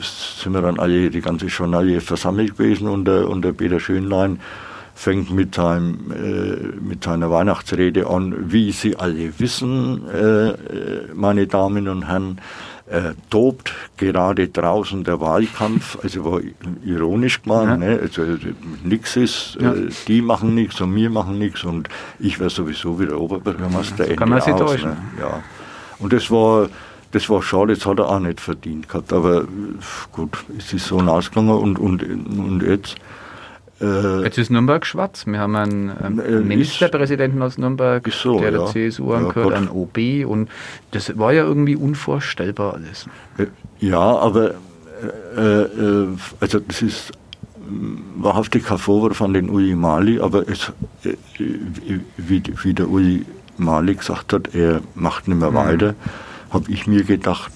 sind 0.00 0.52
wir 0.52 0.62
dann 0.62 0.78
alle, 0.78 1.10
die 1.10 1.20
ganze 1.20 1.46
Journalie 1.46 2.00
versammelt 2.00 2.56
gewesen 2.56 2.88
und 2.88 3.06
der, 3.06 3.28
und 3.28 3.42
der 3.42 3.52
Peter 3.52 3.80
Schönlein 3.80 4.40
fängt 4.94 5.30
mit, 5.30 5.54
seinem, 5.54 6.12
äh, 6.12 6.80
mit 6.80 7.04
seiner 7.04 7.30
Weihnachtsrede 7.30 8.06
an, 8.06 8.52
wie 8.52 8.72
Sie 8.72 8.96
alle 8.96 9.38
wissen, 9.38 10.02
äh, 10.08 10.48
äh 10.50 10.54
meine 11.14 11.46
Damen 11.46 11.88
und 11.88 12.08
Herren, 12.08 12.40
äh, 12.92 13.14
tobt 13.30 13.72
gerade 13.96 14.48
draußen 14.48 15.02
der 15.04 15.20
Wahlkampf, 15.20 15.98
also 16.02 16.24
war 16.24 16.40
ironisch 16.84 17.42
gemeint, 17.42 17.82
ja. 17.82 17.88
ne? 17.88 18.00
also 18.02 18.22
nichts 18.84 19.16
ist, 19.16 19.56
ja. 19.60 19.72
äh, 19.72 19.88
die 20.08 20.20
machen 20.20 20.54
nichts 20.54 20.80
und 20.80 20.94
wir 20.94 21.08
machen 21.08 21.38
nichts 21.38 21.64
und 21.64 21.88
ich 22.18 22.38
wäre 22.38 22.50
sowieso 22.50 23.00
wieder 23.00 23.18
Oberbürgermeister. 23.18 24.08
Ja, 24.08 24.16
kann 24.16 24.28
man 24.28 24.42
sich 24.42 24.54
täuschen. 24.54 24.90
Ne? 24.90 24.96
Ja. 25.20 25.42
Und 26.00 26.12
das 26.12 26.30
war, 26.30 26.68
das 27.12 27.30
war 27.30 27.42
schade, 27.42 27.74
das 27.74 27.86
hat 27.86 27.98
er 27.98 28.08
auch 28.08 28.20
nicht 28.20 28.40
verdient 28.40 28.88
gehabt, 28.88 29.12
aber 29.12 29.44
gut, 30.10 30.36
es 30.58 30.72
ist 30.74 30.86
so 30.86 31.00
ausgegangen 31.00 31.50
und, 31.50 31.78
und, 31.78 32.02
und 32.02 32.62
jetzt 32.62 32.96
äh, 33.82 34.22
Jetzt 34.22 34.38
ist 34.38 34.50
Nürnberg 34.50 34.86
schwarz. 34.86 35.26
Wir 35.26 35.38
haben 35.38 35.56
einen 35.56 35.92
ähm, 36.02 36.20
äh, 36.20 36.40
Ministerpräsidenten 36.40 37.42
aus 37.42 37.58
Nürnberg, 37.58 38.08
so, 38.12 38.40
der 38.40 38.52
der 38.52 38.66
CSU 38.66 39.12
angehört, 39.12 39.50
ja, 39.50 39.56
einen 39.56 39.68
OB 39.68 39.98
und 40.26 40.48
das 40.92 41.18
war 41.18 41.32
ja 41.32 41.44
irgendwie 41.44 41.76
unvorstellbar 41.76 42.74
alles. 42.74 43.06
Äh, 43.38 43.46
ja, 43.80 44.00
aber 44.00 44.54
äh, 45.36 45.62
äh, 45.62 46.08
also 46.40 46.60
das 46.60 46.82
ist 46.82 47.12
wahrhaftig 48.16 48.64
kein 48.64 48.78
Vorwurf 48.78 49.22
an 49.22 49.32
den 49.32 49.48
Uli 49.48 49.74
Mali, 49.74 50.20
aber 50.20 50.48
es, 50.48 50.72
wie, 51.38 52.42
wie 52.62 52.74
der 52.74 52.88
Uli 52.88 53.24
Mali 53.56 53.94
gesagt 53.94 54.32
hat, 54.32 54.54
er 54.54 54.80
macht 54.94 55.28
nicht 55.28 55.38
mehr 55.38 55.50
mhm. 55.50 55.56
weiter, 55.56 55.94
habe 56.50 56.70
ich 56.70 56.86
mir 56.86 57.04
gedacht, 57.04 57.52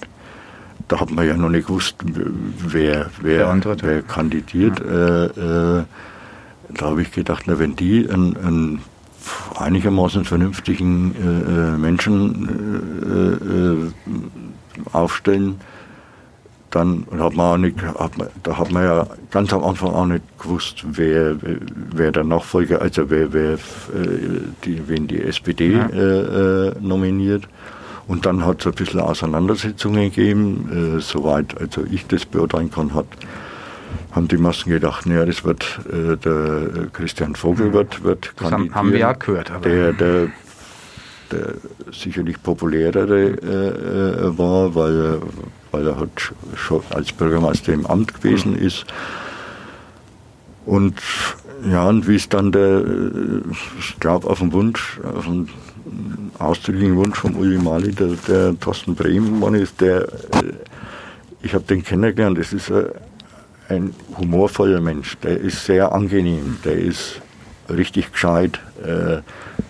da 0.87 0.99
hat 0.99 1.11
man 1.11 1.27
ja 1.27 1.35
noch 1.35 1.49
nicht 1.49 1.67
gewusst, 1.67 1.95
wer, 2.03 3.09
wer, 3.21 3.61
wer 3.81 4.01
kandidiert. 4.03 4.79
Ja. 4.79 5.25
Äh, 5.25 5.83
da 6.69 6.87
habe 6.87 7.01
ich 7.01 7.11
gedacht, 7.11 7.43
na, 7.47 7.59
wenn 7.59 7.75
die 7.75 8.09
einen, 8.09 8.37
einen 8.37 8.81
einigermaßen 9.57 10.25
vernünftigen 10.25 11.15
äh, 11.15 11.73
äh 11.73 11.77
Menschen 11.77 12.49
äh, 13.03 14.79
äh, 14.79 14.93
aufstellen, 14.93 15.59
dann 16.71 17.07
hat 17.17 17.33
man 17.35 17.45
auch 17.45 17.57
nicht, 17.57 17.81
hat 17.81 18.17
man, 18.17 18.27
da 18.43 18.57
hat 18.57 18.71
man 18.71 18.83
ja 18.83 19.07
ganz 19.31 19.53
am 19.53 19.63
Anfang 19.63 19.89
auch 19.89 20.05
nicht 20.05 20.23
gewusst, 20.37 20.83
wer, 20.85 21.37
wer 21.41 22.11
der 22.11 22.23
Nachfolger, 22.23 22.81
also 22.81 23.09
wer, 23.09 23.31
wer 23.31 23.53
äh, 23.53 23.57
die, 24.65 24.87
wen 24.87 25.07
die 25.07 25.21
SPD 25.21 25.73
ja. 25.73 25.87
äh, 25.87 26.73
nominiert. 26.81 27.47
Und 28.07 28.25
dann 28.25 28.45
hat 28.45 28.61
es 28.61 28.67
ein 28.67 28.73
bisschen 28.73 28.99
Auseinandersetzungen 28.99 30.03
gegeben, 30.03 30.97
äh, 30.97 31.01
soweit 31.01 31.57
also 31.59 31.83
ich 31.89 32.07
das 32.07 32.25
beurteilen 32.25 32.71
kann, 32.71 32.93
hat 32.93 33.07
haben 34.11 34.27
die 34.27 34.37
Massen 34.37 34.71
gedacht, 34.71 35.05
naja, 35.05 35.25
das 35.25 35.43
wird 35.43 35.79
äh, 35.91 36.15
der 36.17 36.87
Christian 36.93 37.35
Vogel 37.35 37.73
wird, 37.73 38.03
wird 38.03 38.33
das 38.37 38.49
kandidieren. 38.49 38.75
haben 38.75 38.91
wir 38.91 38.99
ja 38.99 39.13
gehört. 39.13 39.51
Der, 39.63 39.93
der, 39.93 40.27
der 41.31 41.53
sicherlich 41.91 42.41
populärere 42.41 43.25
äh, 43.25 44.27
äh, 44.27 44.37
war, 44.37 44.73
weil, 44.75 45.21
weil 45.71 45.87
er 45.87 45.97
halt 45.97 46.33
schon 46.55 46.81
als 46.89 47.11
Bürgermeister 47.11 47.73
im 47.73 47.85
Amt 47.85 48.13
gewesen 48.13 48.53
mhm. 48.53 48.65
ist. 48.65 48.85
Und 50.65 50.95
ja, 51.69 51.87
und 51.87 52.07
wie 52.07 52.15
es 52.15 52.29
dann 52.29 52.51
der, 52.51 52.83
ich 53.79 53.99
glaube, 53.99 54.29
auf 54.29 54.39
den 54.39 54.53
Wunsch, 54.53 54.99
auf 55.03 55.25
den 55.25 55.49
ausdrücklichen 56.39 56.95
Wunsch 56.95 57.17
von 57.17 57.35
Uli 57.35 57.57
Mali, 57.57 57.91
der, 57.93 58.09
der 58.27 58.59
Thorsten 58.59 58.95
Bremen 58.95 59.55
ist, 59.55 59.81
der, 59.81 60.03
äh, 60.03 60.53
ich 61.41 61.53
habe 61.53 61.63
den 61.63 61.83
kennengelernt, 61.83 62.37
das 62.37 62.53
ist 62.53 62.71
ein 62.71 62.87
ein 63.69 63.93
humorvoller 64.17 64.81
Mensch, 64.81 65.17
der 65.17 65.39
ist 65.39 65.65
sehr 65.65 65.91
angenehm, 65.91 66.57
der 66.63 66.77
ist 66.77 67.21
richtig 67.69 68.11
gescheit. 68.11 68.59
Äh, 68.83 69.21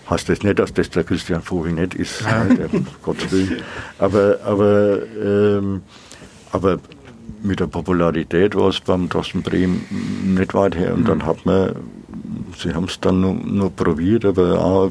heißt 0.08 0.28
das 0.28 0.42
nicht, 0.42 0.58
dass 0.58 0.72
das 0.72 0.90
der 0.90 1.04
Christian 1.04 1.42
Vogel 1.42 1.72
nicht 1.72 1.94
ist, 1.94 2.22
ja. 2.22 2.44
der, 2.44 2.68
Gottes 3.02 3.30
Willen. 3.30 3.62
Aber, 3.98 4.38
aber, 4.44 4.98
ähm, 5.22 5.82
aber 6.52 6.78
mit 7.42 7.60
der 7.60 7.66
Popularität 7.66 8.54
war 8.54 8.68
es 8.68 8.80
beim 8.80 9.08
Thorsten 9.08 9.42
Brehm 9.42 9.82
nicht 10.24 10.54
weit 10.54 10.76
her. 10.76 10.94
Und 10.94 11.02
mhm. 11.02 11.06
dann 11.06 11.26
hat 11.26 11.44
man, 11.44 11.74
sie 12.56 12.74
haben 12.74 12.84
es 12.84 13.00
dann 13.00 13.20
nur, 13.20 13.34
nur 13.34 13.70
probiert, 13.70 14.24
aber 14.24 14.60
auch 14.60 14.90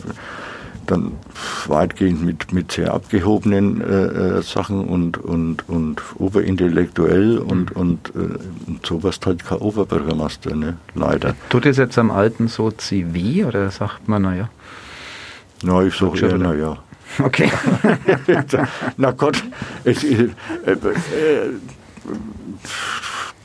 dann 0.91 1.13
weitgehend 1.67 2.23
mit, 2.23 2.51
mit 2.53 2.71
sehr 2.71 2.93
abgehobenen 2.93 3.81
äh, 3.81 4.37
äh, 4.37 4.41
Sachen 4.41 4.85
und, 4.85 5.17
und, 5.17 5.67
und 5.69 6.01
oberintellektuell 6.17 7.37
und, 7.37 7.75
mhm. 7.75 7.81
und, 7.81 8.09
äh, 8.15 8.37
und 8.67 8.85
sowas 8.85 9.19
halt 9.25 9.45
kein 9.45 9.59
Oberbürgermeister, 9.59 10.55
ne? 10.55 10.77
leider. 10.95 11.35
Tut 11.49 11.65
es 11.65 11.77
jetzt 11.77 11.97
am 11.97 12.11
Alten 12.11 12.47
so 12.47 12.71
weh 12.89 13.43
oder 13.43 13.69
sagt 13.71 14.07
man, 14.07 14.23
naja? 14.23 14.49
Na, 15.63 15.83
ich 15.83 15.95
sage 15.95 16.27
eher, 16.27 16.37
naja. 16.37 16.77
Okay. 17.19 17.49
Na 18.97 19.11
Gott, 19.11 19.43
es, 19.83 20.03
äh, 20.03 20.29
äh, 20.65 20.77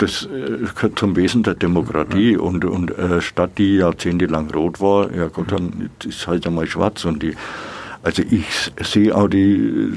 das 0.03 0.25
äh, 0.25 0.67
gehört 0.75 0.99
zum 0.99 1.17
Wesen 1.17 1.43
der 1.43 1.55
Demokratie 1.55 2.37
und, 2.37 2.65
und 2.65 2.91
äh, 2.99 3.21
Stadt, 3.21 3.59
die 3.59 3.77
jahrzehntelang 3.77 4.51
rot 4.51 4.81
war, 4.81 5.13
ja 5.13 5.29
Gott, 5.29 5.53
dann 5.53 5.91
ist 6.05 6.27
halt 6.27 6.47
einmal 6.47 6.67
schwarz 6.67 7.05
und 7.05 7.23
die 7.23 7.35
also 8.05 8.21
ich 8.29 8.73
sehe 8.81 9.15
auch 9.15 9.29
die, 9.29 9.93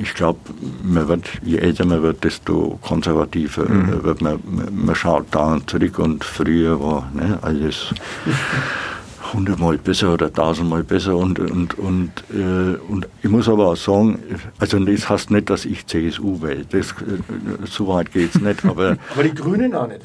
ich 0.00 0.14
glaube, 0.14 0.38
man 0.84 1.08
wird, 1.08 1.28
je 1.42 1.58
älter 1.58 1.84
man 1.84 2.02
wird, 2.02 2.22
desto 2.22 2.78
konservativer 2.82 3.68
mhm. 3.68 4.04
wird 4.04 4.22
man, 4.22 4.38
man 4.70 4.94
schaut 4.94 5.26
da 5.32 5.54
und 5.54 5.68
zurück 5.68 5.98
und 5.98 6.22
früher 6.22 6.80
war 6.80 7.10
ne, 7.12 7.40
alles 7.42 7.92
hundertmal 9.34 9.78
besser 9.78 10.14
oder 10.14 10.32
tausendmal 10.32 10.82
besser 10.82 11.16
und, 11.16 11.38
und, 11.38 11.78
und, 11.78 12.10
äh, 12.32 12.76
und 12.88 13.08
ich 13.22 13.28
muss 13.28 13.48
aber 13.48 13.68
auch 13.68 13.76
sagen, 13.76 14.22
also 14.58 14.78
das 14.78 15.08
heißt 15.08 15.30
nicht, 15.30 15.50
dass 15.50 15.64
ich 15.64 15.86
CSU 15.86 16.40
wähle, 16.40 16.64
das, 16.64 16.92
äh, 16.92 17.66
so 17.66 17.88
weit 17.88 18.12
geht 18.12 18.34
es 18.34 18.40
nicht. 18.40 18.64
Aber, 18.64 18.96
aber 19.12 19.22
die 19.22 19.34
Grünen 19.34 19.74
auch 19.74 19.88
nicht. 19.88 20.02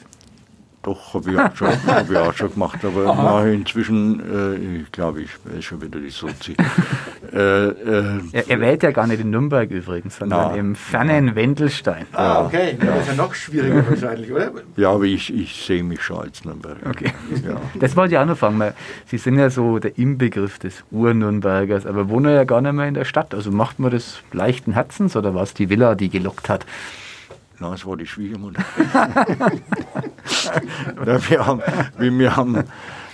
Doch, 0.82 1.14
habe 1.14 1.32
ich, 1.32 1.38
auch 1.38 1.56
schon, 1.56 1.68
hab 1.88 2.10
ich 2.10 2.18
auch 2.18 2.34
schon 2.34 2.54
gemacht, 2.54 2.84
aber 2.86 3.14
mache 3.14 3.52
inzwischen, 3.52 4.20
äh, 4.20 4.82
ich 4.82 4.92
glaube, 4.92 5.22
ich 5.22 5.30
wähle 5.44 5.62
schon 5.62 5.82
wieder 5.82 6.00
die 6.00 6.10
Sozi. 6.10 6.56
Äh, 7.32 7.68
äh, 7.68 8.20
er, 8.32 8.50
er, 8.50 8.60
wählt 8.60 8.82
ja 8.82 8.92
gar 8.92 9.06
nicht 9.06 9.20
in 9.20 9.30
Nürnberg 9.30 9.70
übrigens, 9.70 10.18
sondern 10.18 10.52
na, 10.52 10.56
im 10.56 10.76
fernen 10.76 11.36
Wendelstein. 11.36 12.06
Ah, 12.14 12.46
okay. 12.46 12.78
Ja. 12.80 12.86
Das 12.86 13.02
ist 13.02 13.08
ja 13.10 13.16
noch 13.16 13.36
schwieriger 13.36 13.88
wahrscheinlich, 13.88 14.32
oder? 14.32 14.52
Ja, 14.78 14.92
aber 14.92 15.04
ich, 15.04 15.34
ich 15.34 15.64
sehe 15.64 15.84
mich 15.84 16.02
schon 16.02 16.22
als 16.22 16.44
Nürnberger. 16.44 16.90
Okay. 16.90 17.12
Ja. 17.46 17.58
Das 17.80 17.96
wollte 17.96 18.16
ich 18.16 18.20
auch 18.20 18.26
noch 18.26 18.38
fragen. 18.38 18.62
Sie 19.06 19.18
sind 19.18 19.38
ja 19.38 19.50
so 19.50 19.80
der 19.80 19.98
Inbegriff 19.98 20.60
des 20.60 20.84
Ur-Nürnbergers, 20.92 21.86
aber 21.86 22.10
wohnen 22.10 22.34
ja 22.34 22.46
gar 22.46 22.62
nicht 22.62 22.74
mehr 22.74 22.88
in 22.88 22.96
der 22.96 23.06
Stadt. 23.06 23.36
Also 23.36 23.52
macht 23.52 23.80
man 23.80 23.92
das 23.92 24.22
leichten 24.32 24.74
Herzens 24.74 25.16
oder 25.16 25.36
war 25.36 25.44
es 25.44 25.54
die 25.54 25.70
Villa, 25.70 25.96
die 25.96 26.10
gelockt 26.10 26.50
hat? 26.50 26.66
Nein, 27.60 27.74
es 27.74 27.86
war 27.86 27.98
die 27.98 28.08
Schwiegermutter. 28.08 28.64
ja, 31.06 31.30
wir, 31.30 31.46
haben, 31.46 31.62
wir, 31.98 32.36
haben, 32.36 32.64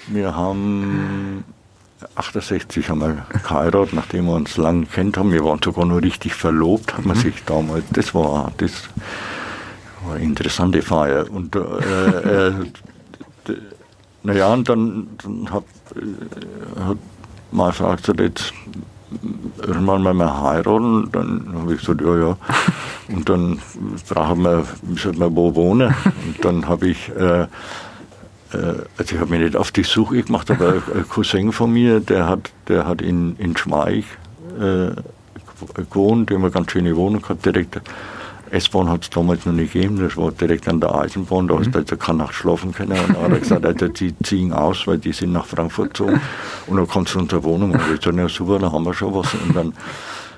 wir 0.07 0.35
haben 0.35 1.43
68 2.15 2.89
haben 2.89 2.99
wir 2.99 3.25
geheiratet, 3.43 3.93
nachdem 3.93 4.25
wir 4.25 4.33
uns 4.33 4.57
lange 4.57 4.85
kennt 4.85 5.17
haben. 5.17 5.31
Wir 5.31 5.43
waren 5.43 5.59
sogar 5.63 5.85
noch 5.85 6.01
richtig 6.01 6.33
verlobt, 6.33 6.97
hat 6.97 7.05
man 7.05 7.17
mhm. 7.17 7.21
sich 7.21 7.43
damals. 7.45 7.83
Das 7.91 8.13
war, 8.13 8.51
das 8.57 8.71
war 10.05 10.15
eine 10.15 10.23
interessante 10.23 10.81
Feier. 10.81 11.29
Und 11.29 11.55
äh, 11.55 11.59
äh, 11.59 12.53
naja, 14.23 14.53
und 14.53 14.67
dann, 14.69 15.07
dann 15.21 15.51
hat, 15.51 15.63
äh, 15.95 16.79
hat 16.81 16.97
meine 17.51 17.73
Frau 17.73 17.95
gesagt, 17.95 18.19
jetzt 18.19 18.53
irgendwann 19.61 20.01
mal 20.01 20.13
mehr 20.13 20.41
heiraten. 20.41 21.09
Dann 21.11 21.45
habe 21.53 21.73
ich 21.73 21.79
gesagt, 21.79 22.01
ja, 22.01 22.17
ja. 22.17 22.37
Und 23.07 23.29
dann 23.29 23.59
brauchen 24.09 24.41
wir, 24.41 24.65
sollten 24.95 25.19
wir 25.19 25.35
wo 25.35 25.53
wohnen. 25.53 25.93
Und 26.25 26.43
dann 26.43 26.67
habe 26.67 26.89
ich, 26.89 27.09
äh, 27.09 27.43
äh, 27.43 27.47
also 28.97 29.15
ich 29.15 29.19
habe 29.19 29.31
mich 29.31 29.41
nicht 29.41 29.55
auf 29.55 29.71
die 29.71 29.83
Suche 29.83 30.21
gemacht, 30.23 30.49
aber 30.51 30.81
ein 30.93 31.07
Cousin 31.09 31.51
von 31.51 31.71
mir, 31.71 31.99
der 31.99 32.27
hat, 32.27 32.51
der 32.67 32.87
hat 32.87 33.01
in, 33.01 33.35
in 33.37 33.55
Schmeich 33.57 34.05
äh, 34.59 34.91
gewohnt, 35.89 36.29
der 36.29 36.37
hat 36.37 36.43
eine 36.43 36.51
ganz 36.51 36.71
schöne 36.71 36.95
Wohnung 36.95 37.21
gehabt, 37.21 37.45
direkt 37.45 37.81
S-Bahn 38.51 38.89
hat 38.89 39.03
es 39.03 39.09
damals 39.09 39.45
noch 39.45 39.53
nicht 39.53 39.73
gegeben, 39.73 39.99
das 39.99 40.15
war 40.17 40.31
direkt 40.31 40.67
an 40.67 40.79
der 40.79 40.93
Eisenbahn, 40.93 41.47
da 41.47 41.57
hast 41.57 41.65
du 41.65 41.69
mhm. 41.71 41.75
also 41.77 41.97
keine 41.97 42.19
Nacht 42.19 42.35
schlafen 42.35 42.71
können. 42.71 42.91
Und 42.91 43.15
dann 43.15 43.23
hat 43.23 43.31
er 43.31 43.39
gesagt, 43.39 43.65
also, 43.65 43.87
die 43.87 44.15
ziehen 44.23 44.53
aus, 44.53 44.85
weil 44.87 44.97
die 44.97 45.13
sind 45.13 45.31
nach 45.33 45.45
Frankfurt 45.45 45.89
gezogen 45.89 46.21
und 46.67 46.77
dann 46.77 46.87
kannst 46.87 47.15
du 47.15 47.19
unsere 47.19 47.43
Wohnung. 47.43 47.71
Und 47.71 47.81
ich 47.93 47.99
gesagt, 47.99 48.17
ja 48.17 48.29
super, 48.29 48.59
dann 48.59 48.71
haben 48.71 48.85
wir 48.85 48.93
schon 48.93 49.13
was. 49.13 49.33
Und 49.33 49.55
dann 49.55 49.73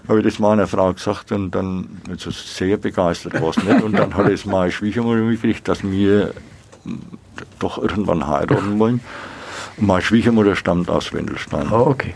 habe 0.08 0.20
ich 0.20 0.26
das 0.26 0.40
meiner 0.40 0.68
Frau 0.68 0.94
gesagt 0.94 1.32
und 1.32 1.52
dann 1.52 2.00
also 2.10 2.32
sehr 2.32 2.78
begeistert 2.78 3.42
war 3.42 3.50
es 3.50 3.62
nicht. 3.62 3.84
Und 3.84 3.98
dann 3.98 4.14
hat 4.14 4.30
es 4.30 4.46
meine 4.46 4.72
Schwiegermutter 4.72 5.22
mitgekriegt, 5.22 5.68
dass 5.68 5.84
wir 5.84 6.34
doch 7.60 7.78
irgendwann 7.78 8.28
heiraten 8.28 8.80
wollen. 8.80 9.02
Und 9.78 9.88
meine 9.88 10.02
Schwiegermutter 10.02 10.56
stammt 10.56 10.90
aus 10.90 11.14
Wendelstein. 11.14 11.72
Oh, 11.72 11.88
okay. 11.88 12.14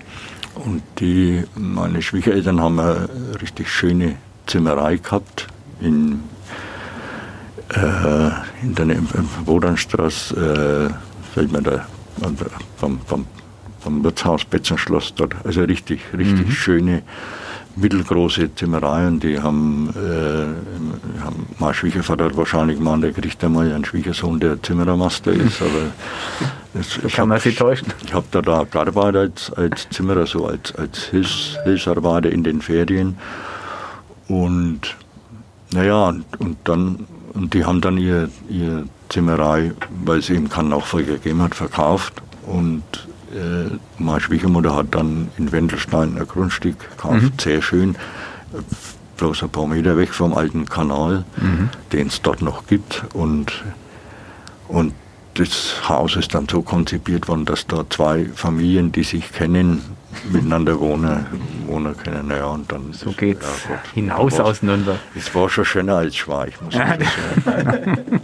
Und 0.56 0.84
die, 1.00 1.44
meine 1.56 2.02
Schwiegereltern 2.02 2.60
haben 2.60 2.80
eine 2.80 3.10
richtig 3.42 3.70
schöne 3.70 4.16
Zimmerei 4.48 4.98
gehabt 4.98 5.48
in, 5.80 6.24
äh, 7.70 8.32
in 8.62 8.76
der 8.76 8.98
Wodanstraße, 9.46 10.92
äh, 10.92 11.34
fällt 11.34 11.52
mir 11.52 11.62
da 11.62 11.86
vom, 12.78 13.00
vom, 13.06 13.26
vom 13.80 14.04
Wirtshaus 14.04 14.44
Betzenschloss 14.46 15.14
dort. 15.16 15.36
Also 15.44 15.62
richtig, 15.62 16.02
richtig 16.16 16.48
mhm. 16.48 16.52
schöne 16.52 17.04
mittelgroße 17.76 18.54
Zimmereien, 18.56 19.20
die 19.20 19.40
haben, 19.40 19.90
äh, 19.96 21.22
haben 21.24 21.48
mein 21.60 21.74
Schwiegervater 21.74 22.26
hat 22.26 22.38
wahrscheinlich 22.38 22.78
gemeint, 22.78 23.04
der 23.04 23.14
kriegt 23.14 23.44
einmal 23.44 23.72
einen 23.72 23.86
Schwiegersohn, 23.86 24.40
der 24.40 24.62
Zimmerermaster 24.62 25.32
ist, 25.32 25.62
aber 25.62 25.92
das, 26.74 26.94
so 26.94 27.08
kann 27.08 27.30
man 27.30 27.40
sich 27.40 27.56
täuschen. 27.56 27.94
Ich 28.06 28.14
habe 28.14 28.26
da, 28.32 28.42
da 28.42 28.64
gearbeitet 28.64 29.16
als, 29.16 29.54
als 29.54 29.90
Zimmerer, 29.90 30.26
so 30.26 30.46
als, 30.46 30.76
als 30.76 31.06
Hilfs, 31.06 31.58
Hilfsarbeiter 31.64 32.32
in 32.32 32.44
den 32.44 32.62
Ferien 32.62 33.18
und 34.28 34.96
naja, 35.74 36.10
und, 36.10 36.26
und 36.40 36.58
dann, 36.66 37.08
und 37.34 37.54
die 37.54 37.66
haben 37.66 37.82
dann 37.82 37.98
ihr, 37.98 38.30
ihr 38.50 38.86
Zimmerei, 39.10 39.72
weil 40.04 40.20
es 40.20 40.30
eben 40.30 40.50
keinen 40.50 40.70
Nachfolger 40.70 41.14
gegeben 41.14 41.42
hat, 41.42 41.56
verkauft. 41.56 42.22
Und 42.46 42.84
äh, 43.36 43.78
meine 43.98 44.22
Schwiegermutter 44.22 44.76
hat 44.76 44.88
dann 44.92 45.30
in 45.38 45.52
Wendelstein 45.52 46.18
ein 46.18 46.28
Grundstück 46.28 46.80
gekauft, 46.92 47.22
mhm. 47.22 47.32
sehr 47.40 47.62
schön, 47.62 47.96
bloß 49.18 49.44
ein 49.44 49.50
paar 49.50 49.68
Meter 49.68 49.98
weg 49.98 50.14
vom 50.14 50.34
alten 50.34 50.66
Kanal, 50.66 51.26
mhm. 51.38 51.70
den 51.92 52.08
es 52.08 52.22
dort 52.22 52.42
noch 52.42 52.68
gibt. 52.68 53.04
Und, 53.14 53.64
und 54.68 54.94
das 55.36 55.88
Haus 55.88 56.16
ist 56.16 56.34
dann 56.34 56.48
so 56.50 56.62
konzipiert 56.62 57.28
worden, 57.28 57.46
dass 57.46 57.68
da 57.68 57.90
zwei 57.90 58.26
Familien, 58.36 58.92
die 58.92 59.04
sich 59.04 59.32
kennen, 59.32 59.82
miteinander 60.30 60.80
wohnen, 60.80 61.26
wohnen 61.68 61.96
können. 61.96 62.30
Ja, 62.30 62.48
und 62.48 62.72
dann 62.72 62.94
so 62.94 63.12
geht 63.12 63.42
es 63.42 63.66
ja, 63.70 63.80
hinaus 63.94 64.40
aus 64.40 64.62
Nürnberg. 64.62 65.00
Es 65.16 65.34
war 65.34 65.50
schon 65.50 65.66
schöner 65.66 65.98
als 65.98 66.16
Schweich, 66.16 66.60
muss 66.62 66.74
ich 66.74 67.44
sagen. 67.46 68.22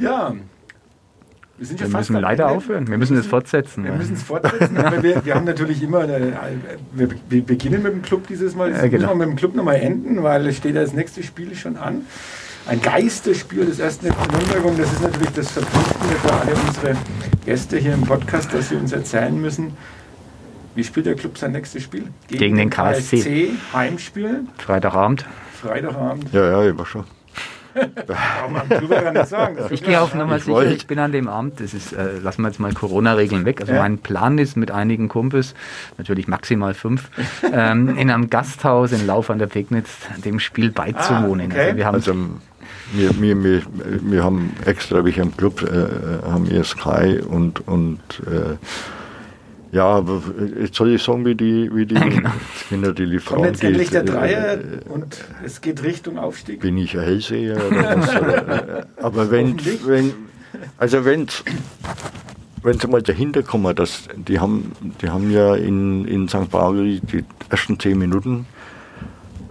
ja. 0.00 0.32
Wir, 1.60 1.66
sind 1.66 1.78
wir 1.78 1.88
müssen 1.88 2.16
leider 2.16 2.44
Ende. 2.44 2.56
aufhören. 2.56 2.88
Wir 2.88 2.96
müssen 2.96 3.18
es 3.18 3.26
fortsetzen. 3.26 3.84
Wir 3.84 3.92
müssen 3.92 4.14
es 4.14 4.22
fortsetzen. 4.22 4.78
aber 4.78 5.02
wir, 5.02 5.22
wir, 5.22 5.34
haben 5.34 5.44
natürlich 5.44 5.82
immer, 5.82 6.00
eine, 6.00 6.32
wir, 6.94 7.10
wir, 7.28 7.44
beginnen 7.44 7.82
mit 7.82 7.92
dem 7.92 8.00
Club 8.00 8.26
dieses 8.28 8.56
Mal. 8.56 8.70
Ja, 8.70 8.86
genau. 8.86 9.08
müssen 9.08 9.08
wir 9.08 9.14
mit 9.14 9.28
dem 9.28 9.36
Club 9.36 9.54
nochmal 9.54 9.76
enden, 9.76 10.22
weil 10.22 10.46
es 10.46 10.56
steht 10.56 10.74
das 10.74 10.94
nächste 10.94 11.22
Spiel 11.22 11.54
schon 11.54 11.76
an 11.76 12.06
ein 12.66 12.80
Geisterspiel 12.80 13.66
des 13.66 13.78
ersten 13.78 14.06
Nürnberg 14.06 14.64
und 14.64 14.78
das 14.78 14.90
ist 14.90 15.02
natürlich 15.02 15.30
das 15.30 15.50
Verpflichtende 15.50 16.14
für 16.14 16.32
alle 16.32 16.54
unsere 16.54 16.96
Gäste 17.44 17.76
hier 17.76 17.92
im 17.92 18.02
Podcast, 18.02 18.54
dass 18.54 18.70
sie 18.70 18.76
uns 18.76 18.92
erzählen 18.92 19.38
müssen, 19.38 19.76
wie 20.74 20.84
spielt 20.84 21.04
der 21.04 21.14
Club 21.14 21.36
sein 21.36 21.52
nächstes 21.52 21.82
Spiel? 21.82 22.04
Gegen, 22.28 22.38
Gegen 22.38 22.56
den 22.56 22.70
KSC. 22.70 23.16
KSC. 23.16 23.50
Heimspiel. 23.74 24.44
Freitagabend. 24.56 25.26
Freitagabend. 25.60 26.32
Ja, 26.32 26.62
ja, 26.62 26.70
ich 26.70 26.78
war 26.78 26.86
schon. 26.86 27.04
Ich 29.70 29.82
gehe 29.82 30.00
auf 30.00 30.14
Nummer 30.14 30.38
sicher, 30.38 30.66
ich 30.66 30.86
bin 30.86 30.98
an 30.98 31.12
dem 31.12 31.28
Abend, 31.28 31.60
das 31.60 31.74
ist, 31.74 31.92
äh, 31.92 32.18
lassen 32.18 32.42
wir 32.42 32.48
jetzt 32.48 32.60
mal 32.60 32.72
Corona-Regeln 32.72 33.44
weg. 33.44 33.60
Also 33.60 33.72
ja. 33.72 33.80
mein 33.80 33.98
Plan 33.98 34.38
ist 34.38 34.56
mit 34.56 34.70
einigen 34.70 35.08
Kumpels, 35.08 35.54
natürlich 35.98 36.28
maximal 36.28 36.74
fünf, 36.74 37.10
ähm, 37.52 37.96
in 37.96 38.10
einem 38.10 38.30
Gasthaus 38.30 38.92
in 38.92 39.06
Lauf 39.06 39.30
an 39.30 39.38
der 39.38 39.46
Pegnitz 39.46 39.90
dem 40.24 40.40
Spiel 40.40 40.70
beizuwohnen. 40.70 41.52
Ah, 41.52 41.54
okay. 41.54 41.60
also 41.60 41.76
wir 41.76 41.86
haben 41.86 41.94
also, 41.94 42.14
wir, 42.92 43.20
wir, 43.20 43.44
wir, 43.44 43.62
wir 44.02 44.24
haben 44.24 44.54
extra, 44.64 45.04
wie 45.04 45.10
ich 45.10 45.20
am 45.20 45.36
Club, 45.36 45.62
äh, 45.62 46.26
haben 46.28 46.50
wir 46.50 46.64
Sky 46.64 47.20
und, 47.20 47.66
und 47.68 48.00
äh, 48.26 48.56
ja, 49.72 49.84
aber 49.84 50.22
jetzt 50.60 50.74
soll 50.74 50.94
ich 50.94 51.02
sagen, 51.02 51.24
wie 51.24 51.34
die, 51.34 51.70
wie 51.72 51.86
die 51.86 51.94
genau. 51.94 52.30
Kinder, 52.68 52.92
die 52.92 53.04
Lieferanten. 53.04 53.44
Kommt 53.44 53.62
jetzt 53.62 53.64
endlich 53.64 53.90
der 53.90 54.02
Dreier 54.02 54.54
äh, 54.54 54.88
und 54.88 55.24
es 55.44 55.60
geht 55.60 55.82
Richtung 55.82 56.18
Aufstieg. 56.18 56.60
Bin 56.60 56.76
ich 56.76 56.96
ein 56.98 57.04
Hellseher 57.04 57.56
oder 57.56 57.96
was? 57.96 58.16
oder, 58.16 58.78
äh, 58.78 58.84
aber 59.02 59.30
wenn, 59.30 59.56
wenn, 59.86 60.12
also 60.78 61.04
wenn 61.04 61.26
wenn 62.62 62.78
Sie 62.78 62.88
mal 62.88 63.02
dahinter 63.02 63.42
kommen, 63.42 63.74
dass 63.74 64.08
die 64.16 64.38
haben, 64.38 64.72
die 65.00 65.08
haben 65.08 65.30
ja 65.30 65.54
in, 65.54 66.04
in 66.04 66.28
St. 66.28 66.50
Pauli 66.50 67.00
die 67.00 67.24
ersten 67.48 67.78
zehn 67.78 67.98
Minuten 67.98 68.46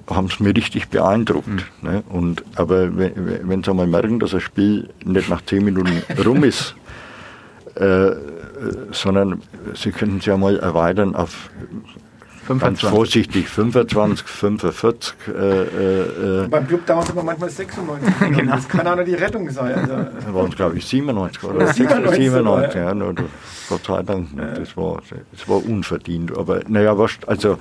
haben 0.09 0.25
es 0.25 0.39
mir 0.39 0.55
richtig 0.55 0.89
beeindruckt. 0.89 1.47
Mhm. 1.47 1.61
Ne? 1.81 2.03
Und, 2.09 2.43
aber 2.55 2.97
wenn, 2.97 3.47
wenn 3.47 3.63
Sie 3.63 3.73
mal 3.73 3.87
merken, 3.87 4.19
dass 4.19 4.33
ein 4.33 4.41
Spiel 4.41 4.89
nicht 5.03 5.29
nach 5.29 5.43
zehn 5.43 5.63
Minuten 5.63 6.01
rum 6.23 6.43
ist, 6.43 6.75
äh, 7.75 8.11
sondern 8.91 9.41
Sie 9.73 9.91
könnten 9.91 10.17
es 10.17 10.25
ja 10.25 10.37
mal 10.37 10.59
erweitern 10.59 11.15
auf 11.15 11.49
25. 12.47 12.61
ganz 12.81 12.95
vorsichtig 12.95 13.47
25, 13.47 14.27
45. 14.27 15.13
Äh, 15.27 15.61
äh, 16.41 16.47
Beim 16.47 16.67
Club 16.67 16.85
dauert 16.85 17.05
es 17.05 17.11
aber 17.11 17.23
manchmal 17.23 17.49
96 17.49 18.13
genau. 18.37 18.55
Das 18.55 18.67
kann 18.67 18.87
auch 18.87 18.95
noch 18.95 19.03
die 19.03 19.13
Rettung 19.13 19.49
sein. 19.51 19.75
Also. 19.75 19.93
Da 19.93 20.33
waren 20.33 20.49
es, 20.49 20.55
glaube 20.55 20.77
ich, 20.77 20.85
97 20.85 21.43
oder 21.43 21.73
97. 21.73 22.23
97 22.25 22.75
ja, 22.75 22.93
nur, 22.95 23.13
Gott 23.69 23.85
sei 23.85 24.01
Dank. 24.01 24.29
Ja. 24.35 24.45
Das, 24.45 24.75
war, 24.75 25.01
das 25.31 25.47
war 25.47 25.63
unverdient. 25.63 26.35
Aber 26.35 26.61
naja, 26.67 26.97
was, 26.97 27.11
also 27.27 27.57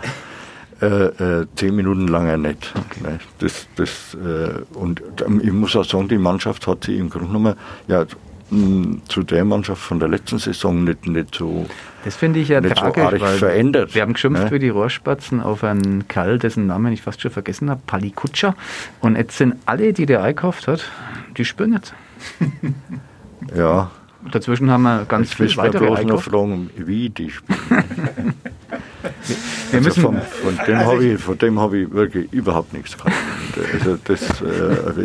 Äh, 0.81 0.87
äh, 0.87 1.47
zehn 1.57 1.75
Minuten 1.75 2.07
lang 2.07 2.29
ja 2.29 2.37
nicht. 2.37 2.73
Okay. 2.77 3.03
Ne? 3.03 3.19
Das, 3.41 3.67
das, 3.75 4.15
äh, 4.15 4.63
und 4.79 5.03
ähm, 5.27 5.41
ich 5.43 5.51
muss 5.51 5.75
auch 5.75 5.85
sagen, 5.85 6.07
die 6.07 6.19
Mannschaft 6.19 6.69
hat 6.69 6.85
sich 6.85 7.01
im 7.01 7.11
Grunde 7.11 7.27
genommen 7.27 7.55
ja, 7.89 8.07
mh, 8.51 8.99
zu 9.09 9.23
der 9.23 9.45
Mannschaft 9.45 9.83
von 9.83 10.01
der 10.01 10.09
letzten 10.09 10.39
Saison 10.39 10.85
nicht, 10.85 11.07
nicht 11.07 11.35
so. 11.35 11.67
Das 12.05 12.17
finde 12.17 12.41
ich 12.41 12.49
ja 12.49 12.61
tragisch, 12.61 13.21
so 13.21 13.27
weil 13.27 13.39
verändert. 13.39 13.95
wir 13.95 14.03
haben 14.03 14.13
geschimpft 14.13 14.45
ne? 14.45 14.51
wie 14.51 14.59
die 14.59 14.69
Rohrspatzen 14.69 15.41
auf 15.41 15.65
einen 15.65 16.09
Kerl, 16.09 16.39
dessen 16.39 16.67
Namen 16.67 16.93
ich 16.93 17.03
fast 17.03 17.21
schon 17.21 17.31
vergessen 17.31 17.71
habe, 17.71 17.81
Pali 17.87 18.11
Kutscher. 18.11 18.55
Und 19.01 19.17
jetzt 19.17 19.37
sind 19.37 19.57
alle, 19.67 19.93
die 19.93 20.07
der 20.07 20.23
einkauft 20.23 20.69
hat, 20.69 20.91
die 21.37 21.45
spüren 21.45 21.75
jetzt. 21.75 21.95
ja. 23.57 23.91
Dazwischen 24.33 24.71
haben 24.71 24.83
wir 24.83 25.05
ganz 25.05 25.33
viel 25.33 25.57
weitere 25.57 25.87
bloß 25.87 26.05
noch 26.05 26.23
fragen, 26.23 26.71
wie 26.77 27.09
die 27.09 27.31
spielen. 27.31 27.59
Wir 29.71 29.79
also 29.79 30.01
von, 30.01 30.21
von, 30.21 30.59
dem 30.67 30.79
habe 30.79 31.05
ich, 31.05 31.27
hab 31.27 31.73
ich 31.73 31.93
wirklich 31.93 32.33
überhaupt 32.33 32.73
nichts 32.73 32.97
gehabt. 32.97 33.15
Also 33.75 33.99
das, 34.05 34.41
äh, 34.41 34.87
also 34.87 35.03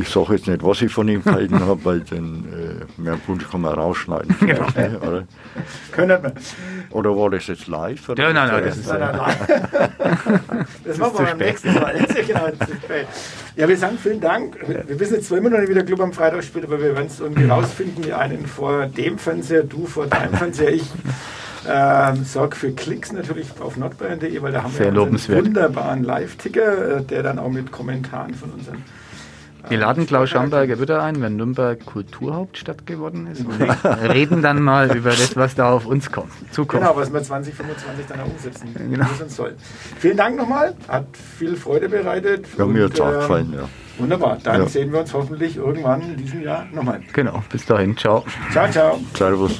ich, 0.00 0.08
sage 0.08 0.34
jetzt 0.34 0.46
nicht, 0.46 0.62
was 0.62 0.82
ich 0.82 0.92
von 0.92 1.08
ihm 1.08 1.22
gehalten 1.22 1.60
habe, 1.60 1.84
weil 1.84 2.00
den 2.00 2.44
äh, 2.52 3.00
mehr 3.00 3.18
Wunsch 3.26 3.48
kann 3.48 3.60
man 3.60 3.74
rausschneiden. 3.74 4.34
Genau. 4.46 4.66
Oder? 5.06 5.24
Können 5.92 6.22
wir. 6.22 6.32
Oder 6.90 7.16
war 7.16 7.30
das 7.30 7.46
jetzt 7.46 7.66
live? 7.66 8.08
Oder? 8.08 8.24
Ja, 8.24 8.32
nein, 8.32 8.48
nein, 8.48 8.64
das 8.64 8.76
ist 8.76 8.88
Nein, 8.88 9.00
nein, 9.00 9.16
nein. 9.18 10.66
Das 10.84 10.98
machen 10.98 11.18
wir 11.18 11.26
beim 11.26 11.38
nächsten 11.38 11.74
Mal. 11.74 11.94
Genau, 12.26 12.48
ja, 13.56 13.68
wir 13.68 13.76
sagen 13.76 13.98
vielen 14.02 14.20
Dank. 14.20 14.56
Wir 14.66 14.98
wissen 14.98 15.14
jetzt 15.14 15.28
zwar 15.28 15.38
immer 15.38 15.50
noch 15.50 15.58
nicht, 15.58 15.68
wie 15.68 15.74
der 15.74 15.84
Club 15.84 16.00
am 16.00 16.12
Freitag 16.12 16.44
spielt, 16.44 16.64
aber 16.64 16.80
wir 16.80 16.94
werden 16.94 17.06
es 17.06 17.20
irgendwie 17.20 17.46
rausfinden. 17.46 18.02
Die 18.02 18.12
einen 18.12 18.46
vor 18.46 18.86
dem 18.86 19.18
Fernseher, 19.18 19.62
du 19.62 19.86
vor 19.86 20.06
deinem 20.06 20.34
Fernseher, 20.34 20.72
ich 20.72 20.84
ähm, 21.68 22.24
sorg 22.24 22.56
für 22.56 22.72
Klicks 22.72 23.12
natürlich 23.12 23.48
auf 23.60 23.76
nordbayern.de, 23.76 24.42
weil 24.42 24.52
da 24.52 24.62
haben 24.62 24.72
Sehr 24.72 24.94
wir 24.94 25.02
einen 25.02 25.28
wunderbaren 25.28 26.04
Live-Ticker, 26.04 26.98
äh, 26.98 27.02
der 27.02 27.22
dann 27.22 27.38
auch 27.38 27.50
mit 27.50 27.72
Kommentaren 27.72 28.34
von 28.34 28.50
unseren 28.50 28.82
wir 29.68 29.78
laden 29.78 30.06
Klaus 30.06 30.30
Schamberger 30.30 30.80
wieder 30.80 31.02
ein, 31.02 31.20
wenn 31.20 31.36
Nürnberg 31.36 31.84
Kulturhauptstadt 31.84 32.86
geworden 32.86 33.26
ist 33.26 33.44
und 33.44 33.60
reden 33.84 34.42
dann 34.42 34.62
mal 34.62 34.96
über 34.96 35.10
das, 35.10 35.36
was 35.36 35.54
da 35.54 35.72
auf 35.72 35.86
uns 35.86 36.10
kommt, 36.10 36.32
zukommt. 36.52 36.82
Genau, 36.82 36.96
was 36.96 37.12
wir 37.12 37.22
2025 37.22 38.06
dann 38.06 38.20
auch 38.20 38.26
umsetzen 38.26 38.68
genau. 38.74 39.06
müssen 39.08 39.28
soll. 39.28 39.54
Vielen 39.98 40.16
Dank 40.16 40.36
nochmal, 40.36 40.74
hat 40.88 41.06
viel 41.16 41.56
Freude 41.56 41.88
bereitet. 41.88 42.46
Ja, 42.56 42.66
mir 42.66 42.84
hat 42.84 42.94
es 42.94 43.00
auch 43.00 43.12
ähm, 43.12 43.18
gefallen, 43.18 43.52
ja. 43.54 43.68
Wunderbar, 43.98 44.38
dann 44.42 44.62
ja. 44.62 44.68
sehen 44.68 44.92
wir 44.92 45.00
uns 45.00 45.14
hoffentlich 45.14 45.56
irgendwann 45.56 46.02
in 46.02 46.16
diesem 46.16 46.42
Jahr 46.42 46.66
nochmal. 46.72 47.00
Genau, 47.12 47.42
bis 47.50 47.64
dahin, 47.64 47.96
ciao. 47.96 48.24
Ciao, 48.52 48.70
ciao. 48.70 49.00
Servus. 49.14 49.58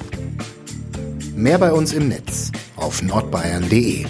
Mehr 1.35 1.59
bei 1.59 1.73
uns 1.73 1.93
im 1.93 2.09
Netz 2.09 2.53
auf 2.77 3.03
nordbayern.de 3.03 4.07